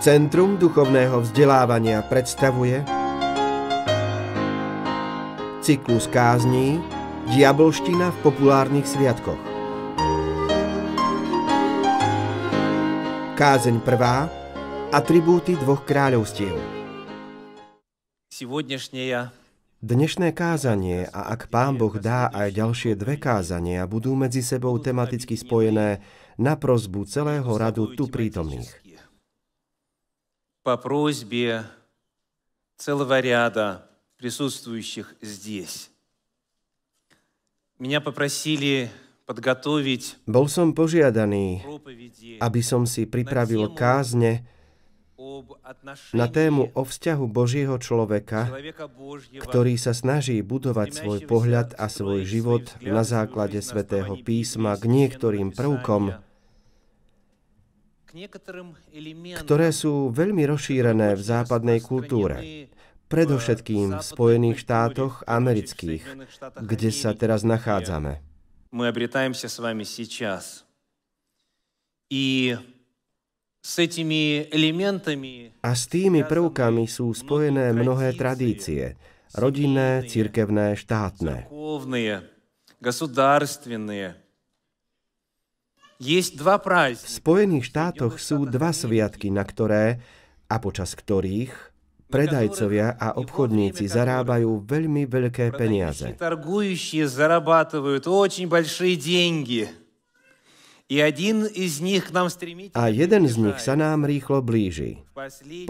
Centrum 0.00 0.56
duchovného 0.56 1.20
vzdelávania 1.20 2.00
predstavuje 2.00 2.80
cyklus 5.60 6.08
kázní 6.08 6.80
Diabolština 7.28 8.08
v 8.08 8.18
populárnych 8.24 8.88
sviatkoch. 8.88 9.36
Kázeň 13.36 13.84
prvá 13.84 14.32
Atribúty 14.88 15.60
dvoch 15.60 15.84
kráľovstiev. 15.84 16.56
Dnešné 19.84 20.32
kázanie 20.32 21.12
a 21.12 21.28
ak 21.28 21.52
Pán 21.52 21.76
Boh 21.76 21.92
dá 22.00 22.32
aj 22.32 22.56
ďalšie 22.56 22.96
dve 22.96 23.20
kázania, 23.20 23.84
budú 23.84 24.16
medzi 24.16 24.40
sebou 24.40 24.80
tematicky 24.80 25.36
spojené 25.36 26.00
na 26.40 26.56
prozbu 26.56 27.04
celého 27.04 27.52
radu 27.52 27.92
tu 27.92 28.08
prítomných 28.08 28.89
По 30.69 30.77
просьбе 30.77 31.65
целого 32.77 33.19
ряда 33.19 33.89
присутствующих 34.17 35.15
здесь. 35.21 35.91
Меня 37.77 37.99
попросили 37.99 38.89
подготовить 39.25 40.15
Bol 40.25 40.47
som 40.47 40.71
požiadaný, 40.71 41.65
aby 42.39 42.61
som 42.63 42.87
si 42.87 43.03
pripravil 43.03 43.73
kázne 43.75 44.47
na 46.13 46.27
tému 46.29 46.71
o 46.71 46.81
vzťahu 46.85 47.25
Božieho 47.27 47.75
človeka, 47.81 48.47
ktorý 49.41 49.75
sa 49.75 49.91
snaží 49.91 50.39
budovať 50.45 50.89
svoj 50.93 51.19
pohľad 51.25 51.73
a 51.75 51.89
svoj 51.89 52.23
život 52.23 52.69
na 52.85 53.01
základe 53.01 53.59
svätého 53.59 54.15
písma 54.21 54.77
k 54.77 54.85
niektorým 54.85 55.51
prvkom, 55.51 56.15
ktoré 59.43 59.69
sú 59.75 60.13
veľmi 60.13 60.47
rozšírené 60.47 61.19
v 61.19 61.21
západnej 61.21 61.83
kultúre 61.83 62.69
predovšetkým 63.05 63.99
v 63.99 64.03
Spojených 64.03 64.57
štátoch 64.65 65.21
amerických, 65.29 66.03
kde 66.57 66.89
sa 66.89 67.13
teraz 67.13 67.45
nachádzame. 67.45 68.21
Мы 68.75 68.91
обретаемся 68.91 69.47
с 69.47 69.57
вами 69.59 69.87
сейчас. 69.87 70.65
И 72.11 72.57
с 73.61 73.79
этими 73.79 74.45
элементами... 74.51 75.55
A 75.63 75.73
s 75.73 75.87
tými 75.87 76.27
prvkami 76.27 76.85
sú 76.85 77.15
spojené 77.15 77.71
mnohé 77.71 78.13
tradície, 78.13 78.99
rodinné, 79.33 80.05
cirkevné, 80.05 80.75
štátne. 80.75 81.49
V 86.00 86.96
Spojených 86.96 87.68
štátoch 87.68 88.16
sú 88.16 88.48
dva 88.48 88.72
sviatky, 88.72 89.28
na 89.28 89.44
ktoré 89.44 90.00
a 90.48 90.56
počas 90.56 90.96
ktorých 90.96 91.52
predajcovia 92.08 92.96
a 92.96 93.14
obchodníci 93.20 93.84
zarábajú 93.86 94.64
veľmi 94.64 95.04
veľké 95.06 95.52
peniaze. 95.54 96.16
A 102.74 102.84
jeden 102.90 103.22
z 103.28 103.34
nich 103.38 103.58
sa 103.62 103.74
nám 103.78 103.98
rýchlo 104.08 104.42
blíži. 104.42 105.06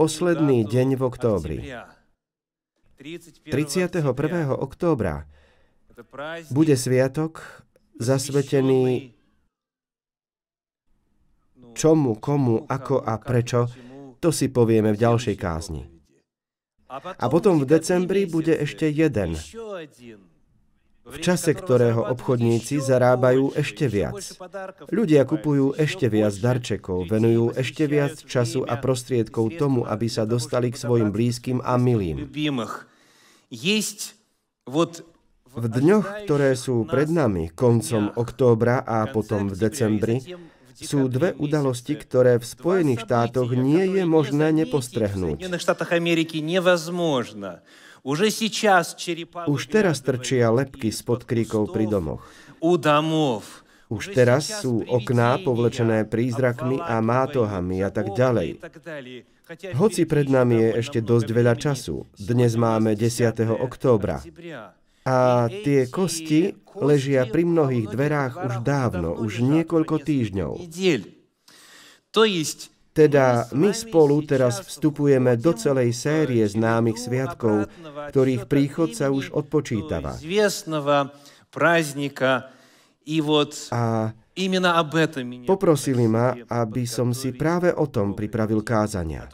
Posledný 0.01 0.59
deň 0.65 0.89
v 0.97 1.03
októbri. 1.05 1.59
31. 2.97 4.01
októbra 4.57 5.29
bude 6.49 6.77
sviatok 6.79 7.67
zasvetený 8.01 9.13
čomu, 11.75 12.19
komu, 12.19 12.67
ako 12.69 13.03
a 13.03 13.19
prečo, 13.19 13.67
to 14.21 14.29
si 14.31 14.53
povieme 14.53 14.93
v 14.93 15.01
ďalšej 15.01 15.37
kázni. 15.41 15.89
A 16.93 17.25
potom 17.31 17.63
v 17.63 17.71
decembri 17.71 18.27
bude 18.27 18.51
ešte 18.51 18.91
jeden, 18.91 19.39
v 21.11 21.17
čase 21.19 21.55
ktorého 21.55 22.07
obchodníci 22.13 22.83
zarábajú 22.83 23.55
ešte 23.55 23.87
viac. 23.87 24.19
Ľudia 24.91 25.23
kupujú 25.27 25.75
ešte 25.79 26.07
viac 26.11 26.35
darčekov, 26.37 27.09
venujú 27.09 27.55
ešte 27.55 27.87
viac 27.87 28.19
času 28.27 28.67
a 28.67 28.79
prostriedkov 28.79 29.55
tomu, 29.59 29.87
aby 29.87 30.07
sa 30.07 30.27
dostali 30.27 30.71
k 30.71 30.79
svojim 30.79 31.11
blízkym 31.15 31.63
a 31.63 31.79
milým. 31.79 32.27
V 35.51 35.67
dňoch, 35.67 36.07
ktoré 36.27 36.55
sú 36.55 36.87
pred 36.87 37.11
nami, 37.11 37.51
koncom 37.51 38.15
októbra 38.15 38.87
a 38.87 39.11
potom 39.11 39.51
v 39.51 39.57
decembri, 39.59 40.23
sú 40.81 41.13
dve 41.13 41.37
udalosti, 41.37 41.95
ktoré 41.97 42.41
v 42.41 42.47
Spojených 42.49 43.05
štátoch 43.05 43.53
nie 43.53 44.01
je 44.01 44.03
možné 44.09 44.53
nepostrehnúť. 44.65 45.45
Už 49.45 49.61
teraz 49.69 49.97
trčia 50.01 50.49
lepky 50.49 50.89
spod 50.89 51.29
kríkov 51.29 51.69
pri 51.69 51.85
domoch. 51.85 52.25
Už 53.91 54.15
teraz 54.15 54.63
sú 54.63 54.87
okná 54.87 55.43
povlečené 55.43 56.07
prízrakmi 56.07 56.79
a 56.79 57.03
mátohami 57.03 57.83
a 57.83 57.91
tak 57.91 58.15
ďalej. 58.15 58.63
Hoci 59.75 60.07
pred 60.07 60.31
nami 60.31 60.63
je 60.63 60.69
ešte 60.79 61.03
dosť 61.03 61.29
veľa 61.35 61.59
času, 61.59 62.07
dnes 62.15 62.55
máme 62.55 62.95
10. 62.95 63.35
októbra. 63.59 64.23
A 65.03 65.51
tie 65.51 65.91
kosti 65.91 66.55
ležia 66.79 67.27
pri 67.27 67.43
mnohých 67.47 67.87
dverách 67.91 68.35
už 68.47 68.55
dávno, 68.63 69.17
už 69.17 69.43
niekoľko 69.43 69.97
týždňov. 70.03 70.53
Teda 72.91 73.47
my 73.55 73.71
spolu 73.71 74.27
teraz 74.27 74.67
vstupujeme 74.67 75.39
do 75.39 75.55
celej 75.55 75.95
série 75.95 76.43
známych 76.43 76.99
sviatkov, 76.99 77.71
ktorých 78.11 78.51
príchod 78.51 78.91
sa 78.91 79.15
už 79.15 79.31
odpočítava. 79.31 80.19
A 83.71 84.11
Poprosili 85.47 86.07
ma, 86.07 86.33
aby 86.49 86.87
som 86.87 87.11
si 87.11 87.35
práve 87.35 87.75
o 87.75 87.91
tom 87.91 88.15
pripravil 88.15 88.63
kázania. 88.63 89.27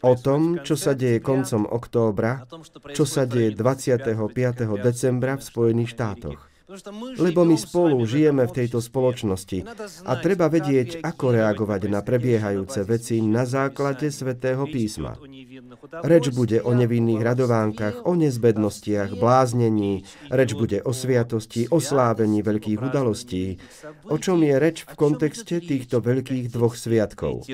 O 0.00 0.14
tom, 0.14 0.62
čo 0.62 0.78
sa 0.78 0.94
deje 0.94 1.18
koncom 1.18 1.66
októbra, 1.66 2.46
čo 2.94 3.04
sa 3.04 3.26
deje 3.26 3.52
25. 3.58 4.16
decembra 4.80 5.36
v 5.36 5.42
Spojených 5.42 5.90
štátoch. 5.92 6.45
Lebo 7.18 7.46
my 7.46 7.54
spolu 7.54 8.02
žijeme 8.02 8.42
v 8.42 8.56
tejto 8.58 8.82
spoločnosti. 8.82 9.62
A 10.02 10.12
treba 10.18 10.50
vedieť, 10.50 10.98
ako 10.98 11.38
reagovať 11.38 11.86
na 11.86 12.02
prebiehajúce 12.02 12.82
veci 12.82 13.22
na 13.22 13.46
základe 13.46 14.10
svätého 14.10 14.66
písma. 14.66 15.14
Reč 16.02 16.34
bude 16.34 16.58
o 16.66 16.74
nevinných 16.74 17.22
radovánkach, 17.22 18.02
o 18.02 18.18
nezbednostiach, 18.18 19.14
bláznení, 19.14 20.02
reč 20.26 20.58
bude 20.58 20.82
o 20.82 20.90
sviatosti, 20.90 21.70
o 21.70 21.78
slávení 21.78 22.42
veľkých 22.42 22.82
udalostí. 22.82 23.62
O 24.10 24.18
čom 24.18 24.42
je 24.42 24.54
reč 24.58 24.82
v 24.82 24.94
kontexte 24.98 25.62
týchto 25.62 26.02
veľkých 26.02 26.50
dvoch 26.50 26.74
sviatkov? 26.74 27.46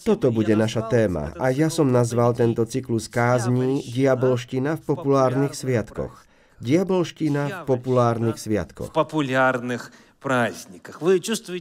Toto 0.00 0.28
bude 0.32 0.54
naša 0.56 0.88
téma. 0.88 1.36
a 1.36 1.52
ja 1.52 1.68
som 1.68 1.92
nazval 1.92 2.32
tento 2.32 2.64
cyklus 2.64 3.12
kázní 3.12 3.84
Diabolština 3.84 4.80
v 4.80 4.82
populárnych 4.88 5.52
sviatkoch. 5.52 6.31
Diabolština 6.62 7.42
v 7.50 7.58
populárnych 7.66 8.38
sviatkoch. 8.38 8.94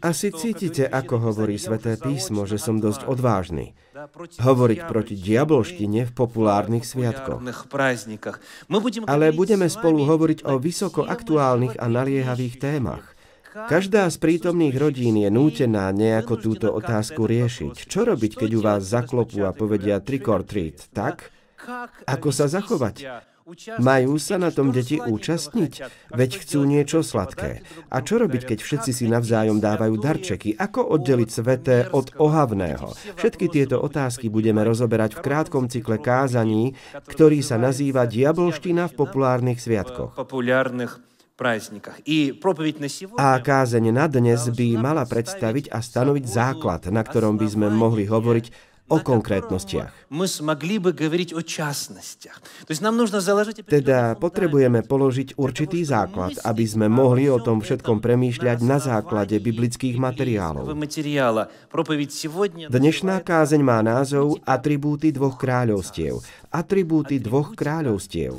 Asi 0.05 0.29
cítite, 0.29 0.85
ako 0.85 1.15
hovorí 1.17 1.57
sväté 1.57 1.97
písmo, 1.97 2.45
že 2.45 2.61
som 2.61 2.77
dosť 2.77 3.09
odvážny. 3.09 3.73
Hovoriť 4.37 4.79
proti 4.85 5.17
diabolštine 5.17 6.05
v 6.05 6.11
populárnych 6.13 6.85
sviatkoch. 6.85 7.41
Ale 9.09 9.33
budeme 9.33 9.65
spolu 9.65 10.05
hovoriť 10.05 10.45
o 10.45 10.61
vysoko 10.61 11.01
aktuálnych 11.01 11.81
a 11.81 11.89
naliehavých 11.89 12.61
témach. 12.61 13.17
Každá 13.51 14.07
z 14.07 14.15
prítomných 14.21 14.77
rodín 14.79 15.19
je 15.19 15.27
nútená 15.27 15.91
nejako 15.91 16.39
túto 16.39 16.67
otázku 16.71 17.27
riešiť. 17.27 17.89
Čo 17.89 18.07
robiť, 18.07 18.45
keď 18.45 18.49
u 18.55 18.61
vás 18.63 18.85
zaklopú 18.85 19.43
a 19.43 19.51
povedia 19.51 19.99
trick 19.99 20.29
or 20.29 20.45
treat, 20.45 20.87
tak? 20.95 21.33
Ako 22.07 22.29
sa 22.29 22.45
zachovať? 22.45 23.27
Majú 23.81 24.21
sa 24.21 24.37
na 24.37 24.53
tom 24.53 24.69
deti 24.69 25.01
účastniť? 25.01 25.73
Veď 26.13 26.31
chcú 26.45 26.63
niečo 26.63 27.01
sladké. 27.01 27.65
A 27.89 27.97
čo 28.05 28.21
robiť, 28.21 28.53
keď 28.53 28.59
všetci 28.61 28.91
si 28.93 29.05
navzájom 29.09 29.57
dávajú 29.57 29.97
darčeky? 29.97 30.53
Ako 30.55 30.85
oddeliť 30.93 31.29
sveté 31.29 31.77
od 31.89 32.13
ohavného? 32.21 32.93
Všetky 33.17 33.49
tieto 33.49 33.81
otázky 33.81 34.29
budeme 34.29 34.61
rozoberať 34.61 35.17
v 35.17 35.23
krátkom 35.25 35.65
cykle 35.67 35.97
kázaní, 35.97 36.77
ktorý 37.09 37.41
sa 37.41 37.57
nazýva 37.57 38.05
Diabolština 38.05 38.87
v 38.89 38.97
populárnych 38.97 39.57
sviatkoch. 39.57 40.13
A 43.17 43.27
kázeň 43.41 43.85
na 43.89 44.05
dnes 44.05 44.45
by 44.53 44.67
mala 44.77 45.09
predstaviť 45.09 45.73
a 45.73 45.81
stanoviť 45.81 46.25
základ, 46.29 46.85
na 46.93 47.01
ktorom 47.01 47.41
by 47.41 47.47
sme 47.49 47.67
mohli 47.73 48.05
hovoriť 48.05 48.70
o 48.91 48.99
konkrétnostiach. 48.99 50.11
Teda 53.71 53.99
potrebujeme 54.19 54.79
položiť 54.83 55.39
určitý 55.39 55.79
základ, 55.87 56.35
aby 56.43 56.65
sme 56.67 56.91
mohli 56.91 57.31
o 57.31 57.39
tom 57.39 57.63
všetkom 57.63 58.03
premýšľať 58.03 58.57
na 58.67 58.77
základe 58.83 59.39
biblických 59.39 59.95
materiálov. 59.95 60.67
Dnešná 62.67 63.15
kázeň 63.23 63.61
má 63.63 63.79
názov 63.79 64.43
Atribúty 64.43 65.15
dvoch 65.15 65.39
kráľovstiev. 65.39 66.19
Atribúty 66.51 67.23
dvoch 67.23 67.55
kráľovstiev. 67.55 68.35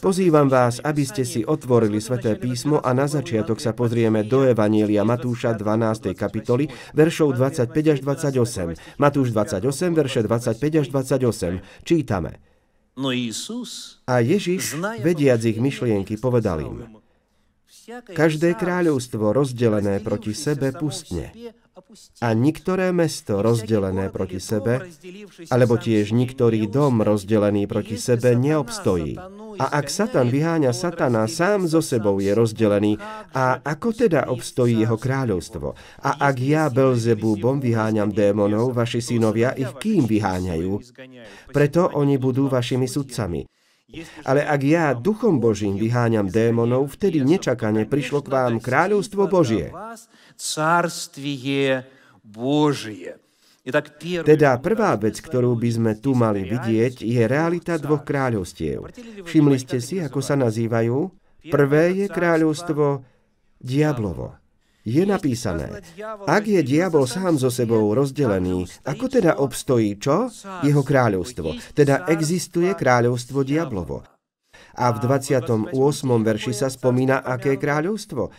Pozývam 0.00 0.48
vás, 0.48 0.80
aby 0.80 1.04
ste 1.04 1.28
si 1.28 1.44
otvorili 1.44 2.00
sväté 2.00 2.40
písmo 2.40 2.80
a 2.80 2.96
na 2.96 3.04
začiatok 3.04 3.60
sa 3.60 3.76
pozrieme 3.76 4.24
do 4.24 4.48
Evanielia 4.48 5.04
Matúša 5.04 5.52
12. 5.52 6.16
kapitoly, 6.16 6.72
veršov 6.96 7.36
25 7.36 7.68
až 7.68 7.98
28. 8.00 8.96
Matúš 8.96 9.28
28, 9.36 9.92
verše 9.92 10.20
25 10.24 10.80
až 10.80 10.86
28. 10.88 11.84
Čítame. 11.84 12.40
No 12.98 13.14
a 14.08 14.14
Ježiš, 14.18 14.74
vediac 15.04 15.40
ich 15.44 15.60
myšlienky, 15.60 16.18
povedal 16.18 16.64
im, 16.64 16.98
Každé 17.88 18.60
kráľovstvo 18.60 19.32
rozdelené 19.32 20.04
proti 20.04 20.36
sebe 20.36 20.76
pustne 20.76 21.32
a 22.20 22.34
niektoré 22.34 22.90
mesto 22.90 23.40
rozdelené 23.40 24.10
proti 24.12 24.42
sebe, 24.42 24.92
alebo 25.48 25.78
tiež 25.78 26.12
niektorý 26.12 26.66
dom 26.68 27.00
rozdelený 27.00 27.64
proti 27.64 27.96
sebe 27.96 28.34
neobstojí. 28.34 29.16
A 29.58 29.66
ak 29.78 29.86
Satan 29.88 30.28
vyháňa 30.28 30.74
Satana, 30.74 31.24
sám 31.30 31.70
so 31.70 31.82
sebou 31.82 32.18
je 32.18 32.30
rozdelený. 32.34 32.98
A 33.34 33.62
ako 33.62 33.94
teda 33.94 34.28
obstojí 34.30 34.84
jeho 34.84 34.98
kráľovstvo? 34.98 35.74
A 36.02 36.10
ak 36.28 36.36
ja 36.42 36.68
Belzebúbom 36.70 37.58
vyháňam 37.62 38.12
démonov, 38.12 38.74
vaši 38.74 39.02
synovia 39.02 39.54
ich 39.54 39.70
kým 39.78 40.06
vyháňajú? 40.06 40.72
Preto 41.50 41.90
oni 41.94 42.20
budú 42.20 42.50
vašimi 42.50 42.86
sudcami. 42.86 43.57
Ale 44.28 44.44
ak 44.44 44.60
ja 44.68 44.92
duchom 44.92 45.40
Božím 45.40 45.80
vyháňam 45.80 46.28
démonov, 46.28 46.92
vtedy 46.92 47.24
nečakane 47.24 47.88
prišlo 47.88 48.20
k 48.20 48.28
vám 48.28 48.54
kráľovstvo 48.60 49.24
Božie. 49.32 49.72
Teda 54.24 54.50
prvá 54.60 54.92
vec, 54.96 55.16
ktorú 55.20 55.56
by 55.56 55.70
sme 55.72 55.92
tu 55.96 56.12
mali 56.12 56.44
vidieť, 56.44 57.00
je 57.00 57.22
realita 57.24 57.80
dvoch 57.80 58.04
kráľovstiev. 58.04 58.92
Všimli 59.24 59.56
ste 59.56 59.80
si, 59.80 60.00
ako 60.04 60.20
sa 60.20 60.36
nazývajú? 60.36 61.08
Prvé 61.48 62.04
je 62.04 62.06
kráľovstvo 62.12 63.04
diablovo 63.60 64.36
je 64.88 65.04
napísané, 65.04 65.84
ak 66.24 66.48
je 66.48 66.60
diabol 66.64 67.04
sám 67.04 67.36
so 67.36 67.52
sebou 67.52 67.92
rozdelený, 67.92 68.64
ako 68.88 69.04
teda 69.12 69.36
obstojí 69.36 70.00
čo? 70.00 70.32
Jeho 70.64 70.80
kráľovstvo. 70.80 71.76
Teda 71.76 72.08
existuje 72.08 72.72
kráľovstvo 72.72 73.44
diablovo. 73.44 74.08
A 74.78 74.94
v 74.94 74.98
28. 75.04 75.74
verši 76.24 76.52
sa 76.56 76.72
spomína, 76.72 77.20
aké 77.20 77.60
kráľovstvo? 77.60 78.32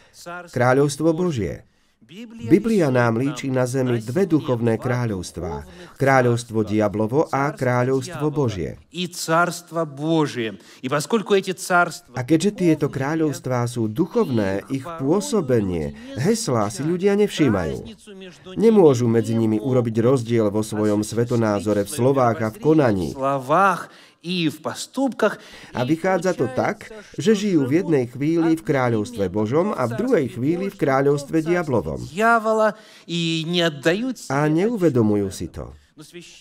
Kráľovstvo 0.49 1.13
Božie. 1.13 1.68
Biblia 2.49 2.89
nám 2.89 3.21
líči 3.21 3.53
na 3.53 3.69
zemi 3.69 4.01
dve 4.01 4.25
duchovné 4.25 4.81
kráľovstvá. 4.81 5.61
Kráľovstvo 5.93 6.65
diablovo 6.65 7.29
a 7.29 7.53
kráľovstvo 7.53 8.33
Božie. 8.33 8.81
A 12.17 12.21
keďže 12.25 12.51
tieto 12.57 12.89
kráľovstvá 12.89 13.61
sú 13.69 13.85
duchovné, 13.85 14.65
ich 14.73 14.81
pôsobenie, 14.81 15.93
heslá 16.17 16.73
si 16.73 16.81
ľudia 16.81 17.13
nevšímajú. 17.13 17.77
Nemôžu 18.57 19.05
medzi 19.05 19.37
nimi 19.37 19.61
urobiť 19.61 19.95
rozdiel 20.01 20.49
vo 20.49 20.65
svojom 20.65 21.05
svetonázore 21.05 21.85
v 21.85 21.93
slovách 21.93 22.37
a 22.41 22.49
v 22.49 22.57
konaní. 22.57 23.13
A 25.71 25.79
vychádza 25.87 26.35
to 26.35 26.51
tak, 26.51 26.91
že 27.15 27.31
žijú 27.35 27.63
v 27.63 27.83
jednej 27.83 28.05
chvíli 28.11 28.59
v 28.59 28.63
kráľovstve 28.67 29.31
Božom 29.31 29.71
a 29.71 29.87
v 29.87 29.95
druhej 29.95 30.27
chvíli 30.35 30.67
v 30.67 30.75
kráľovstve 30.75 31.39
diablovom. 31.39 32.03
A 34.27 34.39
neuvedomujú 34.51 35.29
si 35.31 35.47
to. 35.47 35.71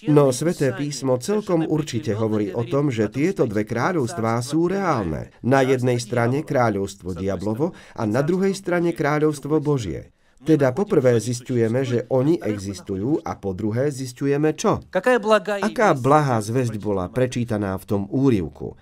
No 0.06 0.30
Sveté 0.30 0.70
písmo 0.70 1.18
celkom 1.18 1.66
určite 1.66 2.14
hovorí 2.14 2.54
o 2.54 2.62
tom, 2.62 2.94
že 2.94 3.10
tieto 3.10 3.42
dve 3.42 3.66
kráľovstvá 3.66 4.38
sú 4.38 4.70
reálne. 4.70 5.34
Na 5.42 5.66
jednej 5.66 5.98
strane 5.98 6.46
kráľovstvo 6.46 7.18
diablovo 7.18 7.74
a 7.98 8.06
na 8.06 8.22
druhej 8.22 8.54
strane 8.54 8.94
kráľovstvo 8.94 9.58
Božie. 9.58 10.14
Teda 10.46 10.70
poprvé 10.70 11.18
zistujeme, 11.18 11.82
že 11.82 12.06
oni 12.06 12.38
existujú 12.38 13.18
a 13.26 13.34
po 13.34 13.50
druhé 13.54 13.90
zistujeme 13.90 14.54
čo? 14.54 14.78
Aká 14.94 15.88
blahá 15.98 16.38
zväzť 16.38 16.78
bola 16.78 17.10
prečítaná 17.10 17.74
v 17.74 17.84
tom 17.84 18.02
úrivku? 18.06 18.78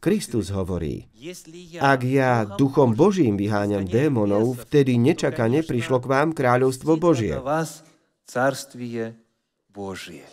Kristus 0.00 0.48
hovorí, 0.48 1.04
ak 1.76 2.00
ja 2.08 2.48
duchom 2.48 2.96
Božím 2.96 3.36
vyháňam 3.36 3.84
démonov, 3.84 4.64
vtedy 4.64 4.96
nečakane 4.96 5.60
prišlo 5.60 6.00
k 6.00 6.08
vám 6.08 6.28
kráľovstvo 6.32 6.96
Božie. 6.96 7.36
Božie. 9.72 10.24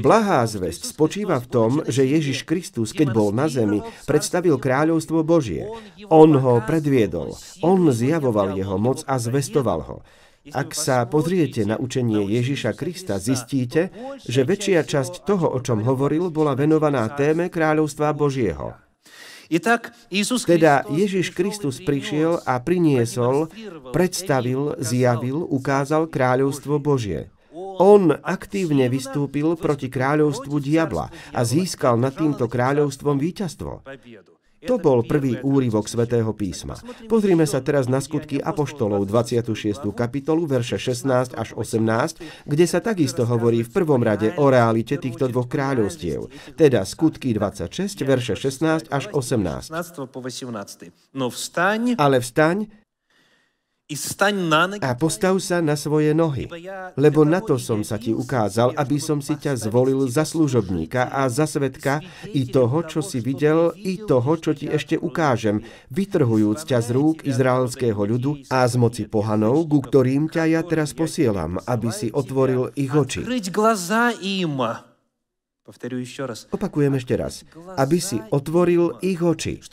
Blahá 0.00 0.40
zväzť 0.48 0.82
spočíva 0.90 1.38
v 1.38 1.46
tom, 1.50 1.70
že 1.86 2.06
Ježiš 2.06 2.48
Kristus, 2.48 2.96
keď 2.96 3.08
bol 3.12 3.28
na 3.30 3.50
zemi, 3.50 3.84
predstavil 4.08 4.56
kráľovstvo 4.56 5.22
Božie. 5.26 5.68
On 6.10 6.30
ho 6.30 6.62
predviedol, 6.64 7.34
on 7.60 7.90
zjavoval 7.90 8.56
jeho 8.56 8.78
moc 8.80 9.02
a 9.04 9.20
zvestoval 9.20 9.80
ho. 9.84 9.98
Ak 10.52 10.76
sa 10.76 11.08
pozriete 11.08 11.64
na 11.64 11.80
učenie 11.80 12.20
Ježiša 12.28 12.76
Krista, 12.76 13.16
zistíte, 13.16 13.88
že 14.28 14.44
väčšia 14.44 14.84
časť 14.84 15.24
toho, 15.24 15.48
o 15.48 15.58
čom 15.64 15.80
hovoril, 15.80 16.28
bola 16.28 16.52
venovaná 16.52 17.08
téme 17.16 17.48
kráľovstva 17.48 18.12
Božieho. 18.12 18.76
Teda 20.44 20.84
Ježiš 20.88 21.32
Kristus 21.32 21.80
prišiel 21.80 22.44
a 22.44 22.60
priniesol, 22.60 23.48
predstavil, 23.92 24.76
zjavil, 24.80 25.44
ukázal 25.48 26.12
kráľovstvo 26.12 26.76
Božie. 26.76 27.33
On 27.78 28.12
aktívne 28.22 28.86
vystúpil 28.90 29.56
proti 29.58 29.90
kráľovstvu 29.90 30.56
diabla 30.62 31.10
a 31.34 31.40
získal 31.42 31.98
nad 31.98 32.14
týmto 32.14 32.46
kráľovstvom 32.46 33.16
víťazstvo. 33.18 33.82
To 34.64 34.80
bol 34.80 35.04
prvý 35.04 35.36
úryvok 35.44 35.84
svätého 35.92 36.32
písma. 36.32 36.80
Pozrime 37.04 37.44
sa 37.44 37.60
teraz 37.60 37.84
na 37.84 38.00
skutky 38.00 38.40
Apoštolov 38.40 39.04
26. 39.04 39.92
kapitolu, 39.92 40.48
verše 40.48 40.80
16 40.80 41.36
až 41.36 41.48
18, 41.52 42.48
kde 42.48 42.64
sa 42.64 42.80
takisto 42.80 43.28
hovorí 43.28 43.60
v 43.60 43.70
prvom 43.70 44.00
rade 44.00 44.32
o 44.40 44.48
realite 44.48 44.96
týchto 44.96 45.28
dvoch 45.28 45.52
kráľovstiev. 45.52 46.32
Teda 46.56 46.80
skutky 46.88 47.36
26, 47.36 48.08
verše 48.08 48.34
16 48.40 48.88
až 48.88 49.04
18. 49.12 49.68
Ale 52.00 52.16
vstaň 52.24 52.83
a 54.80 54.96
postav 54.96 55.36
sa 55.44 55.60
na 55.60 55.76
svoje 55.76 56.16
nohy, 56.16 56.48
lebo 56.96 57.20
na 57.28 57.44
to 57.44 57.60
som 57.60 57.84
sa 57.84 58.00
ti 58.00 58.16
ukázal, 58.16 58.72
aby 58.80 58.96
som 58.96 59.20
si 59.20 59.36
ťa 59.36 59.60
zvolil 59.60 60.08
za 60.08 60.24
služobníka 60.24 61.12
a 61.12 61.28
za 61.28 61.44
svetka 61.44 62.00
i 62.32 62.48
toho, 62.48 62.80
čo 62.88 63.04
si 63.04 63.20
videl, 63.20 63.76
i 63.76 64.00
toho, 64.00 64.40
čo 64.40 64.56
ti 64.56 64.72
ešte 64.72 64.96
ukážem, 64.96 65.60
vytrhujúc 65.92 66.64
ťa 66.64 66.80
z 66.80 66.88
rúk 66.96 67.28
izraelského 67.28 68.00
ľudu 68.00 68.48
a 68.48 68.64
z 68.64 68.74
moci 68.80 69.04
pohanov, 69.04 69.68
ku 69.68 69.84
ktorým 69.84 70.32
ťa 70.32 70.48
ja 70.48 70.64
teraz 70.64 70.96
posielam, 70.96 71.60
aby 71.68 71.92
si 71.92 72.08
otvoril 72.08 72.72
ich 72.80 72.88
oči. 72.88 73.20
Opakujem 75.64 76.92
ešte 77.00 77.16
raz. 77.16 77.40
Aby 77.80 77.96
si 77.96 78.20
otvoril 78.20 79.00
ich 79.00 79.16
oči. 79.16 79.64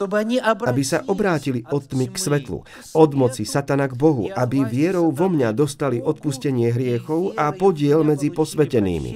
Aby 0.63 0.83
sa 0.87 1.03
obrátili 1.03 1.67
od 1.67 1.83
tmy 1.83 2.07
k 2.07 2.15
svetlu. 2.15 2.63
Od 2.95 3.11
moci 3.11 3.43
satana 3.43 3.91
k 3.91 3.99
Bohu. 3.99 4.31
Aby 4.31 4.63
vierou 4.63 5.11
vo 5.11 5.27
mňa 5.27 5.51
dostali 5.51 5.99
odpustenie 5.99 6.71
hriechov 6.71 7.35
a 7.35 7.51
podiel 7.51 8.07
medzi 8.07 8.31
posvetenými. 8.31 9.11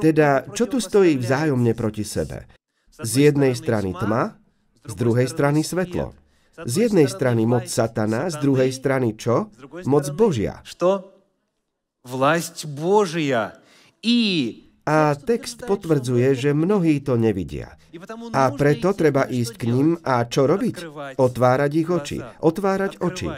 Teda, 0.00 0.28
čo 0.56 0.64
tu 0.64 0.78
stojí 0.80 1.12
vzájomne 1.20 1.72
proti 1.76 2.08
sebe? 2.08 2.48
Z 2.94 3.12
jednej 3.20 3.52
strany 3.52 3.92
tma, 3.92 4.40
z 4.80 4.94
druhej 4.96 5.28
strany 5.28 5.60
svetlo. 5.60 6.16
Z 6.56 6.88
jednej 6.88 7.10
strany 7.10 7.44
moc 7.44 7.68
satana, 7.68 8.32
z 8.32 8.40
druhej 8.40 8.70
strany 8.72 9.12
čo? 9.12 9.52
Moc 9.84 10.08
Božia. 10.14 10.64
Vlast 12.04 12.68
Božia. 12.68 13.56
I 14.04 14.60
a 14.84 15.16
text 15.16 15.64
potvrdzuje, 15.64 16.36
že 16.36 16.52
mnohí 16.52 17.00
to 17.00 17.16
nevidia. 17.16 17.80
A 18.36 18.52
preto 18.52 18.92
treba 18.92 19.24
ísť 19.24 19.54
k 19.56 19.64
ním 19.72 19.96
a 20.04 20.28
čo 20.28 20.44
robiť? 20.44 20.76
Otvárať 21.16 21.72
ich 21.72 21.88
oči. 21.88 22.18
Otvárať 22.20 23.00
oči. 23.00 23.32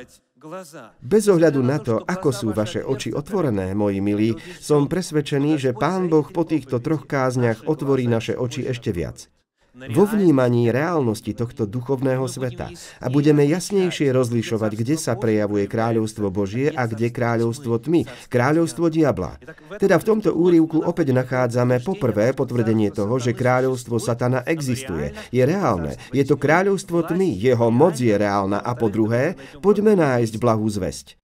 Bez 0.99 1.25
ohľadu 1.31 1.61
na 1.63 1.79
to, 1.79 2.03
ako 2.03 2.31
sú 2.35 2.49
vaše 2.51 2.83
oči 2.83 3.15
otvorené, 3.15 3.71
moji 3.79 4.03
milí, 4.03 4.31
som 4.59 4.91
presvedčený, 4.91 5.59
že 5.63 5.71
Pán 5.71 6.11
Boh 6.11 6.27
po 6.27 6.43
týchto 6.43 6.83
troch 6.83 7.07
kázniach 7.07 7.71
otvorí 7.71 8.11
naše 8.11 8.35
oči 8.35 8.67
ešte 8.67 8.91
viac. 8.91 9.31
Vo 9.77 10.05
vnímaní 10.09 10.73
reálnosti 10.73 11.37
tohto 11.37 11.69
duchovného 11.69 12.25
sveta 12.25 12.73
a 12.97 13.07
budeme 13.13 13.45
jasnejšie 13.45 14.09
rozlišovať, 14.09 14.73
kde 14.73 14.97
sa 14.97 15.21
prejavuje 15.21 15.69
kráľovstvo 15.69 16.33
Božie 16.33 16.73
a 16.73 16.89
kde 16.89 17.13
kráľovstvo 17.13 17.77
tmy, 17.77 18.09
kráľovstvo 18.33 18.89
diabla. 18.89 19.37
Teda 19.77 20.01
v 20.01 20.07
tomto 20.09 20.33
úrivku 20.33 20.81
opäť 20.81 21.13
nachádzame 21.13 21.85
poprvé 21.85 22.33
potvrdenie 22.33 22.89
toho, 22.89 23.21
že 23.21 23.37
kráľovstvo 23.37 24.01
satana 24.01 24.41
existuje, 24.49 25.13
je 25.29 25.43
reálne, 25.45 26.01
je 26.17 26.25
to 26.25 26.41
kráľovstvo 26.41 27.13
tmy, 27.13 27.37
jeho 27.37 27.69
moc 27.69 28.01
je 28.01 28.17
reálna 28.17 28.65
a 28.65 28.73
po 28.73 28.89
druhé, 28.89 29.37
poďme 29.61 29.93
nájsť 29.93 30.35
blahú 30.41 30.65
zväzť. 30.73 31.21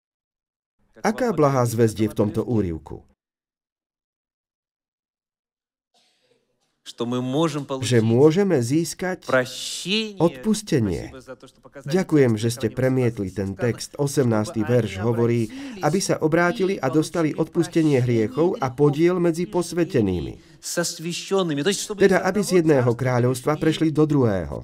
Aká 1.02 1.32
blahá 1.32 1.64
zväzť 1.64 1.96
je 2.04 2.08
v 2.12 2.14
tomto 2.14 2.40
úrivku? 2.44 3.11
Že 6.82 8.02
môžeme 8.02 8.58
získať 8.58 9.22
odpustenie. 10.18 11.14
Ďakujem, 11.86 12.32
že 12.34 12.48
ste 12.50 12.74
premietli 12.74 13.30
ten 13.30 13.54
text. 13.54 13.94
18. 14.02 14.26
verš 14.66 14.98
hovorí, 14.98 15.46
aby 15.78 15.98
sa 16.02 16.18
obrátili 16.18 16.82
a 16.82 16.90
dostali 16.90 17.30
odpustenie 17.38 18.02
hriechov 18.02 18.58
a 18.58 18.74
podiel 18.74 19.22
medzi 19.22 19.46
posvetenými. 19.46 20.51
Teda, 21.98 22.22
aby 22.22 22.38
z 22.38 22.62
jedného 22.62 22.94
kráľovstva 22.94 23.58
prešli 23.58 23.90
do 23.90 24.06
druhého. 24.06 24.62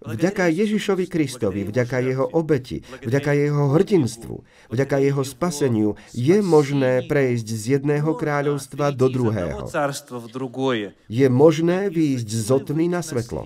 Vďaka 0.00 0.48
Ježišovi 0.48 1.10
Kristovi, 1.10 1.66
vďaka 1.66 1.98
jeho 1.98 2.24
obeti, 2.30 2.80
vďaka 3.04 3.34
jeho 3.34 3.74
hrdinstvu, 3.74 4.36
vďaka 4.70 4.96
jeho 5.02 5.22
spaseniu 5.26 5.98
je 6.14 6.38
možné 6.40 7.04
prejsť 7.10 7.46
z 7.50 7.62
jedného 7.76 8.14
kráľovstva 8.14 8.94
do 8.94 9.10
druhého. 9.10 9.66
Je 11.10 11.26
možné 11.28 11.90
výjsť 11.90 12.28
z 12.30 12.48
otmy 12.54 12.86
na 12.88 13.02
svetlo 13.02 13.44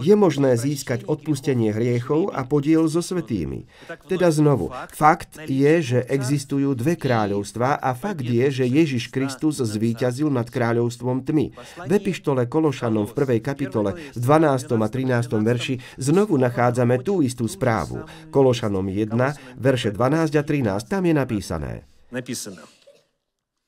je 0.00 0.12
možné 0.12 0.56
získať 0.56 1.08
odpustenie 1.08 1.72
hriechov 1.72 2.32
a 2.32 2.44
podiel 2.44 2.84
so 2.88 3.00
svetými. 3.00 3.64
Teda 4.08 4.28
znovu, 4.28 4.68
fakt 4.92 5.40
je, 5.48 5.72
že 5.80 5.98
existujú 6.04 6.76
dve 6.76 7.00
kráľovstvá 7.00 7.80
a 7.80 7.90
fakt 7.96 8.24
je, 8.24 8.46
že 8.52 8.64
Ježiš 8.68 9.08
Kristus 9.08 9.60
zvíťazil 9.60 10.28
nad 10.28 10.48
kráľovstvom 10.48 11.24
tmy. 11.24 11.56
V 11.88 11.90
epištole 11.90 12.44
Kološanom 12.48 13.08
v 13.08 13.16
prvej 13.16 13.40
kapitole 13.40 13.96
v 14.12 14.18
12. 14.18 14.76
a 14.76 14.88
13. 14.88 15.32
verši 15.32 15.74
znovu 15.96 16.36
nachádzame 16.36 17.00
tú 17.00 17.24
istú 17.24 17.48
správu. 17.48 18.04
Kološanom 18.28 18.84
1, 18.84 19.16
verše 19.56 19.92
12 19.92 20.36
a 20.36 20.42
13, 20.44 20.92
tam 20.92 21.02
je 21.08 21.14
napísané. 21.16 21.72
Napísané. 22.12 22.62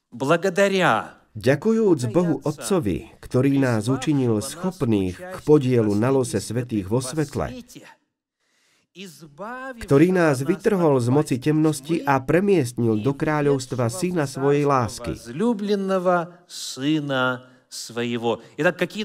Благодаря 0.08 1.18
Ďakujúc 1.38 2.10
Bohu 2.10 2.42
Otcovi, 2.42 3.14
ktorý 3.33 3.57
nás 3.57 3.89
učinil 3.89 4.45
schopných 4.45 5.17
k 5.17 5.37
podielu 5.41 5.89
na 5.97 6.13
lose 6.13 6.37
svetých 6.37 6.85
vo 6.85 7.01
svetle, 7.01 7.49
ktorý 9.81 10.13
nás 10.13 10.45
vytrhol 10.45 11.01
z 11.01 11.09
moci 11.09 11.41
temnosti 11.41 11.97
a 12.05 12.21
premiestnil 12.21 13.01
do 13.01 13.17
kráľovstva 13.17 13.89
Syna 13.89 14.29
svojej 14.29 14.69
lásky 14.69 15.17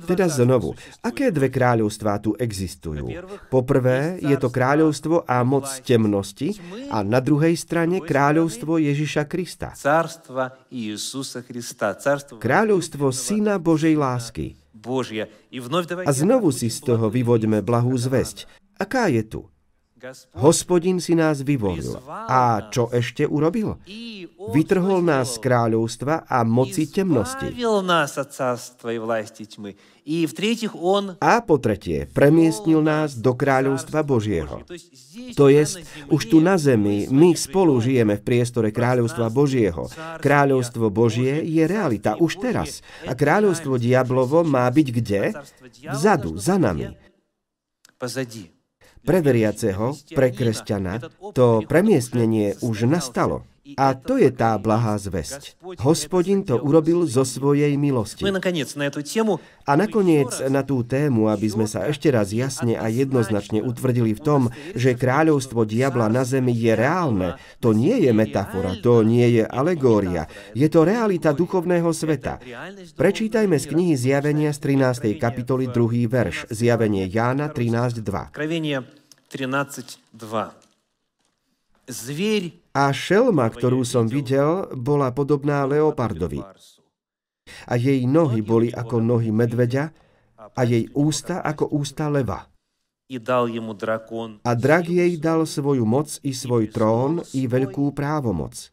teda 0.05 0.27
znovu, 0.29 0.77
aké 1.01 1.33
dve 1.33 1.49
kráľovstvá 1.49 2.21
tu 2.21 2.37
existujú? 2.37 3.09
Poprvé 3.49 4.21
je 4.21 4.37
to 4.37 4.53
kráľovstvo 4.53 5.25
a 5.25 5.41
moc 5.43 5.65
temnosti 5.83 6.61
a 6.93 7.01
na 7.01 7.19
druhej 7.25 7.57
strane 7.57 8.05
kráľovstvo 8.05 8.77
Ježiša 8.77 9.25
Krista. 9.25 9.73
Kráľovstvo 12.39 13.07
Syna 13.11 13.57
Božej 13.57 13.97
lásky. 13.97 14.55
A 16.07 16.11
znovu 16.15 16.55
si 16.55 16.71
z 16.71 16.79
toho 16.85 17.11
vyvoďme 17.11 17.65
blahú 17.65 17.97
zväzť. 17.99 18.47
Aká 18.79 19.11
je 19.11 19.27
tu? 19.27 19.41
Hospodin 20.39 21.03
si 21.03 21.15
nás 21.19 21.43
vyvolil. 21.43 21.99
A 22.09 22.71
čo 22.71 22.89
ešte 22.95 23.27
urobil? 23.27 23.79
Vytrhol 24.55 25.03
nás 25.03 25.37
z 25.37 25.43
kráľovstva 25.43 26.27
a 26.27 26.43
moci 26.47 26.87
temnosti. 26.87 27.51
A 31.21 31.35
po 31.45 31.57
tretie, 31.61 31.99
premiestnil 32.09 32.81
nás 32.81 33.19
do 33.19 33.37
kráľovstva 33.37 34.01
Božieho. 34.01 34.65
To 35.37 35.53
je, 35.53 35.63
už 36.09 36.23
tu 36.33 36.41
na 36.41 36.57
zemi, 36.57 37.05
my 37.13 37.37
spolu 37.37 37.77
žijeme 37.77 38.17
v 38.17 38.25
priestore 38.25 38.73
kráľovstva 38.73 39.29
Božieho. 39.29 39.91
Kráľovstvo 40.23 40.89
Božie 40.89 41.45
je 41.45 41.65
realita 41.69 42.17
už 42.17 42.41
teraz. 42.41 42.81
A 43.05 43.13
kráľovstvo 43.13 43.77
diablovo 43.77 44.47
má 44.49 44.65
byť 44.73 44.89
kde? 44.89 45.23
Vzadu, 45.93 46.41
za 46.41 46.57
nami. 46.57 46.97
Pozadí. 47.99 48.58
Pre 49.09 49.25
veriaceho, 49.25 49.97
pre 50.13 50.29
kresťana, 50.37 51.01
to 51.33 51.65
premiestnenie 51.65 52.61
už 52.61 52.85
nastalo. 52.85 53.49
A 53.77 53.93
to 53.93 54.17
je 54.17 54.33
tá 54.33 54.57
blahá 54.57 54.97
zväzť. 54.97 55.61
Hospodin 55.85 56.41
to 56.41 56.57
urobil 56.57 57.05
zo 57.05 57.21
svojej 57.21 57.77
milosti. 57.77 58.25
A 59.69 59.73
nakoniec 59.77 60.31
na 60.49 60.65
tú 60.65 60.81
tému, 60.81 61.29
aby 61.29 61.49
sme 61.53 61.69
sa 61.69 61.85
ešte 61.85 62.09
raz 62.09 62.33
jasne 62.33 62.81
a 62.81 62.89
jednoznačne 62.89 63.61
utvrdili 63.61 64.17
v 64.17 64.25
tom, 64.25 64.43
že 64.73 64.97
kráľovstvo 64.97 65.69
diabla 65.69 66.09
na 66.09 66.25
zemi 66.25 66.57
je 66.57 66.73
reálne, 66.73 67.37
to 67.61 67.77
nie 67.77 68.09
je 68.09 68.13
metafora, 68.17 68.73
to 68.81 69.05
nie 69.05 69.37
je 69.37 69.45
alegória, 69.45 70.25
je 70.57 70.65
to 70.73 70.89
realita 70.89 71.37
duchovného 71.37 71.93
sveta. 71.93 72.41
Prečítajme 72.97 73.61
z 73.61 73.69
knihy 73.69 73.95
Zjavenia 74.01 74.57
z 74.57 74.65
13. 74.65 75.21
kapitoly 75.21 75.69
2. 75.69 76.09
verš, 76.09 76.49
Zjavenie 76.49 77.05
Jána 77.05 77.53
13.2. 77.53 78.98
13.2. 79.29 80.09
Zvier 81.85 82.57
a 82.73 82.89
šelma, 82.89 83.53
ktorú 83.53 83.85
som 83.85 84.09
videl, 84.09 84.73
bola 84.73 85.13
podobná 85.13 85.69
leopardovi. 85.69 86.41
A 87.69 87.77
jej 87.77 88.09
nohy 88.09 88.41
boli 88.41 88.73
ako 88.73 89.05
nohy 89.05 89.29
medveďa 89.29 89.93
a 90.57 90.61
jej 90.65 90.89
ústa 90.97 91.45
ako 91.45 91.77
ústa 91.77 92.09
leva. 92.09 92.49
A 94.45 94.51
drak 94.53 94.85
jej 94.89 95.13
dal 95.17 95.45
svoju 95.45 95.85
moc 95.85 96.09
i 96.25 96.33
svoj 96.33 96.73
trón 96.73 97.21
i 97.37 97.45
veľkú 97.49 97.93
právomoc. 97.93 98.73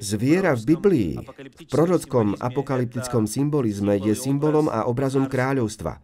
Zviera 0.00 0.52
v 0.56 0.62
Biblii, 0.64 1.12
v 1.20 1.64
prorockom 1.68 2.34
apokalyptickom 2.40 3.28
symbolizme 3.28 4.00
je 4.00 4.16
symbolom 4.16 4.72
a 4.72 4.88
obrazom 4.88 5.28
kráľovstva, 5.28 6.00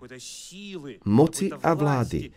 moci 1.09 1.49
a 1.51 1.73
vlády, 1.73 2.31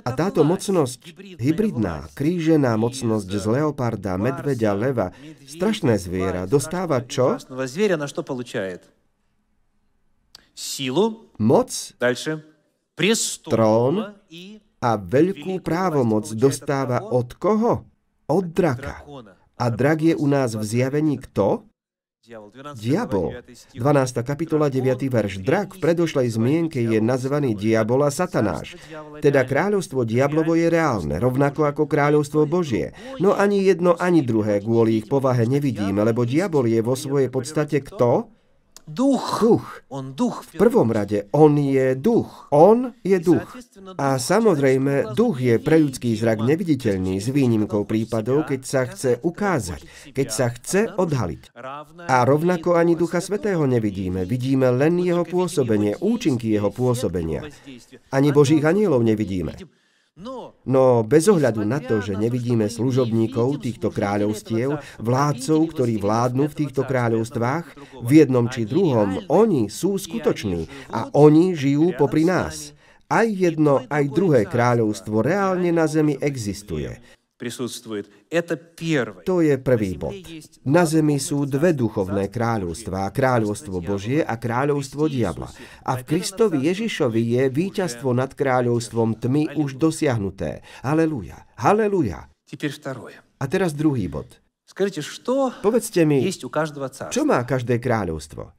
a 0.00 0.10
táto 0.16 0.48
mocnosť, 0.48 1.12
hybridná, 1.36 2.08
krížená 2.16 2.72
mocnosť 2.80 3.28
z 3.28 3.44
leoparda, 3.44 4.16
medveďa, 4.16 4.72
leva, 4.72 5.12
strašné 5.44 6.00
zviera, 6.00 6.48
dostáva 6.48 7.04
čo? 7.04 7.36
Moc, 11.38 11.70
trón 13.46 13.94
a 14.82 14.90
veľkú 14.98 15.54
právomoc 15.62 16.24
dostáva 16.34 16.98
od 17.04 17.28
koho? 17.38 17.86
Od 18.28 18.44
draka. 18.44 19.06
A 19.58 19.66
drak 19.74 20.02
je 20.02 20.14
u 20.14 20.26
nás 20.30 20.54
v 20.54 20.62
zjavení 20.62 21.18
kto? 21.18 21.66
Diabol. 22.76 23.40
12. 23.72 24.20
kapitola 24.20 24.68
9. 24.68 25.08
verš. 25.08 25.40
Drak 25.40 25.74
v 25.74 25.78
predošlej 25.80 26.28
zmienke 26.36 26.76
je 26.76 27.00
nazvaný 27.00 27.56
diabol 27.56 28.04
a 28.04 28.12
satanáš. 28.12 28.76
Teda 29.24 29.48
kráľovstvo 29.48 30.04
diablovo 30.04 30.52
je 30.52 30.68
reálne, 30.68 31.16
rovnako 31.16 31.64
ako 31.64 31.88
kráľovstvo 31.88 32.44
Božie. 32.44 32.92
No 33.16 33.32
ani 33.32 33.64
jedno, 33.64 33.96
ani 33.96 34.20
druhé 34.20 34.60
kvôli 34.60 35.00
ich 35.00 35.08
povahe 35.08 35.48
nevidíme, 35.48 36.04
lebo 36.04 36.28
diabol 36.28 36.68
je 36.68 36.84
vo 36.84 36.92
svojej 36.92 37.32
podstate 37.32 37.80
kto? 37.80 38.28
Duch. 38.88 39.40
Duch. 39.40 39.66
On 39.92 40.16
duch. 40.16 40.48
V 40.48 40.52
prvom 40.56 40.88
rade, 40.88 41.28
on 41.36 41.60
je 41.60 41.92
duch. 41.92 42.48
On 42.50 42.88
je 43.04 43.20
duch. 43.20 43.44
A 44.00 44.16
samozrejme, 44.16 45.12
duch 45.12 45.44
je 45.44 45.60
pre 45.60 45.76
ľudský 45.76 46.16
zrak 46.16 46.40
neviditeľný 46.40 47.20
s 47.20 47.28
výnimkou 47.28 47.84
prípadov, 47.84 48.48
keď 48.48 48.60
sa 48.64 48.82
chce 48.88 49.20
ukázať, 49.20 50.12
keď 50.16 50.28
sa 50.32 50.46
chce 50.48 50.80
odhaliť. 50.96 51.52
A 52.08 52.24
rovnako 52.24 52.80
ani 52.80 52.96
Ducha 52.96 53.20
Svetého 53.20 53.68
nevidíme. 53.68 54.24
Vidíme 54.24 54.72
len 54.72 54.96
jeho 55.04 55.28
pôsobenie, 55.28 56.00
účinky 56.00 56.48
jeho 56.48 56.72
pôsobenia. 56.72 57.44
Ani 58.08 58.32
Božích 58.32 58.64
anielov 58.64 59.04
nevidíme. 59.04 59.52
No 60.66 61.06
bez 61.06 61.30
ohľadu 61.30 61.62
na 61.62 61.78
to, 61.78 62.02
že 62.02 62.18
nevidíme 62.18 62.66
služobníkov 62.66 63.62
týchto 63.62 63.94
kráľovstiev, 63.94 64.82
vládcov, 64.98 65.60
ktorí 65.70 66.02
vládnu 66.02 66.50
v 66.50 66.58
týchto 66.58 66.82
kráľovstvách, 66.82 67.66
v 68.02 68.10
jednom 68.10 68.50
či 68.50 68.66
druhom, 68.66 69.22
oni 69.30 69.70
sú 69.70 69.94
skutoční 69.94 70.66
a 70.90 71.06
oni 71.14 71.54
žijú 71.54 71.94
popri 71.94 72.26
nás. 72.26 72.74
Aj 73.06 73.24
jedno, 73.24 73.86
aj 73.86 74.04
druhé 74.10 74.42
kráľovstvo 74.44 75.22
reálne 75.22 75.70
na 75.70 75.86
zemi 75.86 76.18
existuje. 76.18 77.17
To 79.22 79.38
je 79.38 79.54
prvý 79.62 79.94
bod. 79.94 80.10
Na 80.66 80.82
zemi 80.82 81.22
sú 81.22 81.46
dve 81.46 81.70
duchovné 81.70 82.26
kráľovstvá, 82.34 83.14
kráľovstvo 83.14 83.78
Božie 83.78 84.26
a 84.26 84.34
kráľovstvo 84.34 85.06
diabla. 85.06 85.46
A 85.86 86.02
v 86.02 86.02
Kristovi 86.02 86.66
Ježišovi 86.66 87.38
je 87.38 87.42
víťazstvo 87.46 88.10
nad 88.10 88.34
kráľovstvom 88.34 89.22
tmy 89.22 89.54
už 89.54 89.78
dosiahnuté. 89.78 90.66
Haleluja, 90.82 91.46
haleluja. 91.62 92.26
A 93.38 93.44
teraz 93.46 93.70
druhý 93.70 94.10
bod. 94.10 94.42
Povedzte 95.62 96.02
mi, 96.02 96.26
čo 97.14 97.22
má 97.22 97.38
každé 97.46 97.78
kráľovstvo? 97.78 98.50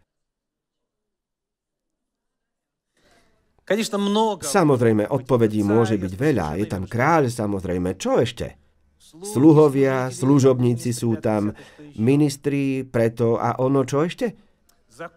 Samozrejme, 4.50 5.06
odpovedí 5.14 5.62
môže 5.62 6.00
byť 6.00 6.14
veľa. 6.18 6.58
Je 6.58 6.66
tam 6.66 6.90
kráľ, 6.90 7.30
samozrejme. 7.30 7.94
Čo 8.00 8.18
ešte? 8.18 8.69
Sluhovia, 9.10 10.14
služobníci 10.14 10.94
sú 10.94 11.18
tam, 11.18 11.58
ministri, 11.98 12.86
preto 12.86 13.42
a 13.42 13.58
ono 13.58 13.82
čo 13.82 14.06
ešte? 14.06 14.38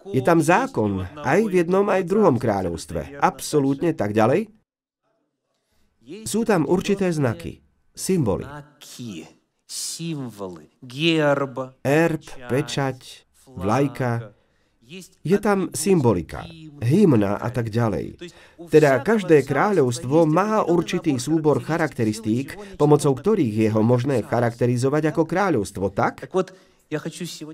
Je 0.08 0.22
tam 0.24 0.40
zákon, 0.40 1.04
aj 1.20 1.40
v 1.44 1.60
jednom, 1.60 1.84
aj 1.90 2.06
v 2.06 2.10
druhom 2.10 2.36
kráľovstve. 2.40 3.20
Absolútne 3.20 3.92
tak 3.92 4.16
ďalej. 4.16 4.48
Sú 6.24 6.48
tam 6.48 6.64
určité 6.64 7.12
znaky, 7.12 7.60
symboly. 7.92 8.48
Erb, 11.84 12.24
pečať, 12.48 12.98
vlajka, 13.44 14.32
je 15.24 15.38
tam 15.40 15.72
symbolika, 15.72 16.44
hymna 16.84 17.40
a 17.40 17.48
tak 17.48 17.72
ďalej. 17.72 18.20
Teda 18.68 19.00
každé 19.00 19.48
kráľovstvo 19.48 20.28
má 20.28 20.60
určitý 20.60 21.16
súbor 21.16 21.64
charakteristík, 21.64 22.76
pomocou 22.76 23.16
ktorých 23.16 23.54
je 23.66 23.68
ho 23.72 23.80
možné 23.80 24.20
charakterizovať 24.20 25.16
ako 25.16 25.22
kráľovstvo, 25.24 25.88
tak? 25.96 26.28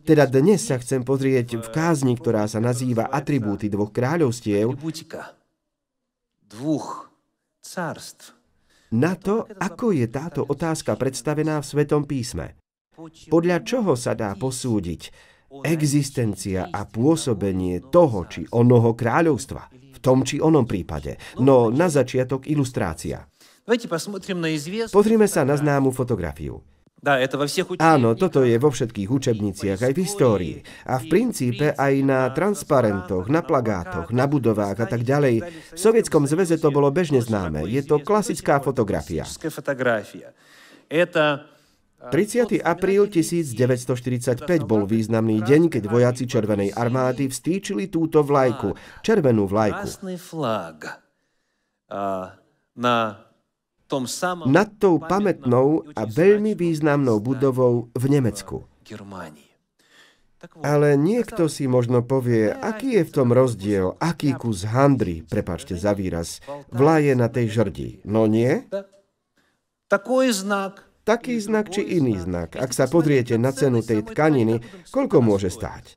Teda 0.02 0.26
dnes 0.26 0.66
sa 0.66 0.82
chcem 0.82 1.06
pozrieť 1.06 1.62
v 1.62 1.68
kázni, 1.70 2.18
ktorá 2.18 2.50
sa 2.50 2.58
nazýva 2.58 3.06
Atribúty 3.06 3.70
dvoch 3.70 3.94
kráľovstiev, 3.94 4.74
na 8.88 9.12
to, 9.20 9.44
ako 9.60 9.86
je 9.92 10.06
táto 10.08 10.40
otázka 10.48 10.96
predstavená 10.96 11.60
v 11.60 11.68
Svetom 11.68 12.08
písme. 12.08 12.56
Podľa 13.30 13.62
čoho 13.62 13.94
sa 13.94 14.16
dá 14.16 14.34
posúdiť, 14.34 15.12
existencia 15.64 16.68
a 16.68 16.84
pôsobenie 16.84 17.88
toho 17.88 18.28
či 18.28 18.44
onoho 18.52 18.92
kráľovstva 18.92 19.62
v 19.72 19.98
tom 19.98 20.22
či 20.22 20.38
onom 20.38 20.62
prípade. 20.68 21.18
No 21.42 21.74
na 21.74 21.90
začiatok 21.90 22.46
ilustrácia. 22.46 23.26
Pozrime 24.88 25.26
sa 25.28 25.42
na 25.44 25.58
známu 25.58 25.92
fotografiu. 25.92 26.62
Áno, 27.78 28.18
toto 28.18 28.42
je 28.42 28.58
vo 28.58 28.74
všetkých 28.74 29.06
učebniciach, 29.06 29.86
aj 29.86 29.92
v 29.94 30.02
histórii. 30.02 30.56
A 30.82 30.98
v 30.98 31.06
princípe 31.06 31.70
aj 31.70 31.94
na 32.02 32.26
transparentoch, 32.34 33.30
na 33.30 33.38
plagátoch, 33.46 34.10
na 34.10 34.26
budovách 34.26 34.82
a 34.82 34.86
tak 34.88 35.06
ďalej. 35.06 35.46
V 35.46 35.78
Sovietskom 35.78 36.26
zväze 36.26 36.58
to 36.58 36.74
bolo 36.74 36.90
bežne 36.90 37.22
známe. 37.22 37.70
Je 37.70 37.86
to 37.86 38.02
klasická 38.02 38.58
fotografia. 38.58 39.22
30. 41.98 42.62
apríl 42.62 43.10
1945 43.10 44.38
bol 44.62 44.86
významný 44.86 45.42
deň, 45.42 45.66
keď 45.66 45.82
vojaci 45.90 46.30
Červenej 46.30 46.70
armády 46.70 47.26
vstýčili 47.26 47.90
túto 47.90 48.22
vlajku, 48.22 48.78
červenú 49.02 49.50
vlajku. 49.50 49.86
Nad 54.46 54.68
tou 54.78 54.94
pamätnou 55.02 55.90
a 55.98 56.02
veľmi 56.06 56.54
významnou 56.54 57.18
budovou 57.18 57.90
v 57.90 58.04
Nemecku. 58.06 58.70
Ale 60.62 60.94
niekto 60.94 61.50
si 61.50 61.66
možno 61.66 62.06
povie, 62.06 62.54
aký 62.54 63.02
je 63.02 63.10
v 63.10 63.10
tom 63.10 63.34
rozdiel, 63.34 63.98
aký 63.98 64.38
kus 64.38 64.62
handry, 64.70 65.26
prepačte 65.26 65.74
za 65.74 65.98
výraz, 65.98 66.38
vlaje 66.70 67.18
na 67.18 67.26
tej 67.26 67.50
žrdi. 67.50 67.98
No 68.06 68.30
nie? 68.30 68.62
Taký 69.90 70.30
znak 70.30 70.87
taký 71.08 71.40
znak 71.40 71.72
či 71.72 71.80
iný 71.96 72.20
znak. 72.20 72.60
Ak 72.60 72.76
sa 72.76 72.84
pozriete 72.84 73.40
na 73.40 73.56
cenu 73.56 73.80
tej 73.80 74.04
tkaniny, 74.04 74.60
koľko 74.92 75.24
môže 75.24 75.48
stáť? 75.48 75.96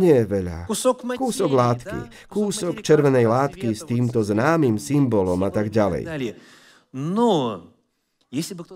Nie 0.00 0.24
veľa. 0.24 0.64
Kúsok 1.20 1.52
látky, 1.52 2.28
kúsok 2.32 2.80
červenej 2.80 3.28
látky 3.28 3.76
s 3.76 3.84
týmto 3.84 4.24
známym 4.24 4.80
symbolom 4.80 5.40
a 5.44 5.52
tak 5.52 5.68
ďalej. 5.68 6.34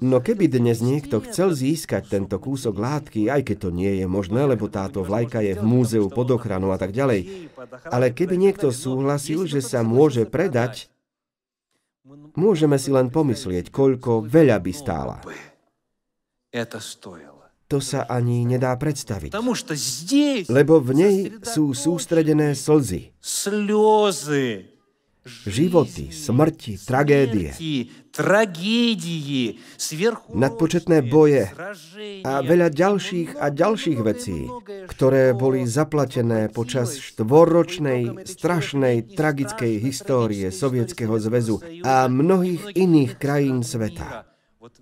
No 0.03 0.18
keby 0.18 0.51
dnes 0.51 0.83
niekto 0.83 1.23
chcel 1.23 1.55
získať 1.55 2.11
tento 2.11 2.42
kúsok 2.42 2.75
látky, 2.75 3.31
aj 3.31 3.47
keď 3.47 3.57
to 3.66 3.70
nie 3.70 4.03
je 4.03 4.07
možné, 4.11 4.51
lebo 4.51 4.66
táto 4.66 5.07
vlajka 5.07 5.47
je 5.47 5.55
v 5.55 5.62
múzeu 5.62 6.11
pod 6.11 6.27
ochranou 6.35 6.75
a 6.75 6.79
tak 6.79 6.90
ďalej, 6.90 7.51
ale 7.87 8.11
keby 8.11 8.35
niekto 8.35 8.75
súhlasil, 8.75 9.47
že 9.47 9.62
sa 9.62 9.87
môže 9.87 10.27
predať, 10.27 10.90
Môžeme 12.37 12.77
si 12.77 12.93
len 12.93 13.09
pomyslieť, 13.09 13.73
koľko 13.73 14.29
veľa 14.29 14.61
by 14.61 14.73
stála. 14.77 15.17
To 17.64 17.79
sa 17.81 18.05
ani 18.05 18.45
nedá 18.45 18.77
predstaviť. 18.77 19.33
Lebo 20.53 20.85
v 20.85 20.90
nej 20.93 21.17
sú 21.40 21.73
sústredené 21.73 22.53
slzy. 22.53 23.17
Životy, 25.25 26.13
smrti, 26.13 26.77
tragédie 26.85 27.49
nadpočetné 30.37 31.01
boje 31.09 31.49
a 32.29 32.45
veľa 32.45 32.69
ďalších 32.69 33.41
a 33.41 33.49
ďalších 33.49 34.01
vecí, 34.05 34.45
ktoré 34.85 35.33
boli 35.33 35.65
zaplatené 35.65 36.53
počas 36.53 37.01
štvoročnej, 37.01 38.29
strašnej, 38.29 39.17
tragickej 39.17 39.81
histórie 39.81 40.53
Sovietskeho 40.53 41.17
zväzu 41.17 41.57
a 41.81 42.05
mnohých 42.05 42.77
iných 42.77 43.17
krajín 43.17 43.65
sveta. 43.65 44.29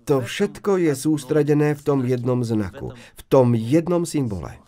To 0.03 0.19
všetko 0.19 0.75
je 0.83 0.91
sústredené 0.91 1.71
v 1.79 1.81
tom 1.87 2.03
jednom 2.03 2.43
znaku, 2.43 2.91
v 2.91 3.21
tom 3.31 3.55
jednom 3.55 4.03
symbole. 4.03 4.59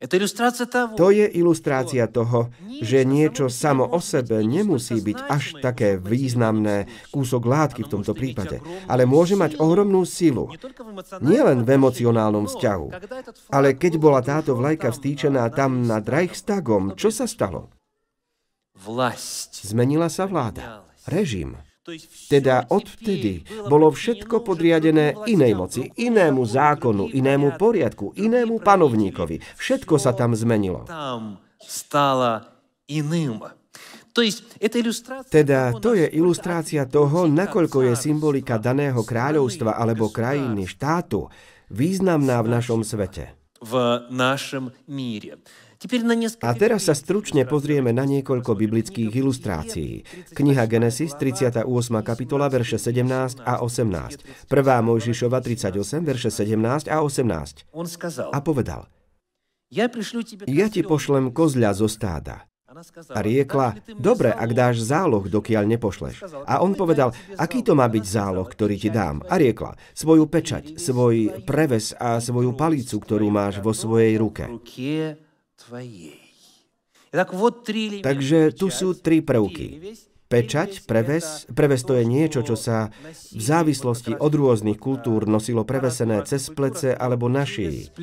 To 0.00 1.12
je 1.12 1.26
ilustrácia 1.28 2.08
toho, 2.08 2.48
že 2.80 3.04
niečo 3.04 3.52
samo 3.52 3.84
o 3.84 4.00
sebe 4.00 4.40
nemusí 4.40 4.96
byť 4.96 5.18
až 5.28 5.60
také 5.60 6.00
významné 6.00 6.88
kúsok 7.12 7.44
látky 7.44 7.84
v 7.84 7.92
tomto 7.92 8.16
prípade, 8.16 8.64
ale 8.88 9.04
môže 9.04 9.36
mať 9.36 9.60
ohromnú 9.60 10.08
silu. 10.08 10.48
Nie 11.20 11.44
len 11.44 11.68
v 11.68 11.76
emocionálnom 11.76 12.48
vzťahu, 12.48 12.86
ale 13.52 13.76
keď 13.76 13.92
bola 14.00 14.24
táto 14.24 14.56
vlajka 14.56 14.88
vstýčená 14.88 15.52
tam 15.52 15.84
nad 15.84 16.08
Reichstagom, 16.08 16.96
čo 16.96 17.12
sa 17.12 17.28
stalo? 17.28 17.68
Zmenila 19.52 20.08
sa 20.08 20.24
vláda, 20.24 20.80
režim. 21.04 21.60
Teda 22.30 22.66
odvtedy 22.70 23.44
bolo 23.66 23.90
všetko 23.90 24.42
podriadené 24.44 25.16
inej 25.26 25.52
moci, 25.56 25.82
inému 25.98 26.42
zákonu, 26.46 27.10
inému 27.10 27.56
poriadku, 27.58 28.14
inému 28.18 28.62
panovníkovi. 28.62 29.42
Všetko 29.58 29.94
sa 29.98 30.14
tam 30.14 30.36
zmenilo. 30.36 30.86
Teda 35.30 35.60
to 35.78 35.90
je 35.94 36.06
ilustrácia 36.18 36.82
toho, 36.90 37.30
nakoľko 37.30 37.78
je 37.86 37.94
symbolika 37.94 38.58
daného 38.58 39.06
kráľovstva 39.06 39.78
alebo 39.78 40.10
krajiny, 40.10 40.66
štátu 40.66 41.30
významná 41.70 42.42
v 42.42 42.48
našom 42.50 42.82
svete. 42.82 43.38
V 43.62 43.74
našom 44.10 44.74
míre. 44.90 45.38
A 46.44 46.52
teraz 46.52 46.92
sa 46.92 46.92
stručne 46.92 47.48
pozrieme 47.48 47.88
na 47.88 48.04
niekoľko 48.04 48.52
biblických 48.52 49.16
ilustrácií. 49.16 50.04
Kniha 50.36 50.68
Genesis, 50.68 51.16
38. 51.16 51.64
kapitola, 52.04 52.52
verše 52.52 52.76
17 52.76 53.40
a 53.40 53.64
18. 53.64 54.20
1. 54.44 54.52
Mojžišova, 54.60 55.40
38, 55.40 56.04
verše 56.04 56.28
17 56.28 56.84
a 56.84 57.00
18. 57.00 57.64
A 58.28 58.38
povedal, 58.44 58.92
ja 60.44 60.66
ti 60.68 60.84
pošlem 60.84 61.32
kozľa 61.32 61.70
zo 61.72 61.88
stáda. 61.88 62.44
A 63.10 63.18
riekla, 63.24 63.74
dobre, 63.98 64.30
ak 64.30 64.50
dáš 64.52 64.84
záloh, 64.84 65.26
dokiaľ 65.26 65.64
nepošleš. 65.64 66.44
A 66.44 66.62
on 66.62 66.76
povedal, 66.76 67.10
aký 67.34 67.66
to 67.66 67.74
má 67.74 67.88
byť 67.90 68.04
záloh, 68.04 68.46
ktorý 68.46 68.76
ti 68.78 68.92
dám? 68.92 69.24
A 69.26 69.40
riekla, 69.40 69.74
svoju 69.96 70.28
pečať, 70.28 70.76
svoj 70.78 71.42
preves 71.48 71.96
a 71.98 72.20
svoju 72.20 72.54
palicu, 72.54 73.00
ktorú 73.00 73.32
máš 73.32 73.58
vo 73.58 73.74
svojej 73.74 74.20
ruke. 74.20 74.44
Takže 78.00 78.38
tu 78.54 78.66
sú 78.70 78.94
tri 78.94 79.18
prvky. 79.20 79.66
Pečať, 80.30 80.86
preves, 80.86 81.42
preves 81.50 81.82
to 81.82 81.98
je 81.98 82.06
niečo, 82.06 82.46
čo 82.46 82.54
sa 82.54 82.94
v 83.34 83.42
závislosti 83.42 84.14
od 84.14 84.30
rôznych 84.30 84.78
kultúr 84.78 85.26
nosilo 85.26 85.66
prevesené 85.66 86.22
cez 86.22 86.46
plece 86.54 86.94
alebo 86.94 87.26
na 87.26 87.42
šii. 87.42 87.98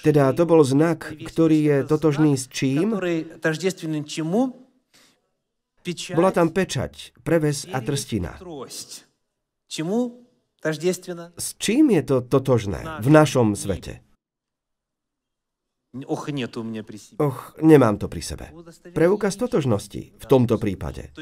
Teda 0.00 0.32
to 0.32 0.48
bol 0.48 0.64
znak, 0.64 1.12
ktorý 1.12 1.58
je 1.60 1.76
totožný 1.84 2.40
s 2.40 2.48
čím? 2.48 2.96
Bola 6.16 6.32
tam 6.32 6.48
pečať, 6.56 7.12
preves 7.20 7.68
a 7.68 7.84
trstina. 7.84 8.40
S 11.36 11.48
čím 11.60 11.84
je 11.92 12.02
to 12.08 12.16
totožné 12.24 12.80
v 13.04 13.08
našom 13.12 13.52
svete? 13.52 14.07
Och, 16.04 17.40
nemám 17.62 17.96
to 17.96 18.06
pri 18.10 18.22
sebe. 18.22 18.46
Preukaz 18.92 19.40
totožnosti 19.40 20.02
v 20.14 20.24
tomto 20.28 20.60
prípade. 20.60 21.14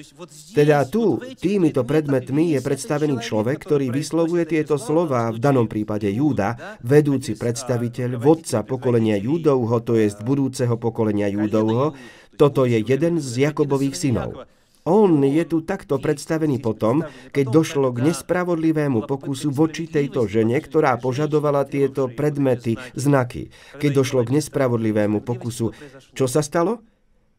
Teda 0.57 0.83
tu, 0.89 1.21
týmito 1.39 1.87
predmetmi 1.87 2.57
je 2.57 2.61
predstavený 2.65 3.23
človek, 3.23 3.63
ktorý 3.63 3.93
vyslovuje 3.93 4.49
tieto 4.49 4.81
slova, 4.81 5.31
v 5.31 5.39
danom 5.39 5.69
prípade 5.71 6.09
Júda, 6.11 6.81
vedúci 6.83 7.39
predstaviteľ, 7.39 8.19
vodca 8.19 8.65
pokolenia 8.65 9.21
Júdovho, 9.21 9.79
to 9.85 9.95
je 9.95 10.11
budúceho 10.25 10.75
pokolenia 10.81 11.29
Júdovho, 11.29 11.95
toto 12.37 12.65
je 12.69 12.83
jeden 12.83 13.21
z 13.21 13.49
Jakobových 13.49 13.97
synov. 13.97 14.56
On 14.87 15.11
je 15.27 15.43
tu 15.43 15.67
takto 15.67 15.99
predstavený 15.99 16.63
potom, 16.63 17.03
keď 17.35 17.47
došlo 17.51 17.91
k 17.91 18.07
nespravodlivému 18.07 19.03
pokusu 19.11 19.51
voči 19.51 19.91
tejto 19.91 20.31
žene, 20.31 20.55
ktorá 20.63 20.95
požadovala 21.03 21.67
tieto 21.67 22.07
predmety, 22.07 22.79
znaky. 22.95 23.51
Keď 23.83 23.91
došlo 23.91 24.23
k 24.23 24.39
nespravodlivému 24.39 25.27
pokusu, 25.27 25.75
čo 26.15 26.31
sa 26.31 26.39
stalo? 26.39 26.87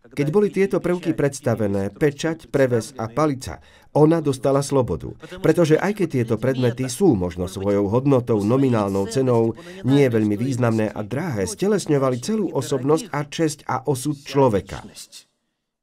Keď 0.07 0.27
boli 0.31 0.47
tieto 0.47 0.79
prvky 0.79 1.12
predstavené, 1.12 1.91
pečať, 1.91 2.47
preves 2.47 2.95
a 2.95 3.12
palica, 3.12 3.60
ona 3.91 4.23
dostala 4.23 4.63
slobodu. 4.63 5.12
Pretože 5.43 5.75
aj 5.75 5.99
keď 5.99 6.07
tieto 6.07 6.36
predmety 6.39 6.88
sú 6.88 7.12
možno 7.12 7.51
svojou 7.51 7.91
hodnotou, 7.91 8.39
nominálnou 8.39 9.07
cenou, 9.12 9.55
nie 9.83 10.07
veľmi 10.07 10.39
významné 10.39 10.95
a 10.95 11.03
drahé, 11.03 11.43
stelesňovali 11.43 12.17
celú 12.23 12.47
osobnosť 12.55 13.05
a 13.12 13.19
česť 13.27 13.60
a 13.67 13.83
osud 13.83 14.15
človeka. 14.23 14.83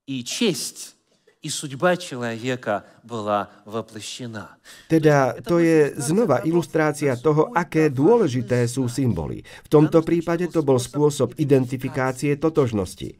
I 0.09 0.24
česť 0.24 0.93
i 1.43 1.48
судьба 1.48 1.95
человека 1.95 2.84
была 3.04 3.48
воплощена. 3.63 4.60
Teda 4.91 5.39
to 5.39 5.63
je 5.63 5.95
znova 5.95 6.43
ilustrácia 6.43 7.15
toho, 7.15 7.48
aké 7.56 7.88
dôležité 7.88 8.67
sú 8.67 8.91
symboly. 8.91 9.48
V 9.63 9.69
tomto 9.72 10.04
prípade 10.04 10.52
to 10.52 10.60
bol 10.67 10.76
spôsob 10.76 11.39
identifikácie 11.39 12.36
totožnosti. 12.36 13.15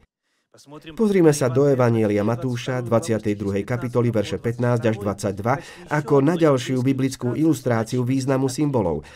Pozrime 0.98 1.32
sa 1.32 1.48
do 1.48 1.64
Evanielia 1.64 2.20
Matúša, 2.20 2.84
22. 2.84 3.64
kapitoly, 3.64 4.12
verše 4.12 4.36
15 4.36 4.82
až 4.82 4.96
22, 5.00 5.88
ako 5.88 6.14
na 6.20 6.36
ďalšiu 6.36 6.84
biblickú 6.84 7.32
ilustráciu 7.32 8.04
významu 8.04 8.50
symbolov. 8.52 9.06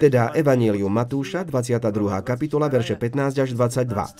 Teda 0.00 0.34
Evanielium 0.34 0.90
Matúša, 0.90 1.46
22. 1.46 2.26
kapitola, 2.26 2.66
verše 2.66 2.98
15 2.98 3.38
až 3.38 3.54
22. 3.54 4.18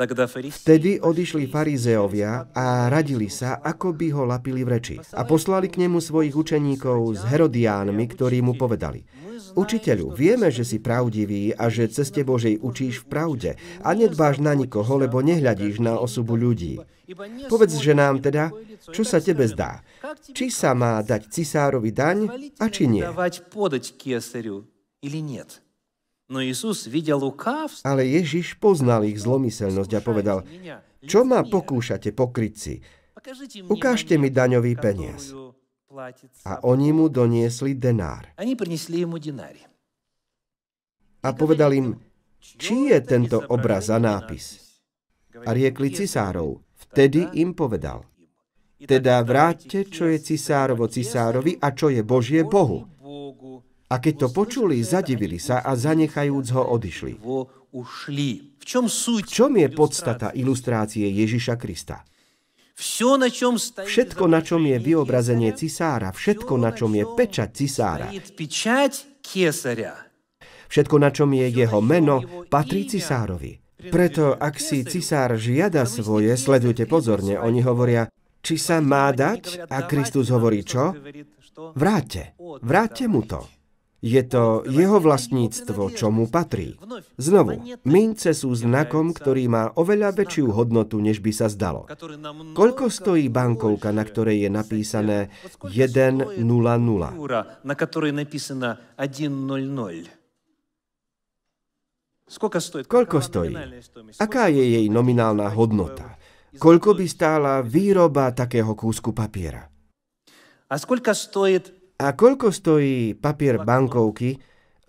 по 0.00 0.14
22. 0.14 0.64
Vtedy 0.64 0.96
odišli 0.96 1.44
farizeovia 1.44 2.48
a 2.56 2.88
radili 2.88 3.28
sa, 3.28 3.60
ako 3.60 3.92
by 3.92 4.06
ho 4.16 4.24
lapili 4.24 4.64
v 4.64 4.68
reči. 4.72 4.96
A 5.12 5.28
poslali 5.28 5.68
k 5.68 5.84
nemu 5.84 6.00
svojich 6.00 6.32
učeníkov 6.32 7.20
s 7.20 7.22
Herodiánmi, 7.28 8.08
ktorí 8.08 8.40
mu 8.40 8.56
povedali, 8.56 9.04
Učiteľu, 9.50 10.14
vieme, 10.14 10.52
že 10.52 10.62
si 10.62 10.78
pravdivý 10.78 11.50
a 11.56 11.66
že 11.72 11.90
ceste 11.90 12.22
Božej 12.22 12.60
učíš 12.62 13.02
v 13.02 13.06
pravde 13.08 13.50
a 13.82 13.90
nedbáš 13.96 14.38
na 14.38 14.54
nikoho, 14.54 15.00
lebo 15.00 15.24
nehľadíš 15.24 15.82
na 15.82 15.98
osobu 15.98 16.38
ľudí. 16.38 16.78
Povedz, 17.50 17.74
že 17.82 17.96
nám 17.96 18.22
teda, 18.22 18.54
čo 18.94 19.02
sa 19.02 19.18
tebe 19.18 19.50
zdá. 19.50 19.82
Či 20.30 20.54
sa 20.54 20.76
má 20.76 21.02
dať 21.02 21.34
cisárovi 21.34 21.90
daň 21.90 22.30
a 22.62 22.70
či 22.70 22.86
nie. 22.86 23.02
No 26.30 26.38
Ale 27.82 28.02
Ježiš 28.06 28.54
poznal 28.62 29.02
ich 29.02 29.18
zlomyselnosť 29.18 29.92
a 29.98 30.00
povedal, 30.00 30.38
čo 31.02 31.26
ma 31.26 31.42
pokúšate 31.42 32.14
pokrytci? 32.14 32.78
Ukážte 33.66 34.14
mi 34.14 34.30
daňový 34.30 34.78
peniaz. 34.78 35.34
A 36.46 36.62
oni 36.62 36.94
mu 36.94 37.10
doniesli 37.10 37.74
denár. 37.74 38.30
A 41.20 41.28
povedal 41.34 41.70
im, 41.74 41.98
či 42.38 42.94
je 42.94 42.98
tento 43.02 43.42
obraz 43.50 43.90
a 43.90 43.98
nápis? 43.98 44.62
A 45.34 45.50
riekli 45.50 45.90
cisárov. 45.90 46.62
Vtedy 46.78 47.42
im 47.42 47.58
povedal, 47.58 48.06
teda 48.80 49.20
vráťte, 49.20 49.84
čo 49.90 50.08
je 50.08 50.16
cisárovo 50.22 50.88
cisárovi 50.88 51.60
a 51.60 51.74
čo 51.74 51.92
je 51.92 52.00
Božie 52.00 52.46
Bohu. 52.46 52.88
A 53.90 53.98
keď 53.98 54.14
to 54.22 54.28
počuli, 54.30 54.78
zadivili 54.86 55.42
sa 55.42 55.66
a 55.66 55.74
zanechajúc 55.74 56.46
ho 56.54 56.62
odišli. 56.78 57.18
V 57.18 58.64
čom 59.26 59.52
je 59.58 59.68
podstata 59.74 60.30
ilustrácie 60.30 61.10
Ježiša 61.10 61.58
Krista? 61.58 62.06
Všetko, 62.80 64.24
na 64.24 64.40
čom 64.40 64.62
je 64.64 64.78
vyobrazenie 64.80 65.52
cisára, 65.52 66.14
všetko, 66.14 66.54
na 66.56 66.70
čom 66.72 66.96
je 66.96 67.04
pečať 67.04 67.48
cisára, 67.52 68.08
všetko, 70.70 70.96
na 70.96 71.10
čom 71.12 71.28
je 71.34 71.46
jeho 71.50 71.80
meno, 71.84 72.46
patrí 72.48 72.88
cisárovi. 72.88 73.60
Preto, 73.92 74.32
ak 74.32 74.56
si 74.56 74.86
cisár 74.86 75.36
žiada 75.36 75.84
svoje, 75.84 76.32
sledujte 76.40 76.88
pozorne, 76.88 77.36
oni 77.36 77.60
hovoria, 77.60 78.08
či 78.40 78.56
sa 78.56 78.80
má 78.80 79.12
dať? 79.12 79.68
A 79.68 79.84
Kristus 79.84 80.32
hovorí 80.32 80.64
čo? 80.64 80.96
Vráťte, 81.76 82.38
vráťte 82.64 83.04
mu 83.12 83.28
to. 83.28 83.59
Je 84.00 84.24
to 84.24 84.64
jeho 84.64 84.96
vlastníctvo, 84.96 85.92
čo 85.92 86.08
mu 86.08 86.24
patrí. 86.24 86.72
Znovu, 87.20 87.60
mince 87.84 88.32
sú 88.32 88.48
znakom, 88.56 89.12
ktorý 89.12 89.44
má 89.44 89.76
oveľa 89.76 90.16
väčšiu 90.16 90.56
hodnotu, 90.56 91.04
než 91.04 91.20
by 91.20 91.28
sa 91.36 91.52
zdalo. 91.52 91.84
Koľko 92.56 92.88
stojí 92.88 93.28
bankovka, 93.28 93.92
na 93.92 94.00
ktorej 94.00 94.48
je 94.48 94.50
napísané 94.50 95.28
100? 95.52 96.40
Na 97.60 97.74
ktorej 97.76 98.16
napísané 98.16 98.80
100. 98.96 100.08
Koľko 102.88 103.16
stojí? 103.20 103.52
Aká 104.16 104.48
je 104.48 104.64
jej 104.64 104.88
nominálna 104.88 105.52
hodnota? 105.52 106.16
Koľko 106.56 106.96
by 106.96 107.04
stála 107.04 107.60
výroba 107.60 108.32
takého 108.32 108.72
kúsku 108.72 109.12
papiera? 109.12 109.68
A 110.70 110.78
koľko 110.78 111.10
stojí 111.12 111.79
a 112.00 112.16
koľko 112.16 112.48
stojí 112.48 113.12
papier 113.20 113.60
bankovky? 113.60 114.40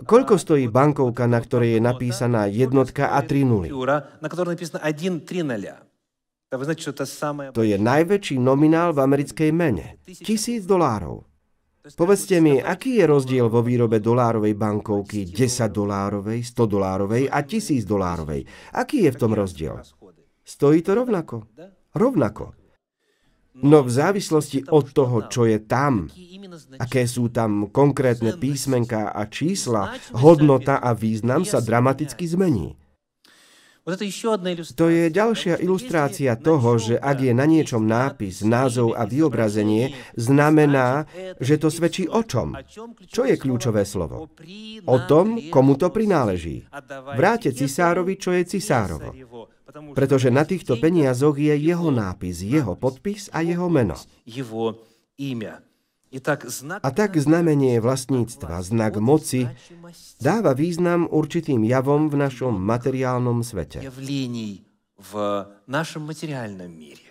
Koľko 0.02 0.39
stojí 0.39 0.71
bankovka, 0.71 1.28
na 1.28 1.38
ktorej 1.43 1.78
je 1.78 1.82
napísaná 1.84 2.47
jednotka 2.50 3.12
a 3.13 3.21
tri 3.21 3.43
nuly? 3.43 3.69
Na 4.24 4.28
ktorej 4.32 4.56
je 4.56 4.58
napísaná 4.58 4.82
1, 4.88 5.28
3 5.28 5.43
0. 5.43 5.91
To 7.56 7.63
je 7.63 7.78
najväčší 7.80 8.36
nominál 8.39 8.91
v 8.91 9.00
americkej 9.04 9.52
mene. 9.56 10.00
Tisíc 10.04 10.67
dolárov. 10.67 11.24
Povedzte 11.82 12.38
mi, 12.43 12.62
aký 12.62 13.02
je 13.02 13.06
rozdiel 13.10 13.50
vo 13.50 13.65
výrobe 13.65 13.97
dolárovej 13.97 14.54
bankovky 14.54 15.26
10 15.26 15.71
dolárovej, 15.74 16.45
100 16.45 16.74
dolárovej 16.76 17.24
a 17.26 17.41
1000 17.41 17.88
dolárovej? 17.88 18.45
Aký 18.78 19.08
je 19.08 19.12
v 19.15 19.17
tom 19.17 19.34
rozdiel? 19.34 19.82
Stojí 20.45 20.86
to 20.86 20.93
rovnako? 20.93 21.50
Rovnako. 21.95 22.61
No 23.60 23.84
v 23.84 23.92
závislosti 23.92 24.72
od 24.72 24.96
toho, 24.96 25.28
čo 25.28 25.44
je 25.44 25.60
tam, 25.60 26.08
aké 26.80 27.04
sú 27.04 27.28
tam 27.28 27.68
konkrétne 27.68 28.40
písmenka 28.40 29.12
a 29.12 29.28
čísla, 29.28 29.92
hodnota 30.16 30.80
a 30.80 30.96
význam 30.96 31.44
sa 31.44 31.60
dramaticky 31.60 32.24
zmení. 32.32 32.80
To 34.78 34.88
je 34.94 35.10
ďalšia 35.10 35.58
ilustrácia 35.58 36.38
toho, 36.38 36.78
že 36.78 36.96
ak 37.02 37.18
je 37.18 37.34
na 37.34 37.50
niečom 37.50 37.82
nápis, 37.82 38.46
názov 38.46 38.94
a 38.94 39.10
vyobrazenie, 39.10 39.98
znamená, 40.14 41.10
že 41.42 41.58
to 41.58 41.74
svedčí 41.74 42.06
o 42.06 42.22
čom? 42.22 42.54
Čo 43.10 43.26
je 43.26 43.36
kľúčové 43.42 43.82
slovo? 43.82 44.30
O 44.86 44.98
tom, 45.10 45.50
komu 45.50 45.82
to 45.82 45.90
prináleží. 45.90 46.62
Vráte 47.18 47.50
cisárovi, 47.58 48.22
čo 48.22 48.38
je 48.38 48.44
cisárovo. 48.46 49.18
Pretože 49.96 50.30
na 50.34 50.44
týchto 50.44 50.76
peniazoch 50.78 51.40
je 51.40 51.56
jeho 51.56 51.90
nápis, 51.92 52.44
jeho 52.44 52.76
podpis 52.76 53.32
a 53.32 53.42
jeho 53.44 53.68
meno. 53.72 53.96
A 56.84 56.90
tak 56.92 57.12
znamenie 57.16 57.80
vlastníctva, 57.80 58.60
znak 58.68 59.00
moci, 59.00 59.48
dáva 60.20 60.52
význam 60.52 61.08
určitým 61.08 61.64
javom 61.64 62.12
v 62.12 62.20
našom 62.20 62.52
materiálnom 62.60 63.48
svete. 63.48 63.80
v 65.02 65.14
našom 65.66 66.04
materiálnom 66.06 66.68
míre. 66.68 67.11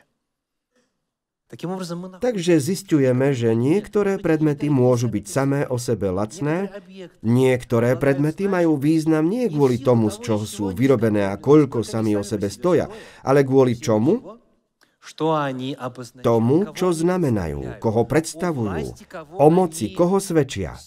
Takže 1.51 2.63
zistujeme, 2.63 3.35
že 3.35 3.59
niektoré 3.59 4.23
predmety 4.23 4.71
môžu 4.71 5.11
byť 5.11 5.25
samé 5.27 5.61
o 5.67 5.83
sebe 5.83 6.07
lacné, 6.15 6.71
niektoré 7.27 7.99
predmety 7.99 8.47
majú 8.47 8.79
význam 8.79 9.27
nie 9.27 9.51
kvôli 9.51 9.83
tomu, 9.83 10.15
z 10.15 10.23
čoho 10.23 10.47
sú 10.47 10.71
vyrobené 10.71 11.27
a 11.27 11.35
koľko 11.43 11.83
sami 11.83 12.15
o 12.15 12.23
sebe 12.23 12.47
stoja, 12.47 12.87
ale 13.27 13.43
kvôli 13.43 13.75
čomu? 13.83 14.39
Tomu, 16.23 16.59
čo 16.77 16.93
znamenajú, 16.95 17.83
koho 17.83 18.07
predstavujú, 18.07 18.95
o 19.41 19.47
moci, 19.51 19.91
koho 19.91 20.23
svedčia. 20.23 20.79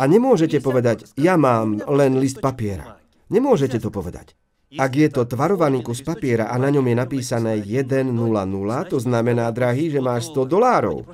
A 0.00 0.04
nemôžete 0.10 0.58
povedať, 0.58 1.14
ja 1.14 1.38
mám 1.38 1.78
len 1.84 2.18
list 2.18 2.42
papiera. 2.42 2.98
Nemôžete 3.30 3.78
to 3.78 3.94
povedať. 3.94 4.34
Ak 4.78 4.96
je 4.96 5.08
to 5.12 5.28
tvarovaný 5.28 5.84
kus 5.84 6.00
papiera 6.00 6.48
a 6.48 6.56
na 6.56 6.72
ňom 6.72 6.84
je 6.88 6.96
napísané 6.96 7.60
100, 7.60 8.88
to 8.88 8.98
znamená, 9.02 9.52
drahý, 9.52 9.92
že 9.92 10.00
máš 10.00 10.32
100 10.32 10.48
dolárov. 10.48 11.04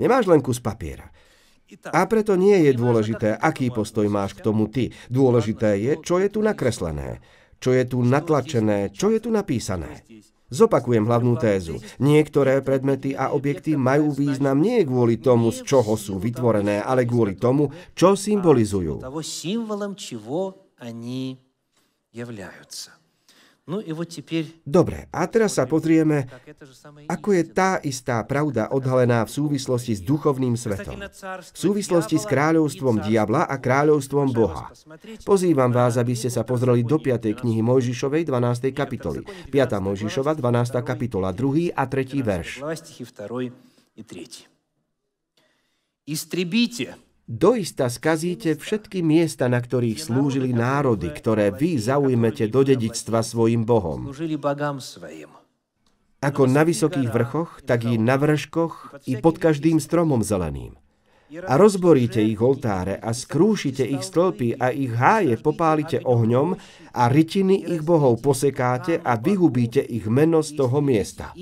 Nemáš 0.00 0.30
len 0.32 0.40
kus 0.40 0.60
papiera. 0.64 1.12
A 1.92 2.04
preto 2.04 2.36
nie 2.36 2.68
je 2.68 2.72
dôležité, 2.76 3.36
aký 3.40 3.72
postoj 3.72 4.04
máš 4.08 4.36
k 4.36 4.44
tomu 4.44 4.68
ty. 4.68 4.92
Dôležité 5.08 5.80
je, 5.80 5.92
čo 6.04 6.20
je 6.20 6.28
tu 6.28 6.44
nakreslené, 6.44 7.24
čo 7.56 7.72
je 7.72 7.84
tu 7.88 8.04
natlačené, 8.04 8.92
čo 8.92 9.08
je 9.08 9.20
tu 9.20 9.32
napísané. 9.32 10.04
Zopakujem 10.52 11.08
hlavnú 11.08 11.40
tézu. 11.40 11.80
Niektoré 11.96 12.60
predmety 12.60 13.16
a 13.16 13.32
objekty 13.32 13.72
majú 13.72 14.12
význam 14.12 14.60
nie 14.60 14.84
kvôli 14.84 15.16
tomu, 15.16 15.48
z 15.48 15.64
čoho 15.64 15.96
sú 15.96 16.20
vytvorené, 16.20 16.84
ale 16.84 17.08
kvôli 17.08 17.40
tomu, 17.40 17.72
čo 17.96 18.12
symbolizujú. 18.12 19.00
No 23.67 23.83
Dobre, 24.63 25.11
a 25.11 25.27
teraz 25.27 25.59
sa 25.59 25.67
pozrieme, 25.67 26.23
ako 27.11 27.35
je 27.35 27.43
tá 27.51 27.83
istá 27.83 28.23
pravda 28.23 28.71
odhalená 28.71 29.27
v 29.27 29.31
súvislosti 29.43 29.91
s 29.91 29.99
duchovným 29.99 30.55
svetom. 30.55 30.95
V 30.95 31.59
súvislosti 31.67 32.15
s 32.15 32.23
kráľovstvom 32.31 33.03
diabla 33.03 33.43
a 33.43 33.59
kráľovstvom 33.59 34.31
Boha. 34.31 34.71
Pozývam 35.27 35.75
vás, 35.75 35.99
aby 35.99 36.15
ste 36.15 36.31
sa 36.31 36.47
pozreli 36.47 36.87
do 36.87 36.95
5. 36.95 37.43
knihy 37.43 37.59
Mojžišovej 37.59 38.31
12. 38.31 38.71
kapitoly. 38.71 39.27
5. 39.51 39.51
Mojžišova 39.83 40.31
12. 40.39 40.79
kapitola, 40.87 41.35
2. 41.35 41.75
a 41.75 41.83
3. 41.83 42.23
verš. 42.23 42.63
Истребите 46.07 46.95
Doista 47.32 47.88
skazíte 47.88 48.60
všetky 48.60 49.00
miesta, 49.00 49.48
na 49.48 49.56
ktorých 49.56 49.96
slúžili 49.96 50.52
národy, 50.52 51.08
ktoré 51.08 51.48
vy 51.48 51.80
zaujmete 51.80 52.44
do 52.52 52.60
dedičstva 52.60 53.24
svojim 53.24 53.64
Bohom. 53.64 54.12
Ako 56.20 56.42
na 56.44 56.62
vysokých 56.68 57.08
vrchoch, 57.08 57.64
tak 57.64 57.88
i 57.88 57.96
na 57.96 58.20
vrškoch, 58.20 59.00
i 59.08 59.16
pod 59.16 59.40
každým 59.40 59.80
stromom 59.80 60.20
zeleným. 60.20 60.76
A 61.48 61.56
rozboríte 61.56 62.20
ich 62.20 62.36
oltáre 62.36 63.00
a 63.00 63.16
skrúšite 63.16 63.80
ich 63.80 64.04
stĺpy 64.04 64.60
a 64.60 64.68
ich 64.68 64.92
háje 64.92 65.40
popálite 65.40 66.04
ohňom 66.04 66.52
a 66.92 67.02
rytiny 67.08 67.64
ich 67.64 67.80
bohov 67.80 68.20
posekáte 68.20 69.00
a 69.00 69.16
vyhubíte 69.16 69.80
ich 69.80 70.04
meno 70.04 70.44
z 70.44 70.52
toho 70.52 70.84
miesta. 70.84 71.32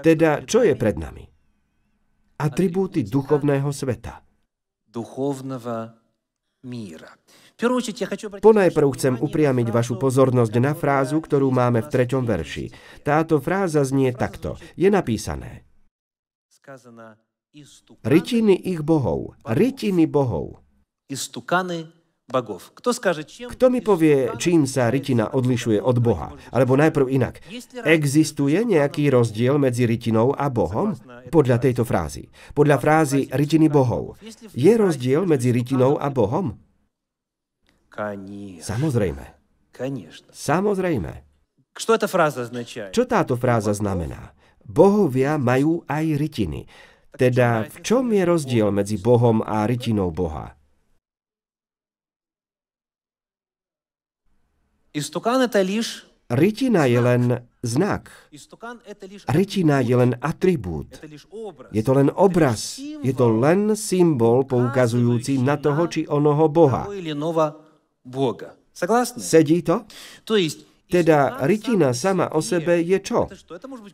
Teda, 0.00 0.42
čo 0.44 0.64
je 0.64 0.74
pred 0.76 0.96
nami? 0.96 1.24
Atribúty 2.40 3.04
duchovného 3.04 3.68
sveta. 3.68 4.24
Ponajprv 8.40 8.88
chcem 8.96 9.14
upriamiť 9.20 9.68
vašu 9.68 10.00
pozornosť 10.00 10.54
na 10.60 10.72
frázu, 10.72 11.20
ktorú 11.20 11.52
máme 11.52 11.84
v 11.84 11.88
treťom 11.92 12.24
verši. 12.24 12.72
Táto 13.04 13.36
fráza 13.40 13.84
znie 13.84 14.16
takto. 14.16 14.56
Je 14.80 14.88
napísané. 14.88 15.68
Rytiny 18.00 18.54
ich 18.56 18.80
bohov. 18.80 19.36
Rytiny 19.44 20.08
bohov. 20.08 20.64
Kto 23.50 23.66
mi 23.66 23.82
povie, 23.82 24.30
čím 24.38 24.62
sa 24.64 24.86
rytina 24.86 25.34
odlišuje 25.34 25.82
od 25.82 25.98
Boha? 25.98 26.30
Alebo 26.54 26.78
najprv 26.78 27.10
inak. 27.10 27.42
Existuje 27.82 28.62
nejaký 28.62 29.10
rozdiel 29.10 29.58
medzi 29.58 29.84
rytinou 29.84 30.30
a 30.30 30.46
Bohom? 30.46 30.94
Podľa 31.34 31.58
tejto 31.58 31.82
frázy. 31.82 32.30
Podľa 32.54 32.78
frázy 32.78 33.26
rytiny 33.34 33.66
bohov. 33.66 34.14
Je 34.54 34.72
rozdiel 34.78 35.26
medzi 35.26 35.50
rytinou 35.50 35.98
a 35.98 36.06
Bohom? 36.06 36.54
Samozrejme. 38.62 39.24
Samozrejme. 40.30 41.12
Čo 42.90 43.02
táto 43.06 43.34
fráza 43.34 43.72
znamená? 43.74 44.36
Bohovia 44.62 45.34
majú 45.34 45.82
aj 45.90 46.04
rytiny. 46.14 46.70
Teda 47.10 47.66
v 47.66 47.76
čom 47.82 48.06
je 48.14 48.22
rozdiel 48.22 48.70
medzi 48.70 48.94
Bohom 48.94 49.42
a 49.42 49.66
rytinou 49.66 50.14
Boha? 50.14 50.59
Rytina 56.30 56.86
je 56.86 57.00
len 57.00 57.22
znak. 57.62 58.10
Rytina 59.28 59.82
je 59.82 59.94
len 59.94 60.14
atribút. 60.18 60.98
Je 61.70 61.82
to 61.82 61.92
len 61.94 62.10
obraz. 62.14 62.78
Je 62.78 63.14
to 63.14 63.26
len 63.30 63.74
symbol 63.74 64.46
poukazujúci 64.46 65.42
na 65.42 65.58
toho 65.58 65.86
či 65.86 66.06
onoho 66.10 66.46
Boha. 66.50 66.86
Sedí 69.18 69.62
to? 69.62 69.86
Teda 70.90 71.38
rytina 71.46 71.94
sama 71.94 72.26
o 72.34 72.42
sebe 72.42 72.82
je 72.82 72.98
čo? 72.98 73.30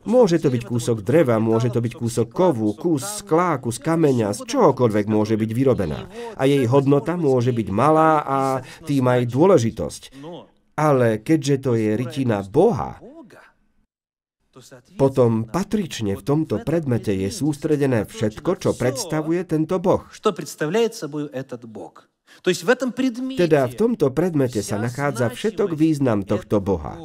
Môže 0.08 0.40
to 0.40 0.48
byť 0.48 0.62
kúsok 0.64 1.04
dreva, 1.04 1.36
môže 1.36 1.68
to 1.68 1.84
byť 1.84 1.92
kúsok 1.92 2.32
kovu, 2.32 2.72
kus 2.72 3.20
sklá, 3.20 3.60
kus 3.60 3.76
kameňa, 3.76 4.32
z 4.32 4.48
čohokoľvek 4.48 5.04
môže 5.04 5.36
byť 5.36 5.50
vyrobená. 5.52 6.08
A 6.40 6.48
jej 6.48 6.64
hodnota 6.64 7.20
môže 7.20 7.52
byť 7.52 7.68
malá 7.68 8.24
a 8.24 8.38
tým 8.88 9.04
aj 9.12 9.28
dôležitosť. 9.28 10.02
Ale 10.76 11.24
keďže 11.24 11.56
to 11.64 11.72
je 11.72 11.96
rytina 11.96 12.44
Boha, 12.44 13.00
potom 14.96 15.44
patrične 15.44 16.16
v 16.16 16.22
tomto 16.24 16.64
predmete 16.64 17.12
je 17.12 17.28
sústredené 17.28 18.08
všetko, 18.08 18.50
čo 18.56 18.70
predstavuje 18.72 19.44
tento 19.44 19.76
Boh. 19.76 20.08
Teda 23.36 23.60
v 23.68 23.74
tomto 23.76 24.06
predmete 24.16 24.60
sa 24.64 24.76
nachádza 24.80 25.28
všetok 25.28 25.76
význam 25.76 26.24
tohto 26.24 26.64
Boha. 26.64 26.96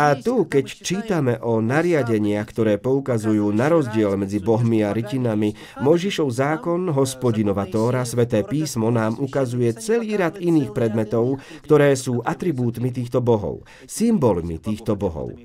A 0.00 0.16
tu, 0.16 0.48
keď 0.48 0.64
čítame 0.64 1.36
o 1.36 1.60
nariadeniach, 1.60 2.48
ktoré 2.48 2.80
poukazujú 2.80 3.52
na 3.52 3.68
rozdiel 3.68 4.16
medzi 4.16 4.40
bohmi 4.40 4.80
a 4.80 4.96
rytinami, 4.96 5.52
Možišov 5.84 6.32
zákon, 6.32 6.88
hospodinova 6.88 7.68
tóra, 7.68 8.08
sveté 8.08 8.48
písmo 8.48 8.88
nám 8.88 9.20
ukazuje 9.20 9.76
celý 9.76 10.16
rad 10.16 10.40
iných 10.40 10.72
predmetov, 10.72 11.36
ktoré 11.68 11.92
sú 12.00 12.24
atribútmi 12.24 12.96
týchto 12.96 13.20
bohov, 13.20 13.68
symbolmi 13.84 14.56
týchto 14.56 14.96
bohov. 14.96 15.36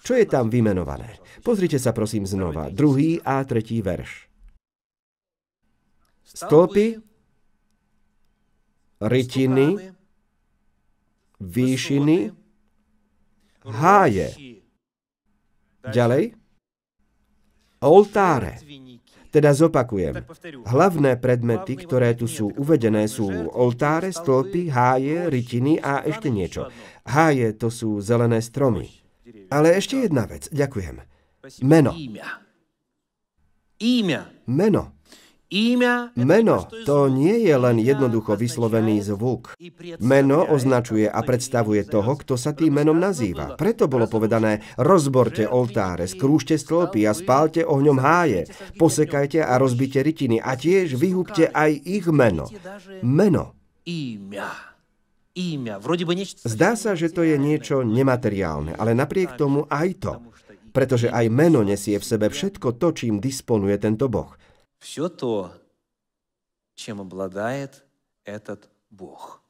Čo 0.00 0.16
je 0.16 0.24
tam 0.24 0.48
vymenované? 0.48 1.20
Pozrite 1.44 1.76
sa 1.76 1.92
prosím 1.92 2.24
znova, 2.24 2.72
druhý 2.72 3.20
a 3.20 3.44
tretí 3.44 3.84
verš. 3.84 4.24
Stĺpy, 6.24 6.96
rytiny, 9.04 9.92
výšiny, 11.44 12.39
háje. 13.64 14.28
Ďalej? 15.84 16.36
Oltáre. 17.80 18.60
Teda 19.30 19.54
zopakujem. 19.54 20.26
Hlavné 20.66 21.14
predmety, 21.16 21.78
ktoré 21.78 22.18
tu 22.18 22.26
sú 22.26 22.50
uvedené, 22.50 23.06
sú 23.06 23.30
oltáre, 23.54 24.10
stĺpy, 24.10 24.74
háje, 24.74 25.30
rytiny 25.30 25.78
a 25.78 26.02
ešte 26.02 26.28
niečo. 26.34 26.66
Háje 27.06 27.54
to 27.54 27.70
sú 27.70 28.02
zelené 28.02 28.42
stromy. 28.42 28.90
Ale 29.54 29.78
ešte 29.78 30.02
jedna 30.02 30.26
vec. 30.26 30.50
Ďakujem. 30.50 30.98
Meno. 31.62 31.94
Meno. 34.50 34.82
Meno 36.14 36.70
to 36.86 37.10
nie 37.10 37.42
je 37.42 37.54
len 37.58 37.82
jednoducho 37.82 38.38
vyslovený 38.38 39.02
zvuk. 39.02 39.58
Meno 39.98 40.46
označuje 40.46 41.10
a 41.10 41.18
predstavuje 41.26 41.82
toho, 41.90 42.14
kto 42.14 42.38
sa 42.38 42.54
tým 42.54 42.78
menom 42.78 42.94
nazýva. 42.94 43.58
Preto 43.58 43.90
bolo 43.90 44.06
povedané, 44.06 44.62
rozborte 44.78 45.50
oltáre, 45.50 46.06
skrúšte 46.06 46.54
stĺpy 46.54 47.02
a 47.02 47.12
spálte 47.18 47.66
ohňom 47.66 47.98
háje, 47.98 48.46
posekajte 48.78 49.42
a 49.42 49.58
rozbite 49.58 50.06
rytiny 50.06 50.38
a 50.38 50.54
tiež 50.54 50.94
vyhubte 50.94 51.50
aj 51.50 51.82
ich 51.82 52.06
meno. 52.06 52.46
Meno. 53.02 53.58
Zdá 56.46 56.78
sa, 56.78 56.94
že 56.94 57.10
to 57.10 57.26
je 57.26 57.34
niečo 57.34 57.82
nemateriálne, 57.82 58.78
ale 58.78 58.94
napriek 58.94 59.34
tomu 59.34 59.66
aj 59.66 59.88
to. 59.98 60.14
Pretože 60.70 61.10
aj 61.10 61.26
meno 61.26 61.66
nesie 61.66 61.98
v 61.98 62.06
sebe 62.06 62.30
všetko 62.30 62.78
to, 62.78 62.94
čím 62.94 63.18
disponuje 63.18 63.74
tento 63.82 64.06
Boh 64.06 64.38
все 64.79 65.09
то, 65.09 65.51
чем 66.75 67.01
обладает 67.01 67.83
этот 68.25 68.69
Бог. 68.89 69.45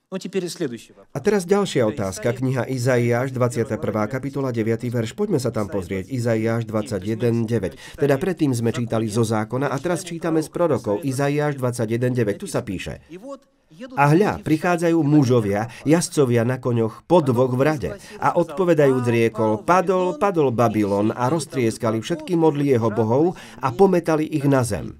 A 1.11 1.19
teraz 1.19 1.43
ďalšia 1.43 1.91
otázka, 1.91 2.29
kniha 2.29 2.69
Izaiáš, 2.69 3.33
21. 3.33 3.81
kapitola, 4.07 4.53
9. 4.53 4.87
verš. 4.87 5.11
Poďme 5.17 5.41
sa 5.41 5.49
tam 5.49 5.67
pozrieť. 5.67 6.07
Izaiáš 6.07 6.69
21, 6.69 7.43
9. 7.43 7.99
Teda 7.99 8.15
predtým 8.15 8.53
sme 8.53 8.69
čítali 8.69 9.09
zo 9.09 9.25
zákona 9.25 9.67
a 9.67 9.75
teraz 9.81 10.05
čítame 10.05 10.45
z 10.45 10.47
prorokov. 10.53 11.01
Izaiáš 11.01 11.57
21, 11.57 12.15
9. 12.15 12.37
Tu 12.37 12.47
sa 12.47 12.61
píše. 12.61 13.01
A 13.97 14.13
hľa, 14.13 14.39
prichádzajú 14.39 15.01
mužovia, 15.03 15.67
jazdcovia 15.83 16.47
na 16.47 16.61
koňoch 16.61 17.03
po 17.09 17.19
dvoch 17.19 17.51
v 17.51 17.61
rade. 17.65 17.89
A 18.21 18.37
odpovedajúc 18.37 19.05
riekol, 19.09 19.65
padol, 19.67 20.15
padol 20.21 20.53
Babylon 20.53 21.11
a 21.11 21.27
roztrieskali 21.27 21.99
všetky 21.99 22.37
modly 22.39 22.71
jeho 22.71 22.87
bohov 22.87 23.35
a 23.59 23.73
pometali 23.73 24.23
ich 24.29 24.47
na 24.47 24.63
zem. 24.63 24.95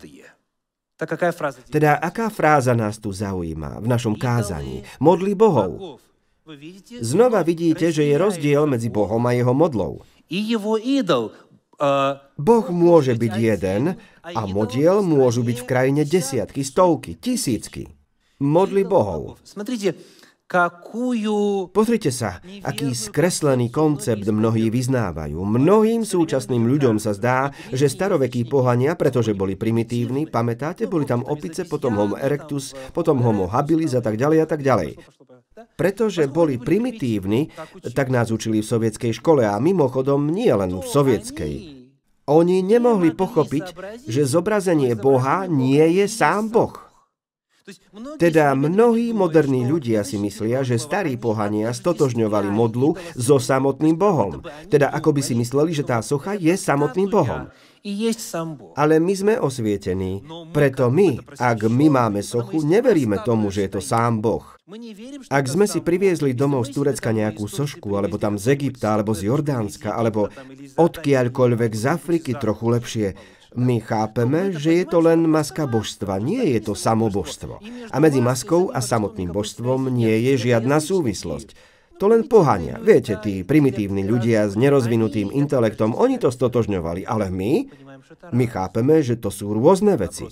Teda 1.70 1.96
aká 1.96 2.28
fráza 2.28 2.76
nás 2.76 3.00
tu 3.00 3.12
zaujíma 3.12 3.80
v 3.80 3.86
našom 3.88 4.14
kázaní? 4.16 4.84
Modli 5.00 5.32
bohov. 5.32 6.00
Znova 7.00 7.40
vidíte, 7.46 7.94
že 7.94 8.04
je 8.04 8.18
rozdiel 8.18 8.66
medzi 8.66 8.90
Bohom 8.90 9.22
a 9.22 9.32
jeho 9.32 9.54
modlou. 9.54 10.02
Boh 12.36 12.66
môže 12.68 13.14
byť 13.16 13.32
jeden 13.38 13.96
a 14.20 14.40
modiel 14.44 15.00
môžu 15.00 15.40
byť 15.40 15.56
v 15.64 15.68
krajine 15.68 16.02
desiatky, 16.04 16.60
stovky, 16.60 17.16
tisícky. 17.16 17.88
Modli 18.40 18.84
bohov. 18.84 19.40
Pozrite 21.70 22.10
sa, 22.10 22.42
aký 22.42 22.90
skreslený 22.90 23.70
koncept 23.70 24.26
mnohí 24.26 24.66
vyznávajú. 24.66 25.38
Mnohým 25.38 26.02
súčasným 26.02 26.66
ľuďom 26.66 26.98
sa 26.98 27.14
zdá, 27.14 27.54
že 27.70 27.86
starovekí 27.86 28.50
pohania, 28.50 28.98
pretože 28.98 29.30
boli 29.30 29.54
primitívni, 29.54 30.26
pamätáte, 30.26 30.90
boli 30.90 31.06
tam 31.06 31.22
opice, 31.22 31.70
potom 31.70 31.94
homo 31.94 32.18
erectus, 32.18 32.74
potom 32.90 33.22
homo 33.22 33.46
habilis 33.46 33.94
a 33.94 34.02
tak 34.02 34.18
ďalej 34.18 34.38
a 34.42 34.46
tak 34.50 34.66
ďalej. 34.66 34.98
Pretože 35.78 36.26
boli 36.26 36.58
primitívni, 36.58 37.54
tak 37.94 38.10
nás 38.10 38.34
učili 38.34 38.58
v 38.58 38.70
sovietskej 38.74 39.22
škole 39.22 39.46
a 39.46 39.54
mimochodom 39.62 40.34
nie 40.34 40.50
len 40.50 40.74
v 40.74 40.82
sovietskej. 40.82 41.54
Oni 42.26 42.66
nemohli 42.66 43.14
pochopiť, 43.14 43.66
že 44.02 44.26
zobrazenie 44.26 44.98
Boha 44.98 45.46
nie 45.46 45.82
je 45.94 46.10
sám 46.10 46.50
Boh. 46.50 46.89
Teda 48.18 48.52
mnohí 48.56 49.14
moderní 49.14 49.66
ľudia 49.66 50.02
si 50.02 50.18
myslia, 50.18 50.66
že 50.66 50.80
starí 50.80 51.14
pohania 51.16 51.70
stotožňovali 51.70 52.48
modlu 52.50 52.96
so 53.14 53.36
samotným 53.38 53.96
Bohom. 53.96 54.42
Teda 54.68 54.90
ako 54.90 55.16
by 55.16 55.22
si 55.24 55.34
mysleli, 55.38 55.74
že 55.74 55.86
tá 55.86 56.02
socha 56.04 56.34
je 56.36 56.52
samotným 56.54 57.08
Bohom. 57.08 57.48
Ale 58.76 59.00
my 59.00 59.14
sme 59.16 59.34
osvietení, 59.40 60.20
preto 60.52 60.92
my, 60.92 61.16
ak 61.40 61.64
my 61.64 61.86
máme 61.88 62.20
sochu, 62.20 62.60
neveríme 62.60 63.24
tomu, 63.24 63.48
že 63.48 63.64
je 63.64 63.70
to 63.72 63.80
sám 63.80 64.20
Boh. 64.20 64.44
Ak 65.32 65.48
sme 65.48 65.64
si 65.64 65.80
priviezli 65.80 66.36
domov 66.36 66.68
z 66.68 66.76
Turecka 66.76 67.08
nejakú 67.08 67.48
sošku, 67.48 67.96
alebo 67.96 68.20
tam 68.20 68.36
z 68.36 68.52
Egypta, 68.52 69.00
alebo 69.00 69.16
z 69.16 69.32
Jordánska, 69.32 69.96
alebo 69.96 70.28
odkiaľkoľvek 70.76 71.72
z 71.72 71.84
Afriky 71.88 72.36
trochu 72.36 72.66
lepšie, 72.68 73.08
my 73.58 73.82
chápeme, 73.82 74.54
že 74.54 74.82
je 74.82 74.84
to 74.86 75.02
len 75.02 75.26
maska 75.26 75.66
božstva, 75.66 76.22
nie 76.22 76.54
je 76.54 76.70
to 76.70 76.78
samobožstvo. 76.78 77.58
A 77.90 77.96
medzi 77.98 78.22
maskou 78.22 78.70
a 78.70 78.78
samotným 78.78 79.34
božstvom 79.34 79.90
nie 79.90 80.14
je 80.30 80.50
žiadna 80.50 80.78
súvislosť. 80.78 81.58
To 82.00 82.08
len 82.08 82.24
pohania. 82.24 82.80
Viete, 82.80 83.20
tí 83.20 83.44
primitívni 83.44 84.06
ľudia 84.08 84.48
s 84.48 84.56
nerozvinutým 84.56 85.28
intelektom, 85.36 85.92
oni 85.92 86.16
to 86.16 86.32
stotožňovali, 86.32 87.04
ale 87.04 87.28
my, 87.28 87.68
my 88.34 88.46
chápeme, 88.50 88.98
že 89.06 89.14
to 89.18 89.30
sú 89.30 89.54
rôzne 89.54 89.94
veci. 89.94 90.26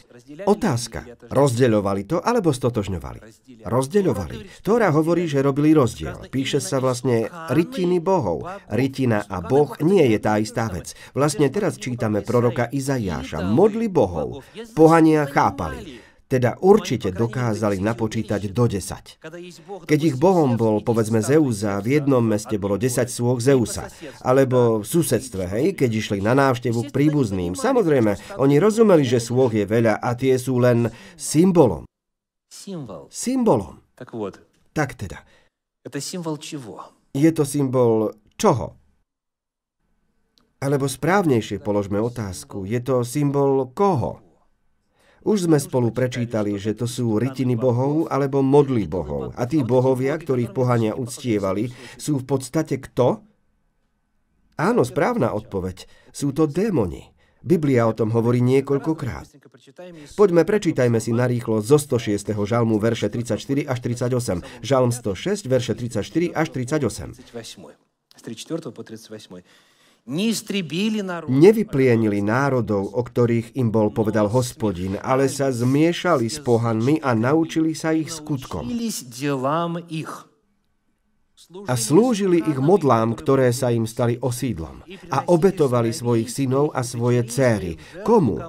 Otázka. 0.46 1.30
Rozdeľovali 1.30 2.02
to 2.10 2.18
alebo 2.18 2.50
stotožňovali? 2.50 3.20
Rozdeľovali. 3.62 4.36
Tóra 4.66 4.90
hovorí, 4.90 5.30
že 5.30 5.44
robili 5.44 5.70
rozdiel. 5.74 6.26
Píše 6.26 6.58
sa 6.58 6.82
vlastne 6.82 7.30
rytiny 7.30 8.02
bohov. 8.02 8.42
Rytina 8.66 9.26
a 9.30 9.38
boh 9.38 9.78
nie 9.84 10.02
je 10.10 10.18
tá 10.18 10.42
istá 10.42 10.66
vec. 10.66 10.98
Vlastne 11.14 11.46
teraz 11.52 11.78
čítame 11.78 12.26
proroka 12.26 12.66
Izajáša. 12.66 13.46
Modli 13.46 13.86
bohov. 13.86 14.42
Pohania 14.74 15.28
chápali 15.30 16.07
teda 16.28 16.60
určite 16.60 17.08
dokázali 17.08 17.80
napočítať 17.80 18.52
do 18.52 18.68
10. 18.68 19.24
Keď 19.88 20.00
ich 20.04 20.16
bohom 20.20 20.60
bol, 20.60 20.84
povedzme, 20.84 21.24
Zeusa, 21.24 21.80
v 21.80 21.96
jednom 21.96 22.20
meste 22.20 22.60
bolo 22.60 22.76
10 22.76 23.08
sôch 23.08 23.40
Zeusa, 23.40 23.88
alebo 24.20 24.84
v 24.84 24.86
susedstve, 24.86 25.48
hej, 25.48 25.66
keď 25.72 25.90
išli 25.90 26.20
na 26.20 26.36
návštevu 26.36 26.86
k 26.86 26.92
príbuzným. 26.92 27.56
Samozrejme, 27.56 28.36
oni 28.36 28.60
rozumeli, 28.60 29.08
že 29.08 29.24
sôch 29.24 29.56
je 29.56 29.64
veľa 29.64 30.04
a 30.04 30.12
tie 30.12 30.36
sú 30.36 30.60
len 30.60 30.92
symbolom. 31.16 31.88
Symbolom. 33.08 33.80
Tak 34.76 34.94
teda. 35.00 35.24
Je 37.16 37.30
to 37.32 37.42
symbol 37.48 38.12
čoho? 38.36 38.76
Alebo 40.58 40.90
správnejšie 40.90 41.62
položme 41.62 41.96
otázku, 42.02 42.68
je 42.68 42.82
to 42.84 43.00
symbol 43.06 43.70
koho? 43.72 44.27
Už 45.26 45.50
sme 45.50 45.58
spolu 45.58 45.90
prečítali, 45.90 46.54
že 46.58 46.78
to 46.78 46.86
sú 46.86 47.18
rytiny 47.18 47.58
bohov 47.58 48.06
alebo 48.12 48.42
modly 48.44 48.86
bohov. 48.86 49.34
A 49.34 49.46
tí 49.50 49.66
bohovia, 49.66 50.14
ktorých 50.14 50.54
pohania 50.54 50.94
uctievali, 50.94 51.74
sú 51.98 52.22
v 52.22 52.24
podstate 52.26 52.78
kto? 52.78 53.22
Áno, 54.58 54.82
správna 54.82 55.34
odpoveď. 55.34 55.86
Sú 56.10 56.34
to 56.34 56.50
démoni. 56.50 57.14
Biblia 57.38 57.86
o 57.86 57.94
tom 57.94 58.10
hovorí 58.10 58.42
niekoľkokrát. 58.42 59.30
Poďme, 60.18 60.42
prečítajme 60.42 60.98
si 60.98 61.14
narýchlo 61.14 61.62
zo 61.62 61.78
106. 61.78 62.34
žalmu 62.34 62.82
verše 62.82 63.06
34 63.06 63.38
až 63.62 63.78
38. 63.78 64.42
Žalm 64.66 64.90
106, 64.90 65.46
verše 65.46 65.72
34 65.78 66.34
až 66.34 66.46
38. 66.50 67.14
Z 68.18 68.22
34 68.26 68.74
po 68.74 68.82
38. 68.82 69.46
Nevyplienili 71.28 72.24
národov, 72.24 72.96
o 72.96 73.02
ktorých 73.04 73.60
im 73.60 73.68
bol 73.68 73.92
povedal 73.92 74.32
hospodin, 74.32 74.96
ale 75.04 75.28
sa 75.28 75.52
zmiešali 75.52 76.32
s 76.32 76.40
pohanmi 76.40 77.04
a 77.04 77.12
naučili 77.12 77.76
sa 77.76 77.92
ich 77.92 78.08
skutkom. 78.08 78.72
A 81.68 81.74
slúžili 81.76 82.40
ich 82.40 82.56
modlám, 82.56 83.20
ktoré 83.20 83.52
sa 83.52 83.68
im 83.68 83.84
stali 83.84 84.16
osídlom. 84.16 84.80
A 85.12 85.28
obetovali 85.28 85.92
svojich 85.92 86.32
synov 86.32 86.72
a 86.72 86.80
svoje 86.80 87.28
céry. 87.28 87.76
Komu? 88.00 88.40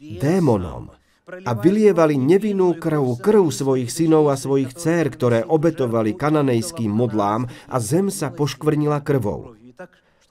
Démonom. 0.00 0.88
A 1.30 1.52
vylievali 1.52 2.16
nevinnú 2.16 2.74
krv, 2.80 3.20
krv 3.20 3.44
svojich 3.52 3.92
synov 3.92 4.32
a 4.32 4.40
svojich 4.40 4.72
cér, 4.72 5.12
ktoré 5.12 5.44
obetovali 5.44 6.16
kananejským 6.16 6.90
modlám 6.90 7.46
a 7.68 7.76
zem 7.76 8.08
sa 8.08 8.32
poškvrnila 8.32 9.04
krvou. 9.04 9.60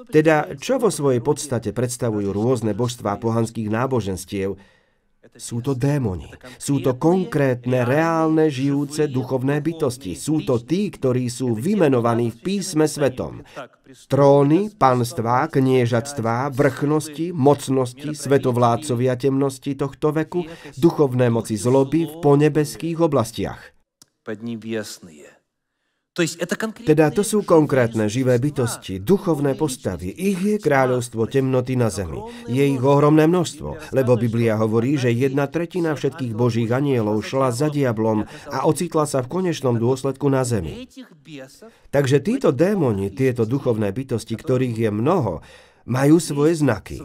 Teda 0.07 0.55
čo 0.55 0.79
vo 0.79 0.87
svojej 0.87 1.19
podstate 1.19 1.75
predstavujú 1.75 2.31
rôzne 2.31 2.71
božstvá 2.71 3.19
pohanských 3.19 3.67
náboženstiev? 3.67 4.55
Sú 5.35 5.59
to 5.59 5.75
démoni, 5.75 6.31
sú 6.55 6.79
to 6.79 6.95
konkrétne, 6.95 7.83
reálne, 7.83 8.47
žijúce 8.47 9.11
duchovné 9.11 9.59
bytosti. 9.59 10.15
Sú 10.15 10.41
to 10.47 10.63
tí, 10.63 10.87
ktorí 10.87 11.27
sú 11.27 11.53
vymenovaní 11.53 12.31
v 12.31 12.39
písme 12.39 12.87
svetom. 12.87 13.43
Tróny, 14.07 14.71
panstvá, 14.73 15.51
kniežatstvá, 15.51 16.49
vrchnosti, 16.55 17.35
mocnosti, 17.35 18.15
svetovládcovia 18.15 19.19
temnosti 19.19 19.75
tohto 19.75 20.15
veku, 20.15 20.47
duchovné 20.79 21.27
moci 21.27 21.59
zloby 21.59 22.07
v 22.07 22.13
ponebeských 22.23 22.97
oblastiach. 23.03 23.75
Podnebiesnie 24.23 25.38
teda 26.85 27.09
to 27.15 27.23
sú 27.23 27.47
konkrétne 27.47 28.11
živé 28.11 28.35
bytosti, 28.37 28.99
duchovné 28.99 29.55
postavy. 29.55 30.11
Ich 30.11 30.39
je 30.39 30.55
kráľovstvo 30.59 31.25
temnoty 31.31 31.79
na 31.79 31.87
zemi. 31.87 32.19
Je 32.51 32.59
ich 32.59 32.81
ohromné 32.83 33.25
množstvo, 33.25 33.95
lebo 33.95 34.19
Biblia 34.19 34.59
hovorí, 34.59 34.99
že 34.99 35.15
jedna 35.15 35.47
tretina 35.47 35.95
všetkých 35.95 36.33
božích 36.35 36.69
anielov 36.69 37.23
šla 37.23 37.55
za 37.55 37.71
diablom 37.71 38.27
a 38.51 38.67
ocitla 38.67 39.07
sa 39.07 39.23
v 39.23 39.31
konečnom 39.41 39.79
dôsledku 39.79 40.27
na 40.27 40.43
zemi. 40.43 40.85
Takže 41.89 42.19
títo 42.19 42.51
démoni, 42.51 43.09
tieto 43.15 43.47
duchovné 43.47 43.89
bytosti, 43.95 44.35
ktorých 44.35 44.77
je 44.87 44.89
mnoho, 44.91 45.41
majú 45.89 46.21
svoje 46.21 46.61
znaky. 46.61 47.01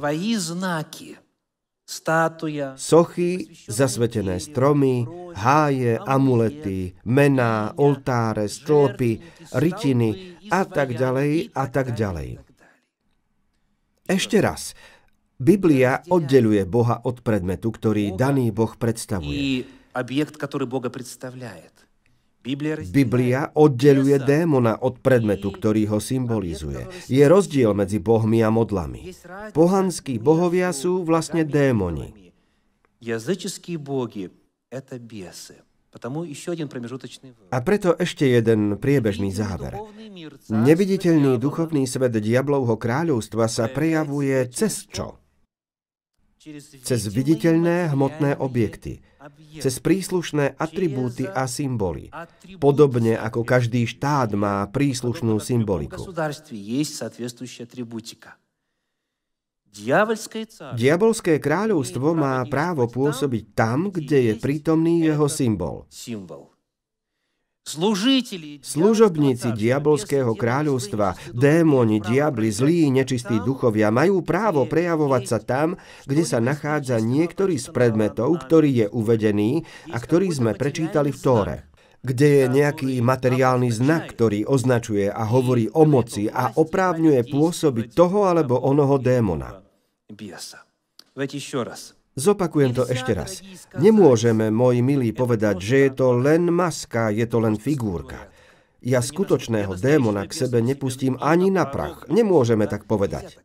Sochy, 2.81 3.53
zasvetené 3.69 4.41
stromy, 4.41 5.05
háje, 5.37 6.01
amulety, 6.01 6.97
mená, 7.05 7.77
oltáre, 7.77 8.49
stĺpy, 8.49 9.21
rytiny 9.53 10.41
a 10.49 10.65
tak 10.65 10.97
ďalej 10.97 11.53
a 11.53 11.65
tak 11.69 11.93
ďalej. 11.93 12.41
Ešte 14.09 14.41
raz, 14.41 14.73
Biblia 15.37 16.01
oddeluje 16.09 16.65
Boha 16.65 17.05
od 17.05 17.21
predmetu, 17.21 17.69
ktorý 17.69 18.17
daný 18.17 18.49
Boh 18.49 18.73
predstavuje. 18.81 19.69
Objekt, 19.93 20.41
ktorý 20.41 20.65
Boha 20.65 20.89
predstavuje. 20.89 21.74
Biblia 22.93 23.49
oddeluje 23.57 24.21
démona 24.21 24.77
od 24.77 25.01
predmetu, 25.01 25.49
ktorý 25.49 25.89
ho 25.89 25.97
symbolizuje. 25.97 26.85
Je 27.09 27.25
rozdiel 27.25 27.73
medzi 27.73 27.97
bohmi 27.97 28.45
a 28.45 28.53
modlami. 28.53 29.17
Pohanskí 29.57 30.21
bohovia 30.21 30.77
sú 30.77 31.09
vlastne 31.09 31.49
démoni. 31.49 32.13
A 37.49 37.59
preto 37.65 37.89
ešte 37.97 38.25
jeden 38.29 38.61
priebežný 38.77 39.31
záver. 39.33 39.73
Neviditeľný 40.53 41.41
duchovný 41.41 41.89
svet 41.89 42.13
diablovho 42.13 42.77
kráľovstva 42.77 43.49
sa 43.49 43.73
prejavuje 43.73 44.37
cez 44.53 44.85
čo? 44.85 45.17
Cez 46.85 47.09
viditeľné 47.09 47.89
hmotné 47.97 48.37
objekty– 48.37 49.01
cez 49.59 49.81
príslušné 49.81 50.57
atribúty 50.61 51.25
a 51.25 51.49
symboly. 51.49 52.13
Podobne 52.61 53.17
ako 53.17 53.43
každý 53.43 53.89
štát 53.89 54.37
má 54.37 54.65
príslušnú 54.69 55.41
symboliku. 55.41 56.01
Diabolské 60.79 61.43
kráľovstvo 61.43 62.15
má 62.15 62.39
právo 62.47 62.87
pôsobiť 62.87 63.45
tam, 63.59 63.91
kde 63.91 64.31
je 64.31 64.35
prítomný 64.39 65.03
jeho 65.03 65.27
symbol. 65.27 65.91
Služobníci 68.61 69.49
diabolského 69.57 70.37
kráľovstva, 70.37 71.17
démoni, 71.33 71.97
diabli, 71.97 72.53
zlí, 72.53 72.93
nečistí 72.93 73.41
duchovia 73.41 73.89
majú 73.89 74.21
právo 74.21 74.69
prejavovať 74.69 75.23
sa 75.25 75.39
tam, 75.41 75.81
kde 76.05 76.29
sa 76.29 76.45
nachádza 76.45 77.01
niektorý 77.01 77.57
z 77.57 77.73
predmetov, 77.73 78.37
ktorý 78.45 78.85
je 78.85 78.87
uvedený 78.93 79.65
a 79.89 79.97
ktorý 79.97 80.29
sme 80.29 80.53
prečítali 80.53 81.09
v 81.09 81.21
Tóre 81.21 81.59
kde 82.05 82.45
je 82.45 82.47
nejaký 82.53 83.01
materiálny 83.01 83.73
znak, 83.73 84.13
ktorý 84.13 84.45
označuje 84.45 85.09
a 85.09 85.25
hovorí 85.25 85.73
o 85.73 85.89
moci 85.89 86.29
a 86.29 86.53
oprávňuje 86.53 87.33
pôsobiť 87.33 87.97
toho 87.97 88.29
alebo 88.29 88.61
onoho 88.61 89.01
démona. 89.01 89.65
Zopakujem 92.15 92.71
to 92.79 92.87
ešte 92.87 93.11
raz. 93.11 93.43
Nemôžeme, 93.75 94.47
môj 94.55 94.87
milí, 94.87 95.11
povedať, 95.11 95.57
že 95.59 95.77
je 95.87 95.91
to 95.99 96.15
len 96.15 96.47
maska, 96.47 97.11
je 97.11 97.27
to 97.27 97.43
len 97.43 97.59
figúrka. 97.59 98.31
Ja 98.79 99.03
skutočného 99.03 99.75
démona 99.75 100.23
k 100.23 100.47
sebe 100.47 100.63
nepustím 100.63 101.19
ani 101.19 101.51
na 101.51 101.67
prach. 101.67 102.07
Nemôžeme 102.07 102.71
tak 102.71 102.87
povedať. 102.87 103.43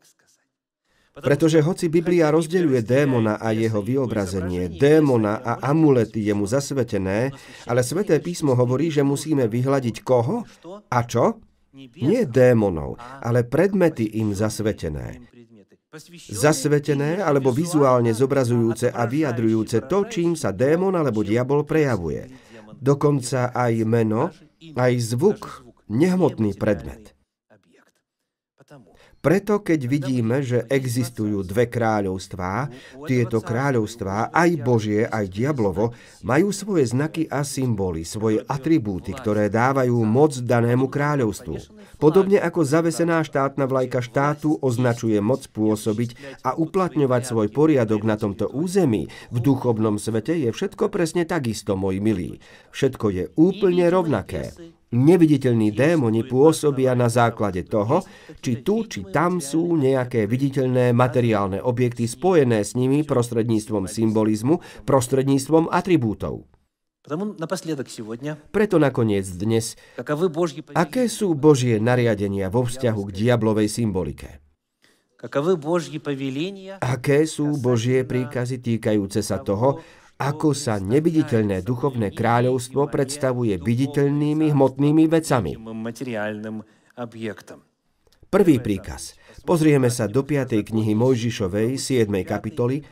Pretože 1.17 1.65
hoci 1.65 1.89
Biblia 1.89 2.29
rozdeľuje 2.29 2.85
démona 2.85 3.41
a 3.41 3.51
jeho 3.51 3.81
vyobrazenie, 3.81 4.69
démona 4.69 5.41
a 5.41 5.57
amulety 5.73 6.29
je 6.29 6.33
mu 6.37 6.45
zasvetené, 6.45 7.33
ale 7.65 7.81
Sveté 7.81 8.21
písmo 8.21 8.53
hovorí, 8.53 8.93
že 8.93 9.01
musíme 9.01 9.49
vyhľadiť 9.49 9.95
koho 10.05 10.45
a 10.87 10.99
čo? 11.09 11.41
Nie 11.73 12.29
démonov, 12.29 13.01
ale 13.01 13.45
predmety 13.45 14.21
im 14.21 14.31
zasvetené 14.37 15.38
zasvetené 16.29 17.17
alebo 17.17 17.49
vizuálne 17.49 18.13
zobrazujúce 18.13 18.93
a 18.93 19.09
vyjadrujúce 19.09 19.89
to, 19.89 20.05
čím 20.05 20.37
sa 20.37 20.53
démon 20.53 20.93
alebo 20.93 21.25
diabol 21.25 21.65
prejavuje. 21.65 22.29
Dokonca 22.77 23.49
aj 23.49 23.73
meno, 23.89 24.29
aj 24.77 24.93
zvuk, 25.01 25.65
nehmotný 25.89 26.53
predmet. 26.53 27.17
Preto, 29.19 29.59
keď 29.59 29.79
vidíme, 29.83 30.39
že 30.39 30.63
existujú 30.71 31.43
dve 31.43 31.67
kráľovstvá, 31.67 32.71
tieto 33.03 33.43
kráľovstvá, 33.43 34.31
aj 34.31 34.49
Božie, 34.63 35.03
aj 35.03 35.27
diablovo, 35.27 35.91
majú 36.23 36.55
svoje 36.55 36.87
znaky 36.87 37.27
a 37.27 37.43
symboly, 37.43 38.07
svoje 38.07 38.39
atribúty, 38.47 39.11
ktoré 39.11 39.51
dávajú 39.51 39.99
moc 40.07 40.39
danému 40.39 40.87
kráľovstvu. 40.87 41.78
Podobne 41.99 42.39
ako 42.39 42.63
zavesená 42.63 43.19
štátna 43.27 43.67
vlajka 43.67 43.99
štátu 43.99 44.55
označuje 44.63 45.19
moc 45.19 45.43
pôsobiť 45.51 46.41
a 46.47 46.55
uplatňovať 46.55 47.21
svoj 47.27 47.51
poriadok 47.51 48.07
na 48.07 48.15
tomto 48.15 48.47
území, 48.47 49.11
v 49.35 49.37
duchovnom 49.43 49.99
svete 49.99 50.31
je 50.31 50.49
všetko 50.55 50.87
presne 50.87 51.27
takisto, 51.27 51.75
môj 51.75 51.99
milý. 51.99 52.39
Všetko 52.71 53.05
je 53.11 53.23
úplne 53.35 53.83
rovnaké. 53.91 54.55
Neviditeľní 54.89 55.75
démoni 55.75 56.23
pôsobia 56.25 56.95
na 56.95 57.11
základe 57.11 57.67
toho, 57.67 58.01
či 58.41 58.63
tu, 58.63 58.87
či 58.87 59.05
tam 59.11 59.37
sú 59.43 59.75
nejaké 59.75 60.23
viditeľné 60.23 60.95
materiálne 60.95 61.59
objekty 61.61 62.09
spojené 62.09 62.63
s 62.63 62.79
nimi 62.79 63.03
prostredníctvom 63.03 63.85
symbolizmu, 63.85 64.63
prostredníctvom 64.87 65.69
atribútov. 65.69 66.47
Preto 68.53 68.75
nakoniec 68.77 69.25
dnes, 69.33 69.73
aké 70.77 71.03
sú 71.09 71.33
Božie 71.33 71.81
nariadenia 71.81 72.53
vo 72.53 72.69
vzťahu 72.69 73.01
k 73.09 73.11
diablovej 73.11 73.65
symbolike? 73.65 74.37
Aké 76.79 77.17
sú 77.25 77.57
Božie 77.57 78.05
príkazy 78.05 78.61
týkajúce 78.61 79.25
sa 79.25 79.41
toho, 79.41 79.81
ako 80.19 80.51
sa 80.51 80.77
neviditeľné 80.77 81.63
duchovné 81.63 82.11
kráľovstvo 82.11 82.91
predstavuje 82.91 83.55
viditeľnými 83.55 84.51
hmotnými 84.51 85.07
vecami. 85.07 85.55
Prvý 88.29 88.55
príkaz. 88.61 89.17
Pozrieme 89.41 89.89
sa 89.89 90.05
do 90.05 90.21
5. 90.21 90.61
knihy 90.61 90.93
Mojžišovej, 90.93 91.81
7. 91.81 92.11
kapitoly, 92.21 92.85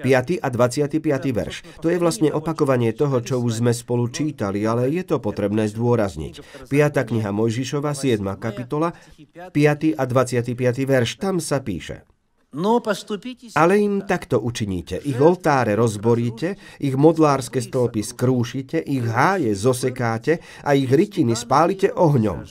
5. 0.00 0.40
a 0.40 0.48
25. 0.48 1.00
verš. 1.30 1.56
To 1.84 1.92
je 1.92 2.00
vlastne 2.00 2.32
opakovanie 2.32 2.96
toho, 2.96 3.20
čo 3.20 3.38
už 3.38 3.60
sme 3.60 3.76
spolu 3.76 4.08
čítali, 4.08 4.64
ale 4.64 4.88
je 4.88 5.04
to 5.04 5.20
potrebné 5.20 5.68
zdôrazniť. 5.68 6.66
5. 6.66 7.08
kniha 7.08 7.30
Mojžišova, 7.30 7.92
7. 7.92 8.24
kapitola, 8.40 8.96
5. 9.52 9.54
a 9.94 10.02
25. 10.08 10.56
verš. 10.88 11.10
Tam 11.20 11.38
sa 11.38 11.60
píše. 11.60 12.08
No, 12.50 12.82
Ale 13.54 13.78
im 13.78 14.02
takto 14.02 14.42
učiníte. 14.42 14.98
Ich 15.06 15.14
oltáre 15.22 15.78
rozboríte, 15.78 16.58
ich 16.82 16.98
modlárske 16.98 17.62
stĺpy 17.62 18.02
skrúšite, 18.02 18.82
ich 18.82 19.06
háje 19.06 19.54
zosekáte 19.54 20.42
a 20.66 20.74
ich 20.74 20.90
rytiny 20.90 21.38
spálite 21.38 21.94
ohňom. 21.94 22.42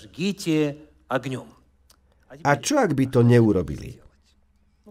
A 2.48 2.52
čo 2.64 2.80
ak 2.80 2.96
by 2.96 3.06
to 3.12 3.28
neurobili? 3.28 4.00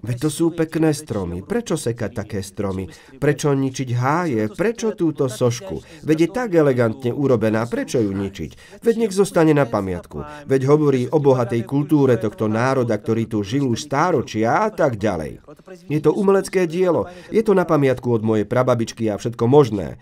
Veď 0.02 0.16
to 0.26 0.30
sú 0.30 0.44
pekné 0.54 0.94
stromy. 0.94 1.42
Prečo 1.42 1.74
sekať 1.74 2.10
také 2.14 2.40
stromy? 2.44 2.88
Prečo 3.18 3.50
ničiť 3.50 3.88
háje? 3.94 4.42
Prečo 4.52 4.94
túto 4.94 5.26
sošku? 5.26 5.82
Veď 6.06 6.18
je 6.18 6.28
tak 6.30 6.50
elegantne 6.54 7.10
urobená, 7.10 7.66
prečo 7.66 7.98
ju 7.98 8.14
ničiť? 8.14 8.80
Veď 8.82 8.94
nech 9.06 9.14
zostane 9.14 9.54
na 9.54 9.66
pamiatku. 9.66 10.22
Veď 10.46 10.60
hovorí 10.70 11.10
o 11.10 11.18
bohatej 11.18 11.62
kultúre 11.66 12.18
tohto 12.18 12.46
národa, 12.46 12.94
ktorý 12.94 13.26
tu 13.26 13.42
žil 13.42 13.66
už 13.66 13.86
stáročia 13.86 14.66
a 14.66 14.70
tak 14.70 14.98
ďalej. 15.00 15.42
Je 15.90 16.00
to 16.02 16.14
umelecké 16.14 16.64
dielo. 16.70 17.10
Je 17.28 17.42
to 17.42 17.52
na 17.52 17.66
pamiatku 17.66 18.08
od 18.10 18.22
mojej 18.22 18.46
prababičky 18.46 19.10
a 19.10 19.18
všetko 19.18 19.44
možné. 19.50 19.98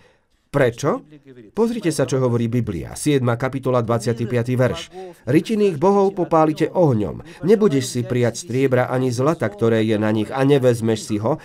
Prečo? 0.57 1.05
Pozrite 1.53 1.93
sa, 1.93 2.09
čo 2.09 2.17
hovorí 2.17 2.49
Biblia. 2.49 2.97
7. 2.97 3.21
kapitola 3.37 3.85
25. 3.85 4.25
verš. 4.57 4.89
Rytinných 5.29 5.77
bohov 5.77 6.17
popálite 6.17 6.73
ohňom. 6.73 7.45
Nebudeš 7.45 7.85
si 7.85 8.01
prijať 8.01 8.49
striebra 8.49 8.89
ani 8.89 9.13
zlata, 9.13 9.45
ktoré 9.53 9.85
je 9.85 10.01
na 10.01 10.09
nich 10.09 10.33
a 10.33 10.41
nevezmeš 10.49 11.01
si 11.05 11.21
ho, 11.21 11.37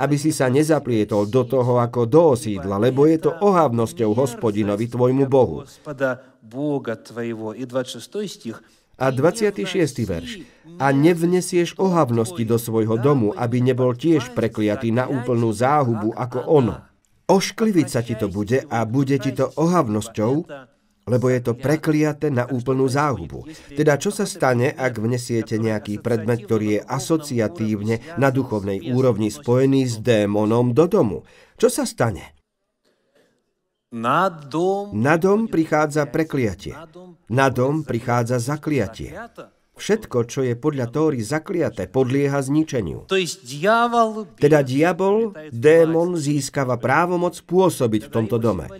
aby 0.00 0.16
si 0.16 0.32
sa 0.32 0.48
nezaplietol 0.48 1.28
do 1.28 1.44
toho 1.44 1.76
ako 1.84 2.08
do 2.08 2.32
osídla, 2.32 2.80
lebo 2.80 3.04
je 3.04 3.28
to 3.28 3.36
ohavnosťou 3.44 4.16
hospodinovi 4.16 4.88
tvojmu 4.88 5.28
Bohu. 5.28 5.68
A 8.94 9.06
26. 9.12 9.60
verš. 10.08 10.30
A 10.80 10.86
nevnesieš 10.96 11.76
ohavnosti 11.76 12.44
do 12.48 12.56
svojho 12.56 12.96
domu, 12.96 13.36
aby 13.36 13.60
nebol 13.60 13.92
tiež 13.92 14.32
prekliatý 14.32 14.96
na 14.96 15.12
úplnú 15.12 15.52
záhubu 15.52 16.16
ako 16.16 16.40
ono. 16.48 16.93
Oškliviť 17.24 17.88
sa 17.88 18.04
ti 18.04 18.14
to 18.20 18.28
bude 18.28 18.68
a 18.68 18.78
bude 18.84 19.16
ti 19.16 19.32
to 19.32 19.48
ohavnosťou, 19.56 20.32
lebo 21.04 21.26
je 21.28 21.40
to 21.40 21.52
prekliaté 21.56 22.32
na 22.32 22.48
úplnú 22.48 22.88
záhubu. 22.88 23.44
Teda 23.72 24.00
čo 24.00 24.08
sa 24.08 24.24
stane, 24.24 24.72
ak 24.72 25.00
vnesiete 25.00 25.60
nejaký 25.60 26.00
predmet, 26.00 26.44
ktorý 26.44 26.80
je 26.80 26.84
asociatívne 26.84 28.20
na 28.20 28.28
duchovnej 28.28 28.92
úrovni 28.92 29.28
spojený 29.32 29.88
s 29.88 29.94
démonom 30.00 30.72
do 30.72 30.84
domu? 30.88 31.18
Čo 31.60 31.68
sa 31.68 31.84
stane? 31.88 32.36
Na 33.94 35.14
dom 35.16 35.46
prichádza 35.46 36.08
prekliatie. 36.08 36.74
Na 37.30 37.46
dom 37.52 37.86
prichádza 37.86 38.42
zakliatie. 38.42 39.14
Všetko, 39.74 40.30
čo 40.30 40.46
je 40.46 40.54
podľa 40.54 40.86
Tóry 40.94 41.18
zakliaté, 41.18 41.90
podlieha 41.90 42.38
zničeniu. 42.38 43.10
Teda 44.38 44.62
diabol, 44.62 45.34
démon, 45.50 46.14
získava 46.14 46.78
právomoc 46.78 47.34
pôsobiť 47.42 48.06
v 48.06 48.12
tomto 48.14 48.38
dome. 48.38 48.70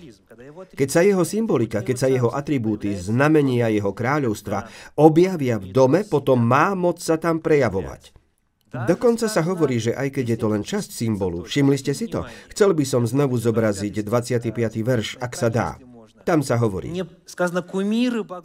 Keď 0.74 0.88
sa 0.88 1.02
jeho 1.02 1.26
symbolika, 1.26 1.82
keď 1.82 1.96
sa 1.98 2.06
jeho 2.06 2.30
atribúty, 2.30 2.94
znamenia 2.94 3.74
jeho 3.74 3.90
kráľovstva 3.90 4.70
objavia 4.94 5.58
v 5.58 5.74
dome, 5.74 6.06
potom 6.06 6.38
má 6.38 6.78
moc 6.78 7.02
sa 7.02 7.18
tam 7.18 7.42
prejavovať. 7.42 8.14
Dokonca 8.74 9.30
sa 9.30 9.42
hovorí, 9.46 9.78
že 9.78 9.94
aj 9.94 10.18
keď 10.18 10.34
je 10.34 10.38
to 10.38 10.46
len 10.50 10.62
časť 10.66 10.90
symbolu, 10.90 11.46
všimli 11.46 11.78
ste 11.78 11.94
si 11.94 12.10
to? 12.10 12.26
Chcel 12.50 12.74
by 12.74 12.82
som 12.82 13.06
znovu 13.06 13.38
zobraziť 13.38 14.02
25. 14.02 14.50
verš, 14.82 15.08
ak 15.22 15.32
sa 15.38 15.46
dá. 15.46 15.78
Tam 16.24 16.40
sa 16.40 16.56
hovorí, 16.56 16.88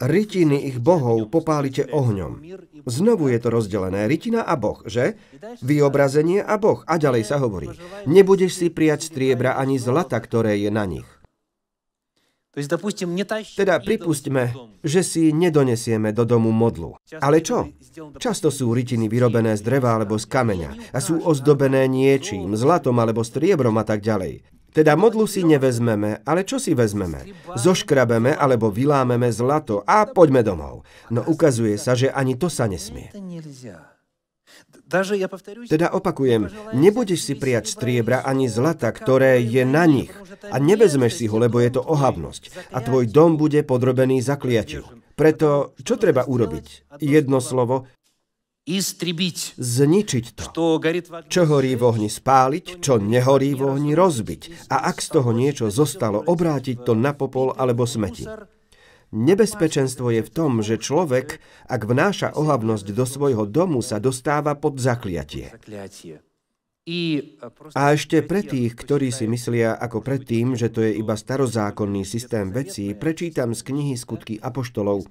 rytiny 0.00 0.56
ich 0.68 0.78
bohov 0.78 1.32
popálite 1.32 1.88
ohňom. 1.88 2.44
Znovu 2.84 3.32
je 3.32 3.38
to 3.40 3.48
rozdelené, 3.48 4.04
rytina 4.04 4.44
a 4.44 4.54
boh, 4.60 4.84
že? 4.84 5.16
Vyobrazenie 5.64 6.44
a 6.44 6.60
boh. 6.60 6.84
A 6.84 7.00
ďalej 7.00 7.24
sa 7.24 7.40
hovorí, 7.40 7.72
nebudeš 8.04 8.60
si 8.60 8.66
prijať 8.68 9.08
striebra 9.08 9.56
ani 9.56 9.80
zlata, 9.80 10.20
ktoré 10.20 10.60
je 10.60 10.68
na 10.68 10.84
nich. 10.84 11.08
Teda 13.54 13.78
pripustme, 13.78 14.50
že 14.82 15.06
si 15.06 15.30
nedonesieme 15.30 16.10
do 16.10 16.26
domu 16.26 16.50
modlu. 16.50 16.98
Ale 17.22 17.46
čo? 17.46 17.70
Často 18.18 18.50
sú 18.50 18.74
rytiny 18.74 19.06
vyrobené 19.06 19.54
z 19.54 19.62
dreva 19.62 19.94
alebo 19.94 20.18
z 20.18 20.26
kameňa 20.26 20.90
a 20.90 20.98
sú 20.98 21.22
ozdobené 21.22 21.86
niečím, 21.86 22.58
zlatom 22.58 22.98
alebo 22.98 23.22
striebrom 23.22 23.78
a 23.78 23.86
tak 23.86 24.02
ďalej. 24.02 24.42
Teda 24.70 24.94
modlu 24.94 25.26
si 25.26 25.42
nevezmeme, 25.42 26.22
ale 26.22 26.46
čo 26.46 26.62
si 26.62 26.74
vezmeme? 26.74 27.26
Zoškrabeme 27.58 28.38
alebo 28.38 28.70
vylámeme 28.70 29.26
zlato 29.34 29.82
a 29.82 30.06
poďme 30.06 30.46
domov. 30.46 30.86
No 31.10 31.26
ukazuje 31.26 31.74
sa, 31.74 31.98
že 31.98 32.10
ani 32.10 32.38
to 32.38 32.46
sa 32.46 32.70
nesmie. 32.70 33.10
Teda 35.70 35.94
opakujem, 35.94 36.50
nebudeš 36.74 37.20
si 37.22 37.34
prijať 37.38 37.70
striebra 37.70 38.26
ani 38.26 38.50
zlata, 38.50 38.90
ktoré 38.90 39.38
je 39.38 39.62
na 39.62 39.86
nich 39.86 40.10
a 40.50 40.58
nevezmeš 40.58 41.22
si 41.22 41.26
ho, 41.30 41.38
lebo 41.38 41.62
je 41.62 41.78
to 41.78 41.82
ohavnosť 41.86 42.74
a 42.74 42.82
tvoj 42.82 43.06
dom 43.06 43.38
bude 43.38 43.62
podrobený 43.62 44.18
zakliatiu. 44.18 44.82
Preto, 45.14 45.76
čo 45.84 45.94
treba 45.94 46.26
urobiť? 46.26 46.96
Jedno 46.98 47.38
slovo, 47.38 47.86
zničiť 49.56 50.24
to. 50.36 50.44
Čo 51.26 51.42
horí 51.48 51.72
v 51.74 51.82
ohni 51.82 52.10
spáliť, 52.12 52.84
čo 52.84 53.00
nehorí 53.00 53.56
v 53.56 53.62
ohni 53.66 53.92
rozbiť. 53.96 54.70
A 54.70 54.86
ak 54.92 55.00
z 55.00 55.08
toho 55.16 55.30
niečo 55.32 55.72
zostalo, 55.72 56.20
obrátiť 56.22 56.84
to 56.84 56.92
na 56.92 57.16
popol 57.16 57.56
alebo 57.56 57.88
smeti. 57.88 58.28
Nebezpečenstvo 59.10 60.14
je 60.14 60.22
v 60.22 60.30
tom, 60.30 60.62
že 60.62 60.78
človek, 60.78 61.42
ak 61.66 61.82
vnáša 61.82 62.30
ohavnosť 62.38 62.94
do 62.94 63.02
svojho 63.02 63.42
domu, 63.42 63.82
sa 63.82 63.98
dostáva 63.98 64.54
pod 64.54 64.78
zakliatie. 64.78 65.50
A 67.76 67.82
ešte 67.94 68.24
pre 68.24 68.40
tých, 68.42 68.74
ktorí 68.74 69.14
si 69.14 69.30
myslia 69.30 69.76
ako 69.76 70.02
predtým, 70.02 70.58
že 70.58 70.72
to 70.72 70.82
je 70.82 70.96
iba 70.96 71.14
starozákonný 71.14 72.02
systém 72.02 72.50
vecí, 72.50 72.92
prečítam 72.96 73.54
z 73.54 73.60
knihy 73.66 73.94
Skutky 73.94 74.38
Apoštolov 74.42 75.06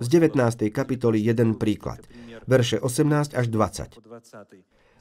z 0.00 0.06
19. 0.10 0.36
kapitoly 0.68 1.18
jeden 1.22 1.56
príklad, 1.56 2.04
verše 2.44 2.80
18 2.80 3.34
až 3.34 3.46
20. 3.48 4.00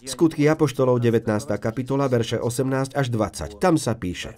Skutky 0.04 0.52
Apoštolov 0.52 1.00
19. 1.00 1.48
kapitola, 1.64 2.12
verše 2.12 2.36
18 2.36 2.92
až 2.92 3.08
20. 3.08 3.64
Tam 3.64 3.80
sa 3.80 3.96
píše. 3.96 4.36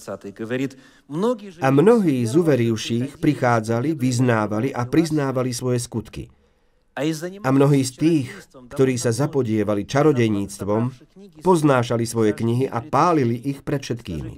A 1.62 1.68
mnohí 1.74 2.18
z 2.22 2.34
uverivších 2.38 3.18
prichádzali, 3.18 3.98
vyznávali 3.98 4.70
a 4.70 4.86
priznávali 4.86 5.50
svoje 5.58 5.82
skutky. 5.82 6.30
A 7.44 7.50
mnohí 7.52 7.84
z 7.84 7.92
tých, 8.00 8.28
ktorí 8.72 8.96
sa 8.96 9.12
zapodievali 9.12 9.84
čarodejníctvom, 9.84 10.84
poznášali 11.44 12.08
svoje 12.08 12.32
knihy 12.32 12.72
a 12.72 12.80
pálili 12.80 13.36
ich 13.36 13.60
pred 13.68 13.84
všetkými. 13.84 14.34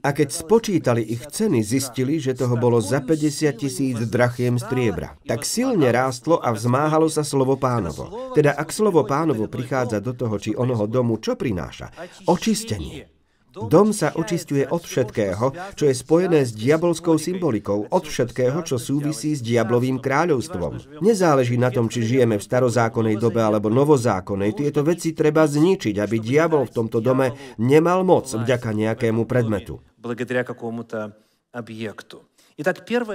A 0.00 0.08
keď 0.16 0.28
spočítali 0.32 1.04
ich 1.04 1.28
ceny, 1.28 1.60
zistili, 1.60 2.16
že 2.16 2.32
toho 2.32 2.56
bolo 2.56 2.80
za 2.80 3.04
50 3.04 3.52
tisíc 3.60 4.00
drachiem 4.08 4.56
striebra. 4.56 5.20
Tak 5.28 5.44
silne 5.44 5.92
rástlo 5.92 6.40
a 6.40 6.56
vzmáhalo 6.56 7.12
sa 7.12 7.20
slovo 7.20 7.60
pánovo. 7.60 8.32
Teda 8.32 8.56
ak 8.56 8.72
slovo 8.72 9.04
pánovo 9.04 9.44
prichádza 9.44 10.00
do 10.00 10.16
toho 10.16 10.40
či 10.40 10.56
onoho 10.56 10.88
domu, 10.88 11.20
čo 11.20 11.36
prináša? 11.36 11.92
Očistenie. 12.24 13.13
Dom 13.54 13.94
sa 13.94 14.10
očistuje 14.18 14.66
od 14.66 14.82
všetkého, 14.82 15.54
čo 15.78 15.84
je 15.86 15.94
spojené 15.94 16.42
s 16.42 16.50
diabolskou 16.50 17.14
symbolikou, 17.14 17.86
od 17.86 18.04
všetkého, 18.04 18.66
čo 18.66 18.82
súvisí 18.82 19.38
s 19.38 19.40
diablovým 19.46 20.02
kráľovstvom. 20.02 20.98
Nezáleží 20.98 21.54
na 21.54 21.70
tom, 21.70 21.86
či 21.86 22.02
žijeme 22.02 22.42
v 22.42 22.46
starozákonnej 22.46 23.14
dobe 23.14 23.38
alebo 23.38 23.70
novozákonnej, 23.70 24.58
tieto 24.58 24.82
veci 24.82 25.14
treba 25.14 25.46
zničiť, 25.46 25.94
aby 26.02 26.16
diabol 26.18 26.66
v 26.66 26.74
tomto 26.74 26.98
dome 26.98 27.56
nemal 27.62 28.02
moc 28.02 28.26
vďaka 28.26 28.74
nejakému 28.74 29.22
predmetu. 29.30 29.78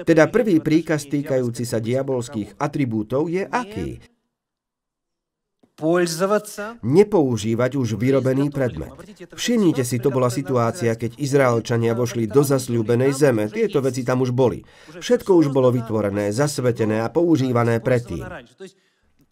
Teda 0.07 0.23
prvý 0.27 0.55
príkaz 0.59 1.07
týkajúci 1.07 1.63
sa 1.67 1.79
diabolských 1.83 2.59
atribútov 2.59 3.27
je 3.27 3.43
aký? 3.43 4.18
Nepoužívať 6.83 7.71
už 7.75 7.95
vyrobený 7.95 8.51
predmet. 8.51 8.91
Všimnite 9.33 9.83
si, 9.87 9.97
to 9.97 10.13
bola 10.13 10.27
situácia, 10.27 10.93
keď 10.93 11.17
Izraelčania 11.17 11.95
vošli 11.95 12.27
do 12.27 12.43
zasľúbenej 12.43 13.11
zeme. 13.15 13.47
Tieto 13.47 13.79
veci 13.79 14.03
tam 14.03 14.21
už 14.21 14.35
boli. 14.35 14.61
Všetko 14.99 15.31
už 15.39 15.47
bolo 15.49 15.71
vytvorené, 15.71 16.29
zasvetené 16.35 17.01
a 17.01 17.09
používané 17.09 17.79
predtým. 17.79 18.23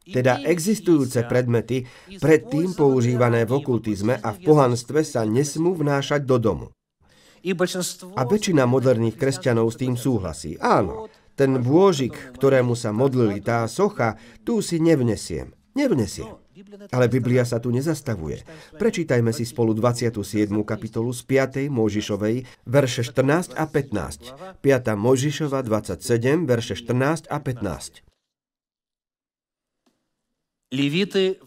Teda 0.08 0.40
existujúce 0.40 1.28
predmety, 1.28 1.84
predtým 2.24 2.72
používané 2.72 3.44
v 3.44 3.60
okultizme 3.60 4.16
a 4.16 4.32
v 4.32 4.40
pohanstve 4.40 5.04
sa 5.04 5.28
nesmú 5.28 5.76
vnášať 5.76 6.24
do 6.24 6.40
domu. 6.40 6.68
A 8.16 8.22
väčšina 8.24 8.64
moderných 8.66 9.20
kresťanov 9.20 9.72
s 9.72 9.80
tým 9.80 10.00
súhlasí. 10.00 10.56
Áno, 10.64 11.12
ten 11.38 11.62
vôžik, 11.62 12.34
ktorému 12.34 12.74
sa 12.74 12.90
modlili, 12.90 13.44
tá 13.46 13.70
socha, 13.70 14.18
tu 14.42 14.64
si 14.66 14.82
nevnesiem. 14.82 15.54
Nevnesie. 15.78 16.26
Ale 16.90 17.06
Biblia 17.06 17.46
sa 17.46 17.62
tu 17.62 17.70
nezastavuje. 17.70 18.42
Prečítajme 18.82 19.30
si 19.30 19.46
spolu 19.46 19.78
27. 19.78 20.50
kapitolu 20.66 21.14
z 21.14 21.22
5. 21.22 21.70
Mojžišovej, 21.70 22.66
verše 22.66 23.06
14 23.06 23.54
a 23.54 23.70
15. 23.70 24.58
5. 24.58 24.98
Mojžišova 24.98 25.62
27, 25.62 26.50
verše 26.50 26.74
14 26.74 27.30
a 27.30 27.38
15. 27.38 28.02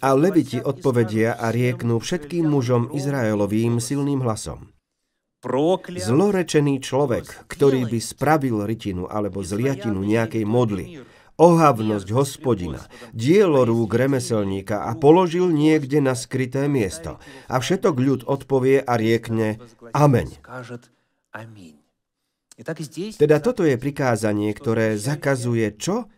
A 0.00 0.10
Leviti 0.16 0.58
odpovedia 0.64 1.36
a 1.36 1.52
rieknú 1.52 2.00
všetkým 2.00 2.46
mužom 2.48 2.94
Izraelovým 2.96 3.76
silným 3.76 4.24
hlasom. 4.24 4.72
Zlorečený 5.88 6.80
človek, 6.80 7.48
ktorý 7.48 7.88
by 7.88 7.98
spravil 8.00 8.64
rytinu 8.64 9.08
alebo 9.08 9.44
zliatinu 9.44 10.00
nejakej 10.04 10.44
modly, 10.48 11.04
ohavnosť 11.40 12.08
hospodina, 12.12 12.84
dielo 13.16 13.64
rúk 13.64 13.96
remeselníka 13.96 14.84
a 14.84 14.92
položil 14.92 15.48
niekde 15.48 16.04
na 16.04 16.12
skryté 16.12 16.68
miesto. 16.68 17.16
A 17.48 17.64
všetok 17.64 17.96
ľud 17.96 18.20
odpovie 18.28 18.84
a 18.84 18.92
riekne 19.00 19.56
Ameň. 19.96 20.36
Teda 23.16 23.36
toto 23.40 23.64
je 23.64 23.80
prikázanie, 23.80 24.52
ktoré 24.52 25.00
zakazuje 25.00 25.72
čo? 25.80 26.12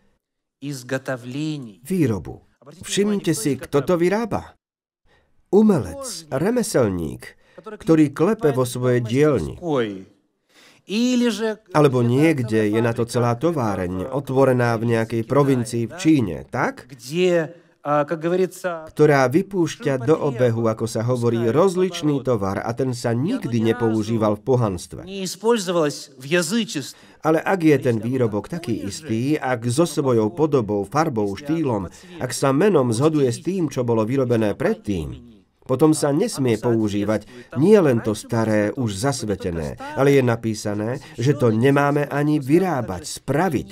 Výrobu. 1.87 2.43
Všimnite 2.83 3.31
si, 3.31 3.55
kto 3.55 3.83
to 3.83 3.95
vyrába. 3.95 4.59
Umelec, 5.51 6.27
remeselník, 6.31 7.39
ktorý 7.59 8.11
klepe 8.11 8.51
vo 8.51 8.67
svojej 8.67 8.99
dielni. 9.03 9.55
Alebo 11.71 12.03
niekde 12.03 12.67
je 12.67 12.79
na 12.83 12.91
to 12.91 13.07
celá 13.07 13.39
továreň, 13.39 14.11
otvorená 14.11 14.75
v 14.75 14.97
nejakej 14.97 15.23
provincii 15.23 15.87
v 15.87 15.93
Číne, 15.95 16.37
tak? 16.51 16.91
ktorá 18.87 19.27
vypúšťa 19.27 20.07
do 20.07 20.15
obehu, 20.15 20.71
ako 20.71 20.87
sa 20.87 21.03
hovorí, 21.03 21.51
rozličný 21.51 22.23
tovar 22.23 22.63
a 22.63 22.71
ten 22.71 22.95
sa 22.95 23.11
nikdy 23.11 23.59
nepoužíval 23.59 24.39
v 24.39 24.43
pohanstve. 24.47 25.01
Ale 27.23 27.39
ak 27.43 27.59
je 27.59 27.77
ten 27.79 27.97
výrobok 27.99 28.47
taký 28.47 28.87
istý, 28.87 29.35
ak 29.35 29.67
so 29.67 29.83
svojou 29.83 30.31
podobou, 30.31 30.87
farbou, 30.87 31.35
štýlom, 31.35 31.91
ak 32.23 32.31
sa 32.31 32.55
menom 32.55 32.91
zhoduje 32.95 33.27
s 33.27 33.43
tým, 33.43 33.67
čo 33.67 33.83
bolo 33.83 34.07
vyrobené 34.07 34.55
predtým, 34.55 35.32
potom 35.63 35.95
sa 35.95 36.11
nesmie 36.11 36.59
používať 36.59 37.27
nie 37.55 37.79
len 37.79 38.03
to 38.03 38.11
staré, 38.11 38.75
už 38.75 38.99
zasvetené, 38.99 39.79
ale 39.95 40.19
je 40.19 40.23
napísané, 40.23 40.99
že 41.15 41.33
to 41.35 41.49
nemáme 41.51 42.07
ani 42.07 42.39
vyrábať, 42.39 43.23
spraviť. 43.23 43.69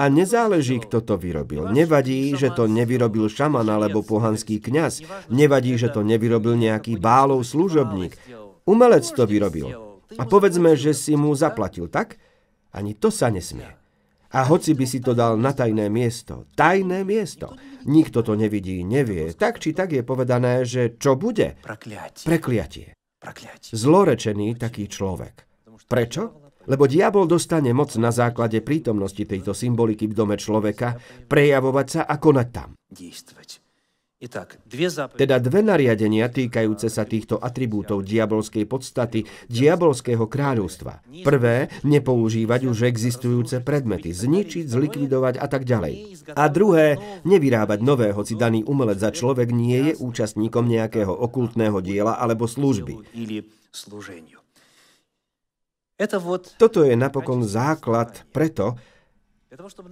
A 0.00 0.04
nezáleží, 0.08 0.80
kto 0.80 1.04
to 1.04 1.20
vyrobil. 1.20 1.68
Nevadí, 1.68 2.32
že 2.32 2.48
to 2.48 2.64
nevyrobil 2.64 3.28
šaman 3.28 3.68
alebo 3.68 4.00
pohanský 4.00 4.56
kňaz. 4.56 5.04
Nevadí, 5.28 5.76
že 5.76 5.92
to 5.92 6.00
nevyrobil 6.00 6.56
nejaký 6.56 6.96
bálov 6.96 7.44
služobník. 7.44 8.16
Umelec 8.64 9.04
to 9.12 9.28
vyrobil. 9.28 10.00
A 10.16 10.24
povedzme, 10.24 10.72
že 10.80 10.96
si 10.96 11.12
mu 11.12 11.36
zaplatil, 11.36 11.92
tak? 11.92 12.16
Ani 12.72 12.96
to 12.96 13.12
sa 13.12 13.28
nesmie. 13.28 13.68
A 14.36 14.44
hoci 14.44 14.76
by 14.76 14.84
si 14.84 15.00
to 15.00 15.16
dal 15.16 15.40
na 15.40 15.56
tajné 15.56 15.88
miesto, 15.88 16.44
tajné 16.52 17.08
miesto, 17.08 17.56
nikto 17.88 18.20
to 18.20 18.36
nevidí, 18.36 18.84
nevie, 18.84 19.32
tak 19.32 19.56
či 19.56 19.72
tak 19.72 19.96
je 19.96 20.04
povedané, 20.04 20.68
že 20.68 21.00
čo 21.00 21.16
bude? 21.16 21.56
Prekliatie. 22.28 22.92
Zlorečený 23.72 24.60
taký 24.60 24.92
človek. 24.92 25.48
Prečo? 25.88 26.52
Lebo 26.68 26.84
diabol 26.84 27.24
dostane 27.24 27.72
moc 27.72 27.94
na 27.96 28.12
základe 28.12 28.60
prítomnosti 28.60 29.24
tejto 29.24 29.56
symboliky 29.56 30.04
v 30.10 30.18
dome 30.18 30.36
človeka 30.36 31.00
prejavovať 31.30 31.86
sa 31.88 32.00
a 32.04 32.20
konať 32.20 32.48
tam. 32.52 32.76
Teda 35.16 35.36
dve 35.38 35.60
nariadenia 35.62 36.26
týkajúce 36.28 36.90
sa 36.90 37.06
týchto 37.06 37.38
atribútov 37.38 38.02
diabolskej 38.02 38.66
podstaty, 38.66 39.24
diabolského 39.46 40.26
kráľovstva. 40.26 41.06
Prvé, 41.22 41.70
nepoužívať 41.86 42.60
už 42.66 42.86
existujúce 42.90 43.62
predmety, 43.62 44.10
zničiť, 44.10 44.66
zlikvidovať 44.66 45.34
a 45.38 45.46
tak 45.46 45.62
ďalej. 45.64 45.94
A 46.34 46.44
druhé, 46.50 46.98
nevyrábať 47.22 47.78
nové, 47.82 48.10
hoci 48.10 48.34
daný 48.34 48.66
umelec 48.66 48.98
za 49.00 49.14
človek 49.14 49.48
nie 49.54 49.90
je 49.90 49.92
účastníkom 49.98 50.66
nejakého 50.66 51.10
okultného 51.10 51.78
diela 51.80 52.18
alebo 52.18 52.44
služby. 52.50 53.06
Toto 56.60 56.84
je 56.84 56.92
napokon 56.92 57.40
základ 57.40 58.12
preto, 58.28 58.76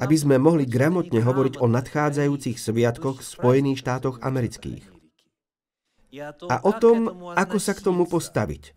aby 0.01 0.17
sme 0.17 0.37
mohli 0.37 0.69
gramotne 0.69 1.21
hovoriť 1.25 1.61
o 1.61 1.67
nadchádzajúcich 1.69 2.57
sviatkoch 2.61 3.21
v 3.21 3.29
Spojených 3.29 3.81
štátoch 3.81 4.21
amerických. 4.21 4.85
A 6.47 6.63
o 6.63 6.73
tom, 6.79 7.11
ako 7.35 7.59
sa 7.59 7.75
k 7.75 7.83
tomu 7.83 8.07
postaviť. 8.07 8.77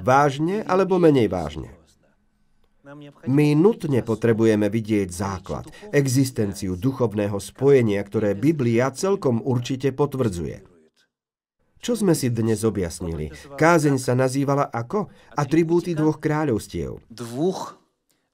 Vážne 0.00 0.64
alebo 0.64 0.96
menej 0.96 1.28
vážne. 1.28 1.68
My 3.28 3.52
nutne 3.52 4.00
potrebujeme 4.00 4.72
vidieť 4.72 5.12
základ, 5.12 5.68
existenciu 5.92 6.72
duchovného 6.72 7.36
spojenia, 7.36 8.00
ktoré 8.00 8.32
Biblia 8.32 8.88
celkom 8.96 9.44
určite 9.44 9.92
potvrdzuje. 9.92 10.64
Čo 11.78 11.94
sme 11.94 12.16
si 12.16 12.32
dnes 12.32 12.64
objasnili? 12.64 13.30
Kázeň 13.54 14.00
sa 14.00 14.16
nazývala 14.16 14.66
ako? 14.72 15.12
Atribúty 15.36 15.92
dvoch 15.92 16.18
kráľovstiev. 16.18 16.98
Dvoch 17.12 17.76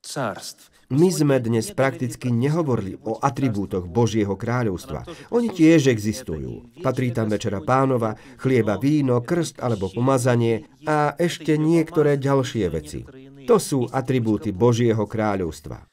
cárstv. 0.01 0.74
My 0.93 1.09
sme 1.09 1.41
dnes 1.41 1.72
prakticky 1.72 2.28
nehovorili 2.28 3.01
o 3.09 3.16
atribútoch 3.16 3.89
Božieho 3.89 4.37
kráľovstva. 4.37 5.09
Oni 5.32 5.49
tiež 5.49 5.89
existujú. 5.89 6.76
Patrí 6.85 7.09
tam 7.09 7.32
večera 7.32 7.64
pánova, 7.64 8.20
chlieba, 8.37 8.76
víno, 8.76 9.24
krst 9.24 9.64
alebo 9.64 9.89
pomazanie 9.89 10.68
a 10.85 11.16
ešte 11.16 11.57
niektoré 11.57 12.20
ďalšie 12.20 12.66
veci. 12.68 13.01
To 13.49 13.57
sú 13.57 13.89
atribúty 13.89 14.53
Božieho 14.53 15.09
kráľovstva. 15.09 15.89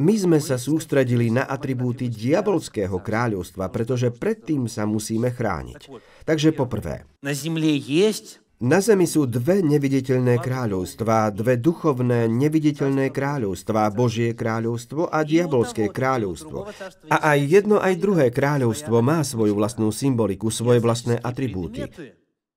My 0.00 0.16
sme 0.16 0.40
sa 0.40 0.56
sústredili 0.56 1.28
na 1.28 1.44
atribúty 1.44 2.08
diabolského 2.08 2.96
kráľovstva, 3.04 3.68
pretože 3.68 4.08
predtým 4.08 4.64
sa 4.64 4.88
musíme 4.88 5.28
chrániť. 5.28 5.92
Takže 6.24 6.56
poprvé. 6.56 7.04
Na 7.20 7.36
zemi 7.36 7.76
je 7.76 8.39
na 8.60 8.78
zemi 8.84 9.08
sú 9.08 9.24
dve 9.24 9.64
neviditeľné 9.64 10.36
kráľovstvá, 10.44 11.32
dve 11.32 11.56
duchovné 11.56 12.28
neviditeľné 12.28 13.08
kráľovstvá, 13.08 13.88
Božie 13.88 14.36
kráľovstvo 14.36 15.08
a 15.08 15.24
diabolské 15.24 15.88
kráľovstvo. 15.88 16.68
A 17.08 17.16
aj 17.32 17.38
jedno, 17.40 17.80
aj 17.80 17.96
druhé 17.96 18.28
kráľovstvo 18.28 19.00
má 19.00 19.24
svoju 19.24 19.56
vlastnú 19.56 19.88
symboliku, 19.88 20.52
svoje 20.52 20.84
vlastné 20.84 21.16
atribúty. 21.24 21.88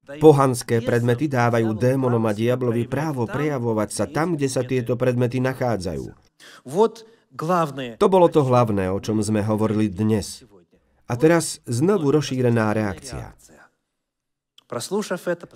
Pohanské 0.03 0.83
predmety 0.83 1.31
dávajú 1.31 1.71
démonom 1.79 2.27
a 2.27 2.35
diablovi 2.35 2.83
právo 2.91 3.23
prejavovať 3.23 3.89
sa 3.95 4.03
tam, 4.03 4.35
kde 4.35 4.51
sa 4.51 4.67
tieto 4.67 4.99
predmety 4.99 5.39
nachádzajú. 5.39 6.03
To 7.95 8.07
bolo 8.11 8.27
to 8.27 8.43
hlavné, 8.43 8.91
o 8.91 8.99
čom 8.99 9.23
sme 9.23 9.39
hovorili 9.39 9.87
dnes. 9.87 10.43
A 11.07 11.15
teraz 11.15 11.63
znovu 11.63 12.11
rozšírená 12.11 12.75
reakcia. 12.75 13.31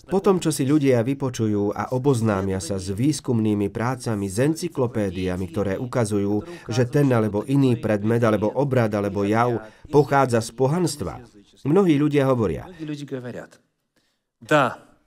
Po 0.08 0.20
tom, 0.22 0.38
čo 0.38 0.54
si 0.54 0.68
ľudia 0.68 1.02
vypočujú 1.02 1.74
a 1.74 1.94
oboznámia 1.96 2.62
sa 2.62 2.78
s 2.78 2.94
výskumnými 2.94 3.72
prácami, 3.74 4.30
s 4.30 4.38
encyklopédiami, 4.38 5.46
ktoré 5.50 5.74
ukazujú, 5.82 6.46
že 6.70 6.86
ten 6.86 7.10
alebo 7.10 7.42
iný 7.48 7.80
predmet, 7.80 8.22
alebo 8.22 8.54
obrad, 8.54 8.94
alebo 8.94 9.26
jav 9.26 9.64
pochádza 9.90 10.44
z 10.44 10.52
pohanstva, 10.54 11.24
mnohí 11.66 11.98
ľudia 11.98 12.30
hovoria. 12.30 12.70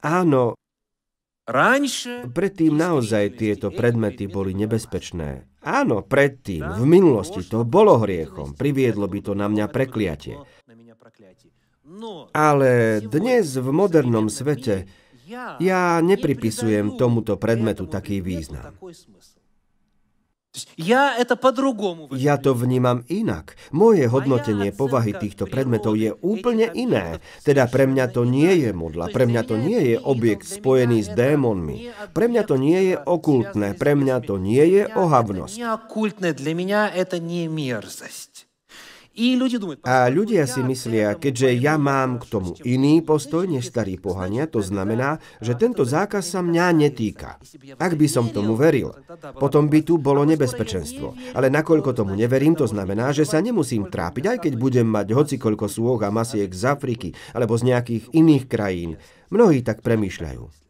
Áno, 0.00 0.42
predtým 2.30 2.72
naozaj 2.72 3.24
tieto 3.36 3.68
predmety 3.68 4.26
boli 4.26 4.56
nebezpečné. 4.56 5.50
Áno, 5.60 6.00
predtým, 6.00 6.64
v 6.64 6.84
minulosti 6.88 7.44
to 7.44 7.68
bolo 7.68 8.00
hriechom, 8.00 8.56
priviedlo 8.56 9.04
by 9.04 9.18
to 9.20 9.36
na 9.36 9.44
mňa 9.44 9.68
prekliatie. 9.68 10.40
Ale 12.30 13.02
dnes 13.02 13.58
v 13.58 13.68
modernom 13.74 14.30
svete 14.30 14.86
ja 15.62 16.02
nepripisujem 16.02 16.98
tomuto 16.98 17.38
predmetu 17.38 17.86
taký 17.86 18.18
význam. 18.18 18.74
Ja 22.10 22.34
to 22.42 22.58
vnímam 22.58 23.06
inak. 23.06 23.54
Moje 23.70 24.10
hodnotenie 24.10 24.74
povahy 24.74 25.14
týchto 25.14 25.46
predmetov 25.46 25.94
je 25.94 26.10
úplne 26.26 26.66
iné. 26.74 27.22
Teda 27.46 27.70
pre 27.70 27.86
mňa 27.86 28.10
to 28.10 28.26
nie 28.26 28.66
je 28.66 28.74
modla, 28.74 29.14
pre 29.14 29.30
mňa 29.30 29.42
to 29.46 29.54
nie 29.54 29.94
je 29.94 29.96
objekt 30.02 30.50
spojený 30.50 31.06
s 31.06 31.10
démonmi. 31.14 31.94
Pre 32.10 32.26
mňa 32.26 32.42
to 32.42 32.58
nie 32.58 32.80
je 32.90 32.96
okultné, 32.98 33.78
pre 33.78 33.94
mňa 33.94 34.26
to 34.26 34.42
nie 34.42 34.64
je 34.74 34.82
ohavnosť. 34.90 35.54
A 39.82 40.06
ľudia 40.06 40.46
si 40.46 40.62
myslia, 40.62 41.18
keďže 41.18 41.50
ja 41.58 41.74
mám 41.74 42.22
k 42.22 42.30
tomu 42.30 42.54
iný 42.62 43.02
postoj 43.02 43.42
než 43.42 43.66
starí 43.66 43.98
pohania, 43.98 44.46
to 44.46 44.62
znamená, 44.62 45.18
že 45.42 45.58
tento 45.58 45.82
zákaz 45.82 46.22
sa 46.22 46.40
mňa 46.40 46.70
netýka. 46.70 47.42
Ak 47.76 47.98
by 47.98 48.06
som 48.06 48.30
tomu 48.30 48.54
veril, 48.54 48.94
potom 49.36 49.66
by 49.66 49.82
tu 49.82 49.98
bolo 49.98 50.22
nebezpečenstvo. 50.22 51.34
Ale 51.34 51.50
nakoľko 51.50 51.90
tomu 51.90 52.14
neverím, 52.14 52.54
to 52.54 52.70
znamená, 52.70 53.10
že 53.10 53.26
sa 53.26 53.42
nemusím 53.42 53.90
trápiť, 53.90 54.24
aj 54.30 54.38
keď 54.46 54.52
budem 54.54 54.86
mať 54.86 55.10
hocikoľko 55.10 55.66
súhoch 55.66 56.02
a 56.06 56.14
masiek 56.14 56.48
z 56.48 56.70
Afriky 56.70 57.10
alebo 57.34 57.58
z 57.58 57.74
nejakých 57.74 58.14
iných 58.14 58.44
krajín. 58.46 58.94
Mnohí 59.34 59.66
tak 59.66 59.82
premýšľajú. 59.82 60.69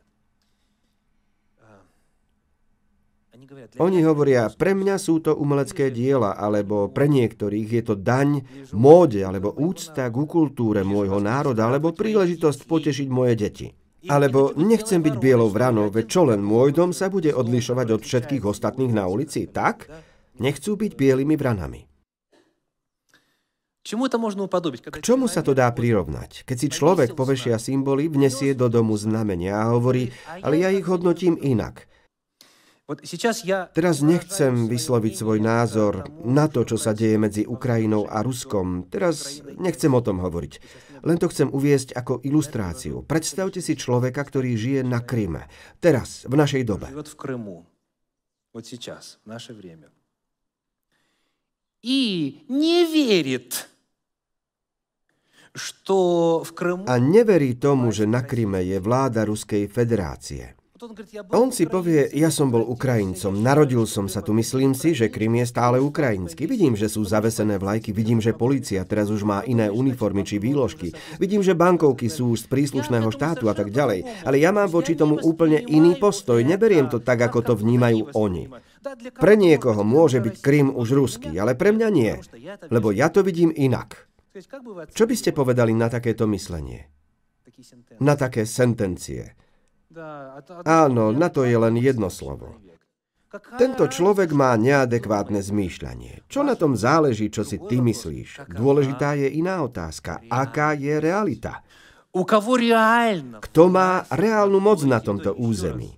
Oni 3.80 4.04
hovoria, 4.04 4.52
pre 4.52 4.76
mňa 4.76 4.96
sú 5.00 5.24
to 5.24 5.32
umelecké 5.32 5.88
diela, 5.88 6.36
alebo 6.36 6.92
pre 6.92 7.08
niektorých 7.08 7.68
je 7.68 7.82
to 7.82 7.94
daň, 7.96 8.44
móde, 8.76 9.24
alebo 9.24 9.56
úcta 9.56 10.12
ku 10.12 10.28
kultúre 10.28 10.84
môjho 10.84 11.18
národa, 11.18 11.68
alebo 11.68 11.96
príležitosť 11.96 12.68
potešiť 12.68 13.08
moje 13.08 13.34
deti. 13.40 13.68
Alebo 14.08 14.56
nechcem 14.56 15.04
byť 15.04 15.14
bielou 15.20 15.52
vranou, 15.52 15.92
veď 15.92 16.06
čo 16.08 16.22
len 16.24 16.40
môj 16.40 16.72
dom 16.72 16.96
sa 16.96 17.12
bude 17.12 17.32
odlišovať 17.36 17.86
od 17.92 18.00
všetkých 18.00 18.44
ostatných 18.48 18.96
na 18.96 19.04
ulici, 19.04 19.44
tak? 19.44 19.92
Nechcú 20.40 20.76
byť 20.76 20.92
bielými 20.96 21.36
vranami. 21.36 21.90
K 23.80 25.00
čomu 25.00 25.24
sa 25.26 25.40
to 25.40 25.52
dá 25.56 25.68
prirovnať? 25.72 26.44
Keď 26.44 26.56
si 26.56 26.68
človek 26.68 27.16
povešia 27.16 27.56
symboly, 27.56 28.12
vnesie 28.12 28.52
do 28.52 28.68
domu 28.68 28.96
znamenia 28.96 29.56
a 29.56 29.72
hovorí, 29.72 30.12
ale 30.44 30.60
ja 30.60 30.68
ich 30.68 30.84
hodnotím 30.84 31.40
inak. 31.40 31.89
Teraz 33.70 34.02
nechcem 34.02 34.66
vysloviť 34.66 35.14
svoj 35.14 35.38
názor 35.38 36.10
na 36.26 36.50
to, 36.50 36.66
čo 36.66 36.74
sa 36.74 36.90
deje 36.90 37.22
medzi 37.22 37.42
Ukrajinou 37.46 38.10
a 38.10 38.18
Ruskom. 38.26 38.90
Teraz 38.90 39.46
nechcem 39.62 39.94
o 39.94 40.02
tom 40.02 40.18
hovoriť. 40.18 40.52
Len 41.06 41.16
to 41.16 41.30
chcem 41.30 41.48
uviesť 41.54 41.94
ako 41.94 42.20
ilustráciu. 42.26 43.06
Predstavte 43.06 43.62
si 43.62 43.78
človeka, 43.78 44.26
ktorý 44.26 44.58
žije 44.58 44.80
na 44.82 45.00
Kryme. 45.06 45.46
Teraz, 45.78 46.26
v 46.26 46.34
našej 46.34 46.62
dobe. 46.66 46.90
A 56.86 56.94
neverí 56.98 57.50
tomu, 57.56 57.90
že 57.90 58.04
na 58.06 58.22
Kryme 58.22 58.60
je 58.66 58.78
vláda 58.82 59.24
Ruskej 59.24 59.66
federácie. 59.66 60.59
On 61.36 61.52
si 61.52 61.68
povie, 61.68 62.08
ja 62.16 62.32
som 62.32 62.48
bol 62.48 62.64
Ukrajincom, 62.64 63.36
narodil 63.36 63.84
som 63.84 64.08
sa 64.08 64.24
tu, 64.24 64.32
myslím 64.32 64.72
si, 64.72 64.96
že 64.96 65.12
Krym 65.12 65.36
je 65.36 65.44
stále 65.44 65.76
ukrajinský. 65.76 66.48
Vidím, 66.48 66.72
že 66.72 66.88
sú 66.88 67.04
zavesené 67.04 67.60
vlajky, 67.60 67.92
vidím, 67.92 68.16
že 68.16 68.32
policia 68.32 68.88
teraz 68.88 69.12
už 69.12 69.28
má 69.28 69.44
iné 69.44 69.68
uniformy 69.68 70.24
či 70.24 70.40
výložky. 70.40 70.96
Vidím, 71.20 71.44
že 71.44 71.52
bankovky 71.52 72.08
sú 72.08 72.32
z 72.32 72.48
príslušného 72.48 73.12
štátu 73.12 73.52
a 73.52 73.54
tak 73.54 73.68
ďalej. 73.68 74.24
Ale 74.24 74.40
ja 74.40 74.56
mám 74.56 74.72
voči 74.72 74.96
tomu 74.96 75.20
úplne 75.20 75.60
iný 75.68 76.00
postoj. 76.00 76.40
Neberiem 76.40 76.88
to 76.88 77.04
tak, 77.04 77.20
ako 77.20 77.44
to 77.44 77.52
vnímajú 77.60 78.16
oni. 78.16 78.48
Pre 79.20 79.34
niekoho 79.36 79.84
môže 79.84 80.24
byť 80.24 80.34
Krym 80.40 80.72
už 80.72 80.96
ruský, 80.96 81.36
ale 81.36 81.60
pre 81.60 81.76
mňa 81.76 81.88
nie. 81.92 82.16
Lebo 82.72 82.88
ja 82.88 83.12
to 83.12 83.20
vidím 83.20 83.52
inak. 83.52 84.08
Čo 84.96 85.04
by 85.04 85.14
ste 85.18 85.36
povedali 85.36 85.76
na 85.76 85.92
takéto 85.92 86.24
myslenie? 86.24 86.88
Na 88.00 88.16
také 88.16 88.48
sentencie. 88.48 89.36
Áno, 90.62 91.10
na 91.10 91.28
to 91.28 91.42
je 91.42 91.56
len 91.58 91.74
jedno 91.78 92.06
slovo. 92.10 92.58
Tento 93.58 93.86
človek 93.86 94.34
má 94.34 94.58
neadekvátne 94.58 95.38
zmýšľanie. 95.38 96.26
Čo 96.26 96.42
na 96.42 96.58
tom 96.58 96.74
záleží, 96.74 97.30
čo 97.30 97.46
si 97.46 97.62
ty 97.62 97.78
myslíš? 97.78 98.50
Dôležitá 98.50 99.14
je 99.14 99.30
iná 99.30 99.62
otázka. 99.62 100.18
Aká 100.26 100.74
je 100.74 100.98
realita? 100.98 101.62
Kto 103.38 103.62
má 103.70 104.02
reálnu 104.10 104.58
moc 104.58 104.82
na 104.82 104.98
tomto 104.98 105.30
území? 105.38 105.94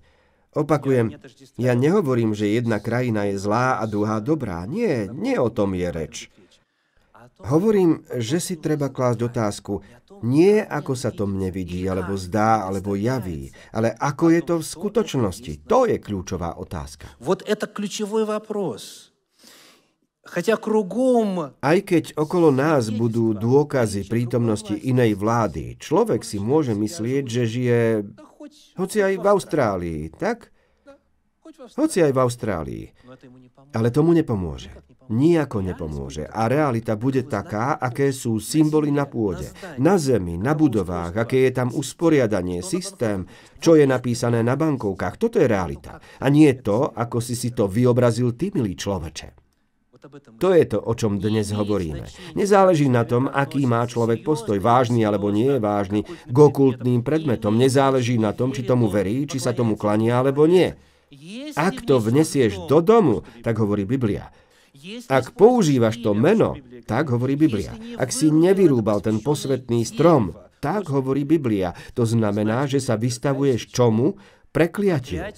Opakujem, 0.52 1.16
ja 1.56 1.72
nehovorím, 1.72 2.36
že 2.36 2.52
jedna 2.52 2.76
krajina 2.76 3.24
je 3.24 3.40
zlá 3.40 3.80
a 3.80 3.88
druhá 3.88 4.20
dobrá. 4.20 4.68
Nie, 4.68 5.08
nie 5.08 5.40
o 5.40 5.48
tom 5.48 5.72
je 5.72 5.88
reč. 5.88 6.16
Hovorím, 7.42 8.02
že 8.18 8.38
si 8.42 8.54
treba 8.58 8.90
klásť 8.90 9.20
otázku, 9.26 9.82
nie 10.22 10.62
ako 10.62 10.92
sa 10.94 11.10
to 11.10 11.26
mne 11.26 11.50
vidí, 11.50 11.82
alebo 11.86 12.14
zdá, 12.14 12.66
alebo 12.66 12.94
javí, 12.94 13.50
ale 13.74 13.90
ako 13.98 14.24
je 14.30 14.40
to 14.42 14.54
v 14.62 14.64
skutočnosti. 14.64 15.52
To 15.66 15.86
je 15.90 15.98
kľúčová 15.98 16.58
otázka. 16.58 17.10
Aj 21.58 21.78
keď 21.82 22.04
okolo 22.14 22.54
nás 22.54 22.94
budú 22.94 23.34
dôkazy 23.34 24.06
prítomnosti 24.06 24.70
inej 24.70 25.18
vlády, 25.18 25.74
človek 25.82 26.22
si 26.22 26.38
môže 26.38 26.78
myslieť, 26.78 27.24
že 27.26 27.42
žije 27.42 27.80
hoci 28.78 28.98
aj 29.02 29.14
v 29.18 29.26
Austrálii, 29.26 30.00
tak? 30.14 30.54
Hoci 31.74 31.98
aj 32.06 32.12
v 32.14 32.20
Austrálii. 32.22 32.84
Ale 33.74 33.90
tomu 33.90 34.14
nepomôže. 34.14 34.70
Nijako 35.10 35.58
nepomôže. 35.66 36.30
A 36.30 36.46
realita 36.46 36.94
bude 36.94 37.26
taká, 37.26 37.74
aké 37.74 38.14
sú 38.14 38.38
symboly 38.38 38.94
na 38.94 39.10
pôde, 39.10 39.50
na 39.82 39.98
zemi, 39.98 40.38
na 40.38 40.54
budovách, 40.54 41.26
aké 41.26 41.48
je 41.48 41.52
tam 41.52 41.74
usporiadanie, 41.74 42.62
systém, 42.62 43.26
čo 43.58 43.74
je 43.74 43.82
napísané 43.82 44.46
na 44.46 44.54
bankovkách. 44.54 45.18
Toto 45.18 45.42
je 45.42 45.50
realita. 45.50 45.98
A 46.22 46.26
nie 46.30 46.54
to, 46.62 46.94
ako 46.94 47.18
si 47.18 47.34
si 47.34 47.50
to 47.50 47.66
vyobrazil 47.66 48.38
ty, 48.38 48.54
milý 48.54 48.78
človeče. 48.78 49.42
To 50.42 50.50
je 50.50 50.64
to, 50.66 50.82
o 50.82 50.92
čom 50.98 51.22
dnes 51.22 51.54
hovoríme. 51.54 52.10
Nezáleží 52.34 52.90
na 52.90 53.06
tom, 53.06 53.30
aký 53.30 53.70
má 53.70 53.86
človek 53.86 54.26
postoj, 54.26 54.58
vážny 54.58 55.06
alebo 55.06 55.30
nie 55.30 55.46
je 55.46 55.60
vážny, 55.62 56.00
k 56.26 56.36
okultným 56.36 57.06
predmetom. 57.06 57.54
Nezáleží 57.54 58.18
na 58.18 58.34
tom, 58.34 58.50
či 58.50 58.66
tomu 58.66 58.90
verí, 58.90 59.30
či 59.30 59.38
sa 59.38 59.54
tomu 59.54 59.78
klania 59.78 60.18
alebo 60.18 60.50
nie. 60.50 60.74
Ak 61.54 61.86
to 61.86 62.02
vnesieš 62.02 62.66
do 62.66 62.82
domu, 62.82 63.22
tak 63.46 63.62
hovorí 63.62 63.86
Biblia. 63.86 64.32
Ak 65.08 65.34
používaš 65.34 66.02
to 66.02 66.12
meno, 66.14 66.58
tak 66.86 67.10
hovorí 67.10 67.38
Biblia. 67.38 67.74
Ak 67.98 68.10
si 68.10 68.30
nevyrúbal 68.30 69.02
ten 69.02 69.22
posvetný 69.22 69.86
strom, 69.86 70.34
tak 70.62 70.90
hovorí 70.90 71.26
Biblia. 71.26 71.74
To 71.98 72.06
znamená, 72.06 72.70
že 72.70 72.78
sa 72.78 72.94
vystavuješ 72.94 73.70
čomu? 73.74 74.14
Prekliatiu. 74.52 75.32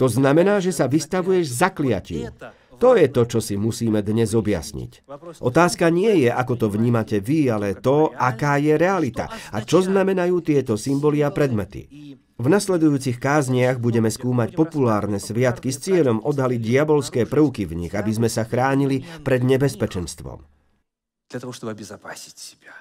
To 0.00 0.08
znamená, 0.08 0.56
že 0.64 0.72
sa 0.72 0.88
vystavuješ 0.88 1.52
zakliatiu. 1.52 2.32
To 2.81 2.97
je 2.97 3.07
to, 3.07 3.23
čo 3.29 3.39
si 3.39 3.55
musíme 3.55 4.03
dnes 4.03 4.35
objasniť. 4.35 5.07
Otázka 5.39 5.87
nie 5.93 6.27
je, 6.27 6.29
ako 6.33 6.53
to 6.57 6.67
vnímate 6.67 7.21
vy, 7.21 7.47
ale 7.47 7.79
to, 7.79 8.11
aká 8.11 8.59
je 8.59 8.75
realita 8.75 9.29
a 9.53 9.63
čo 9.63 9.79
znamenajú 9.85 10.43
tieto 10.43 10.75
symboly 10.75 11.23
a 11.23 11.31
predmety. 11.31 11.87
V 12.33 12.47
nasledujúcich 12.49 13.21
kázniach 13.21 13.77
budeme 13.77 14.09
skúmať 14.09 14.57
populárne 14.57 15.21
sviatky 15.21 15.69
s 15.69 15.85
cieľom 15.85 16.19
odhaliť 16.25 16.59
diabolské 16.59 17.21
prvky 17.29 17.69
v 17.69 17.87
nich, 17.87 17.93
aby 17.93 18.09
sme 18.09 18.27
sa 18.27 18.43
chránili 18.43 19.05
pred 19.21 19.45
nebezpečenstvom. 19.45 20.43
Для 21.29 21.39
того, 21.39 21.53
чтобы 21.53 21.71
обезопасить 21.71 22.37
себя. 22.37 22.73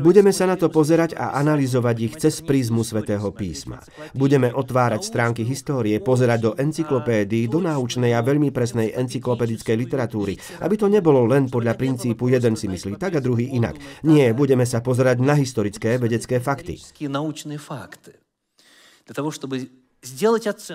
Budeme 0.00 0.32
sa 0.32 0.44
na 0.48 0.56
to 0.56 0.72
pozerať 0.72 1.18
a 1.18 1.36
analyzovať 1.36 1.96
ich 2.00 2.14
cez 2.16 2.40
prízmu 2.40 2.80
svätého 2.80 3.28
písma. 3.34 3.82
Budeme 4.16 4.48
otvárať 4.54 5.04
stránky 5.04 5.42
histórie, 5.44 6.00
pozerať 6.00 6.38
do 6.40 6.50
encyklopédií, 6.56 7.50
do 7.50 7.60
náučnej 7.60 8.16
a 8.16 8.24
veľmi 8.24 8.54
presnej 8.54 8.96
encyklopedickej 8.96 9.76
literatúry, 9.76 10.34
aby 10.64 10.74
to 10.80 10.88
nebolo 10.88 11.28
len 11.28 11.52
podľa 11.52 11.76
princípu 11.76 12.32
jeden 12.32 12.56
si 12.56 12.70
myslí 12.70 12.96
tak 12.96 13.18
a 13.18 13.20
druhý 13.20 13.52
inak. 13.52 13.76
Nie, 14.06 14.32
budeme 14.32 14.64
sa 14.64 14.80
pozerať 14.80 15.20
na 15.20 15.36
historické 15.36 16.00
vedecké 16.00 16.40
fakty. 16.40 16.80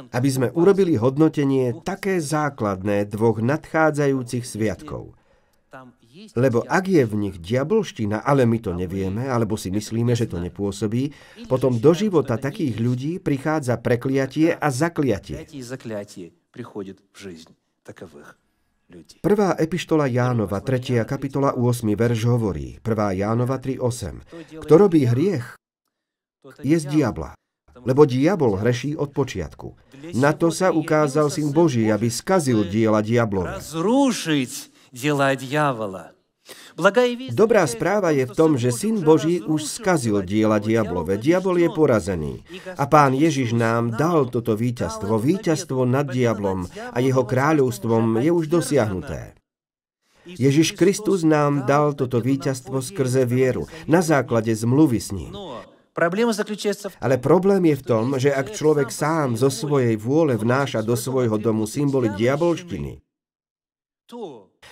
Aby 0.09 0.29
sme 0.29 0.47
urobili 0.53 0.93
hodnotenie 0.97 1.65
také 1.81 2.21
základné 2.21 3.09
dvoch 3.09 3.41
nadchádzajúcich 3.41 4.45
sviatkov– 4.45 5.15
lebo 6.33 6.65
ak 6.65 6.85
je 6.89 7.03
v 7.05 7.13
nich 7.15 7.35
diabolština, 7.37 8.25
ale 8.25 8.49
my 8.49 8.57
to 8.57 8.73
nevieme, 8.73 9.29
alebo 9.29 9.53
si 9.53 9.69
myslíme, 9.69 10.17
že 10.17 10.25
to 10.25 10.41
nepôsobí, 10.41 11.13
potom 11.45 11.77
do 11.77 11.91
života 11.93 12.41
takých 12.41 12.75
ľudí 12.81 13.11
prichádza 13.21 13.77
prekliatie 13.77 14.57
a 14.57 14.67
zakliatie. 14.73 15.45
Prvá 19.21 19.53
epištola 19.53 20.09
Jánova, 20.09 20.65
3. 20.65 21.05
kapitola 21.05 21.53
8. 21.53 21.93
verš 21.93 22.19
hovorí, 22.25 22.81
1. 22.81 23.21
Jánova 23.21 23.61
3.8. 23.61 24.65
Kto 24.65 24.73
robí 24.81 25.05
hriech, 25.05 25.53
je 26.65 26.77
z 26.79 26.85
diabla, 26.89 27.37
lebo 27.85 28.09
diabol 28.09 28.57
hreší 28.57 28.97
od 28.97 29.13
počiatku. 29.13 29.77
Na 30.17 30.33
to 30.33 30.49
sa 30.49 30.73
ukázal 30.73 31.29
Syn 31.29 31.53
Boží, 31.53 31.85
aby 31.91 32.09
skazil 32.09 32.65
diela 32.65 33.05
diablové 33.05 33.61
dela 34.92 35.34
dьявола. 35.34 36.14
Dobrá 37.32 37.64
správa 37.64 38.12
je 38.12 38.28
v 38.28 38.36
tom, 38.36 38.60
že 38.60 38.68
Syn 38.68 39.00
Boží 39.00 39.40
už 39.40 39.64
skazil 39.64 40.20
diela 40.20 40.60
diablové. 40.60 41.16
Diabol 41.16 41.56
je 41.56 41.70
porazený. 41.72 42.44
A 42.76 42.84
pán 42.84 43.16
Ježiš 43.16 43.56
nám 43.56 43.96
dal 43.96 44.28
toto 44.28 44.52
víťazstvo, 44.52 45.16
víťazstvo 45.16 45.88
nad 45.88 46.04
diablom 46.04 46.68
a 46.92 46.98
jeho 47.00 47.24
kráľovstvom 47.24 48.20
je 48.20 48.28
už 48.28 48.52
dosiahnuté. 48.52 49.38
Ježiš 50.24 50.76
Kristus 50.76 51.24
nám 51.24 51.64
dal 51.68 51.96
toto 51.96 52.20
víťazstvo 52.20 52.80
skrze 52.80 53.24
vieru, 53.28 53.68
na 53.84 54.00
základe 54.00 54.52
zmluvy 54.52 55.00
s 55.00 55.12
ním. 55.12 55.32
Ale 56.98 57.16
problém 57.22 57.62
je 57.70 57.76
v 57.76 57.86
tom, 57.86 58.04
že 58.18 58.34
ak 58.34 58.50
človek 58.50 58.88
sám 58.90 59.38
zo 59.38 59.46
svojej 59.46 59.94
vôle 59.94 60.34
vnáša 60.34 60.82
do 60.82 60.98
svojho 60.98 61.38
domu 61.38 61.70
symboly 61.70 62.10
diabolštiny, 62.18 62.98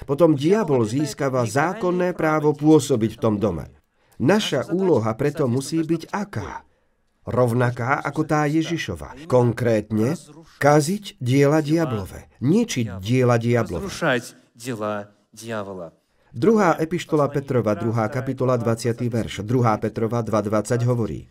potom 0.06 0.38
diabol 0.38 0.86
získava 0.86 1.48
zákonné 1.48 2.14
právo 2.14 2.54
pôsobiť 2.54 3.18
v 3.18 3.22
tom 3.22 3.36
dome. 3.42 3.72
Naša 4.18 4.74
úloha 4.74 5.14
preto 5.14 5.46
musí 5.46 5.82
byť 5.82 6.10
aká? 6.10 6.66
Rovnaká 7.28 8.00
ako 8.02 8.24
tá 8.24 8.48
Ježišova. 8.48 9.28
Konkrétne, 9.28 10.16
kaziť 10.64 11.20
diela 11.20 11.60
diablove. 11.60 12.32
Ničiť 12.40 13.04
diela 13.04 13.36
diablove. 13.36 13.92
Druhá 16.38 16.70
epištola 16.80 17.28
Petrova, 17.34 17.76
2. 17.76 17.92
kapitola, 18.14 18.56
20. 18.56 18.96
verš. 19.12 19.44
2. 19.44 19.84
Petrova 19.84 20.24
2.20 20.24 20.88
hovorí. 20.88 21.28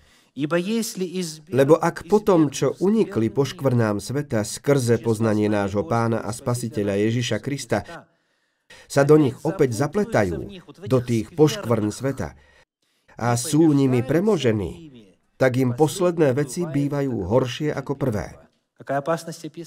Lebo 1.48 1.80
ak 1.80 2.04
potom, 2.12 2.52
čo 2.52 2.76
unikli 2.76 3.32
poškvrnám 3.32 4.04
sveta 4.04 4.44
skrze 4.44 5.00
poznanie 5.00 5.48
nášho 5.48 5.88
pána 5.88 6.20
a 6.20 6.28
spasiteľa 6.28 7.00
Ježiša 7.08 7.40
Krista, 7.40 7.80
sa 8.84 9.02
do 9.08 9.16
nich 9.16 9.36
opäť 9.42 9.72
zapletajú, 9.72 10.52
do 10.84 10.98
tých 11.00 11.32
poškvrn 11.32 11.88
sveta, 11.88 12.36
a 13.16 13.32
sú 13.40 13.72
nimi 13.72 14.04
premožení, 14.04 14.92
tak 15.40 15.56
im 15.56 15.72
posledné 15.72 16.36
veci 16.36 16.68
bývajú 16.68 17.24
horšie 17.24 17.72
ako 17.72 17.92
prvé. 17.96 18.36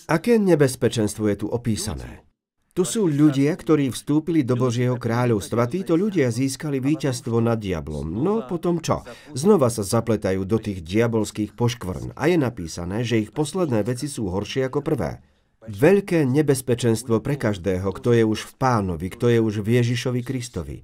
Aké 0.06 0.38
nebezpečenstvo 0.38 1.26
je 1.34 1.36
tu 1.42 1.48
opísané? 1.50 2.30
Tu 2.78 2.86
sú 2.86 3.10
ľudia, 3.10 3.58
ktorí 3.58 3.90
vstúpili 3.90 4.46
do 4.46 4.54
Božieho 4.54 4.96
kráľovstva. 4.96 5.66
Títo 5.66 5.98
ľudia 5.98 6.30
získali 6.30 6.78
víťazstvo 6.78 7.42
nad 7.42 7.58
diablom. 7.58 8.06
No 8.06 8.46
potom 8.46 8.78
čo? 8.80 9.02
Znova 9.34 9.74
sa 9.74 9.82
zapletajú 9.82 10.46
do 10.46 10.62
tých 10.62 10.86
diabolských 10.86 11.58
poškvrn. 11.58 12.14
A 12.14 12.30
je 12.30 12.38
napísané, 12.38 13.02
že 13.02 13.20
ich 13.20 13.34
posledné 13.34 13.82
veci 13.82 14.06
sú 14.06 14.30
horšie 14.30 14.70
ako 14.70 14.86
prvé. 14.86 15.20
Veľké 15.68 16.24
nebezpečenstvo 16.24 17.20
pre 17.20 17.36
každého, 17.36 17.92
kto 17.92 18.16
je 18.16 18.24
už 18.24 18.48
v 18.48 18.54
pánovi, 18.56 19.08
kto 19.12 19.28
je 19.28 19.40
už 19.44 19.60
v 19.60 19.84
Ježišovi 19.84 20.22
Kristovi. 20.24 20.78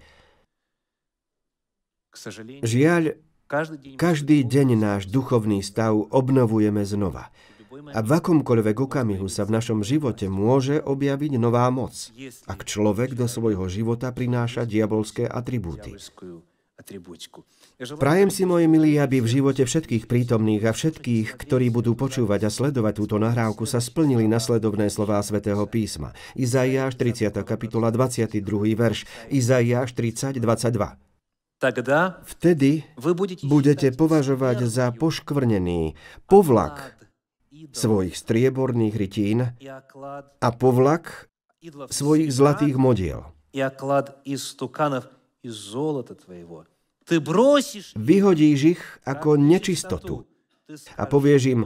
Žiaľ, 2.64 3.16
každý 3.96 4.38
deň 4.44 4.68
náš 4.76 5.08
duchovný 5.08 5.64
stav 5.64 5.96
obnovujeme 6.12 6.84
znova. 6.84 7.32
A 7.92 8.00
v 8.00 8.12
akomkoľvek 8.20 8.88
okamihu 8.88 9.28
sa 9.28 9.44
v 9.44 9.60
našom 9.60 9.84
živote 9.84 10.32
môže 10.32 10.80
objaviť 10.80 11.36
nová 11.36 11.68
moc, 11.68 11.92
ak 12.48 12.64
človek 12.64 13.20
do 13.20 13.28
svojho 13.28 13.68
života 13.68 14.16
prináša 14.16 14.64
diabolské 14.64 15.28
atribúty. 15.28 15.92
Prajem 17.96 18.30
si, 18.30 18.44
moje 18.44 18.68
milí, 18.68 19.00
aby 19.00 19.24
v 19.24 19.32
živote 19.40 19.64
všetkých 19.64 20.12
prítomných 20.12 20.64
a 20.68 20.76
všetkých, 20.76 21.40
ktorí 21.40 21.72
budú 21.72 21.96
počúvať 21.96 22.48
a 22.48 22.54
sledovať 22.54 22.94
túto 23.00 23.16
nahrávku, 23.16 23.64
sa 23.64 23.80
splnili 23.80 24.28
nasledovné 24.28 24.92
slová 24.92 25.24
svätého 25.24 25.64
písma. 25.72 26.12
Izaiáš 26.36 27.00
30. 27.00 27.32
kapitola 27.48 27.96
22. 27.96 28.44
verš, 28.76 29.08
Izaiáš 29.32 29.96
30, 29.96 30.36
22. 30.40 31.00
Vtedy 32.28 32.84
budete 33.48 33.88
považovať 33.96 34.68
za 34.68 34.92
poškvrnený 34.92 35.96
povlak 36.28 37.00
svojich 37.72 38.20
strieborných 38.20 38.96
rytín 39.00 39.56
a 40.44 40.50
povlak 40.52 41.32
svojich 41.88 42.30
zlatých 42.36 42.76
modiel. 42.76 43.32
Vyhodíš 47.96 48.60
ich 48.66 48.82
ako 49.06 49.38
nečistotu 49.38 50.26
a 50.98 51.04
povieš 51.06 51.42
im, 51.54 51.62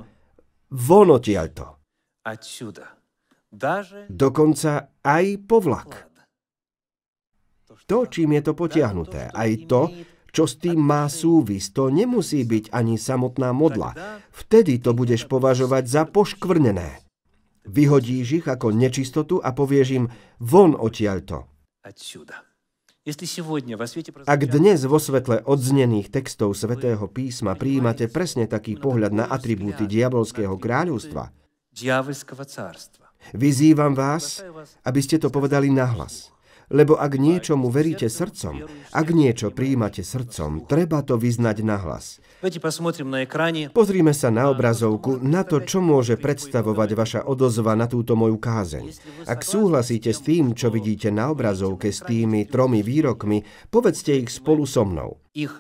von 0.67 1.07
odtiaľto. 1.15 1.79
Dokonca 4.11 4.71
aj 5.01 5.25
povlak. 5.47 5.89
To, 7.89 8.05
čím 8.05 8.37
je 8.37 8.41
to 8.45 8.53
potiahnuté, 8.53 9.33
aj 9.33 9.51
to, 9.65 9.81
čo 10.29 10.45
s 10.45 10.61
tým 10.61 10.77
má 10.77 11.09
súvis, 11.09 11.73
to 11.73 11.89
nemusí 11.89 12.45
byť 12.45 12.69
ani 12.69 13.01
samotná 13.01 13.49
modla. 13.49 13.97
Vtedy 14.29 14.77
to 14.77 14.93
budeš 14.93 15.25
považovať 15.25 15.83
za 15.89 16.03
poškvrnené. 16.05 17.01
Vyhodíš 17.65 18.43
ich 18.43 18.45
ako 18.45 18.69
nečistotu 18.73 19.41
a 19.41 19.49
povieš 19.53 19.87
im 19.97 20.05
von 20.37 20.77
odtiaľto. 20.77 21.49
Ak 24.27 24.41
dnes 24.43 24.83
vo 24.83 24.99
svetle 24.99 25.39
odznených 25.47 26.11
textov 26.11 26.51
svätého 26.51 27.07
písma 27.07 27.55
príjmate 27.55 28.11
presne 28.11 28.43
taký 28.43 28.75
pohľad 28.75 29.15
na 29.15 29.25
atribúty 29.31 29.87
diabolského 29.87 30.59
kráľovstva, 30.59 31.31
vyzývam 33.31 33.93
vás, 33.95 34.43
aby 34.83 34.99
ste 34.99 35.15
to 35.15 35.31
povedali 35.31 35.71
nahlas. 35.71 36.29
Lebo 36.69 37.01
ak 37.01 37.17
niečomu 37.17 37.73
veríte 37.73 38.05
srdcom, 38.05 38.69
ak 38.93 39.07
niečo 39.09 39.49
príjmate 39.49 40.05
srdcom, 40.05 40.69
treba 40.69 41.01
to 41.01 41.17
vyznať 41.17 41.57
nahlas. 41.65 42.21
Pozrime 43.73 44.13
sa 44.13 44.29
na 44.29 44.53
obrazovku, 44.53 45.17
na 45.19 45.41
to, 45.41 45.65
čo 45.65 45.81
môže 45.81 46.15
predstavovať 46.21 46.89
vaša 46.93 47.21
odozva 47.25 47.73
na 47.73 47.89
túto 47.89 48.13
moju 48.13 48.37
kázeň. 48.37 48.85
Ak 49.25 49.41
súhlasíte 49.41 50.13
s 50.13 50.21
tým, 50.21 50.53
čo 50.53 50.69
vidíte 50.69 51.09
na 51.09 51.33
obrazovke 51.33 51.89
s 51.89 52.05
tými 52.05 52.45
tromi 52.45 52.85
výrokmi, 52.85 53.41
povedzte 53.73 54.13
ich 54.13 54.29
spolu 54.29 54.69
so 54.69 54.85
mnou. 54.85 55.17
Ich 55.33 55.51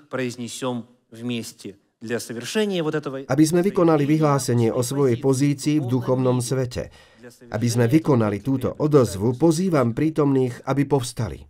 aby 3.27 3.43
sme 3.43 3.59
vykonali 3.59 4.07
vyhlásenie 4.07 4.71
o 4.71 4.79
svojej 4.79 5.19
pozícii 5.19 5.83
v 5.83 5.89
duchovnom 5.91 6.39
svete. 6.39 6.87
Aby 7.51 7.67
sme 7.67 7.91
vykonali 7.91 8.39
túto 8.39 8.71
odozvu, 8.71 9.35
pozývam 9.35 9.91
prítomných, 9.91 10.63
aby 10.63 10.87
povstali. 10.87 11.43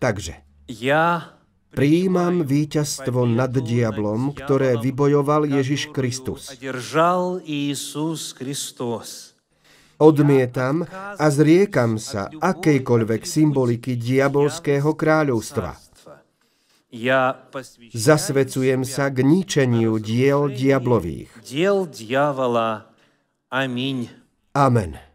Takže, 0.00 0.34
ja 0.72 1.36
prijímam 1.74 2.46
víťazstvo 2.46 3.26
nad 3.28 3.50
diablom, 3.50 4.32
ktoré 4.32 4.78
vybojoval 4.80 5.50
Ježiš 5.50 5.92
Kristus. 5.92 6.54
Odmietam 9.98 10.82
a 10.92 11.26
zriekam 11.30 11.96
sa 12.02 12.26
akejkoľvek 12.30 13.22
symboliky 13.22 13.94
diabolského 13.94 14.90
kráľovstva. 14.94 15.78
Zasvecujem 17.90 18.86
sa 18.86 19.10
k 19.10 19.26
ničeniu 19.26 19.98
diel 19.98 20.50
diablových. 20.50 21.30
Amen. 24.54 25.13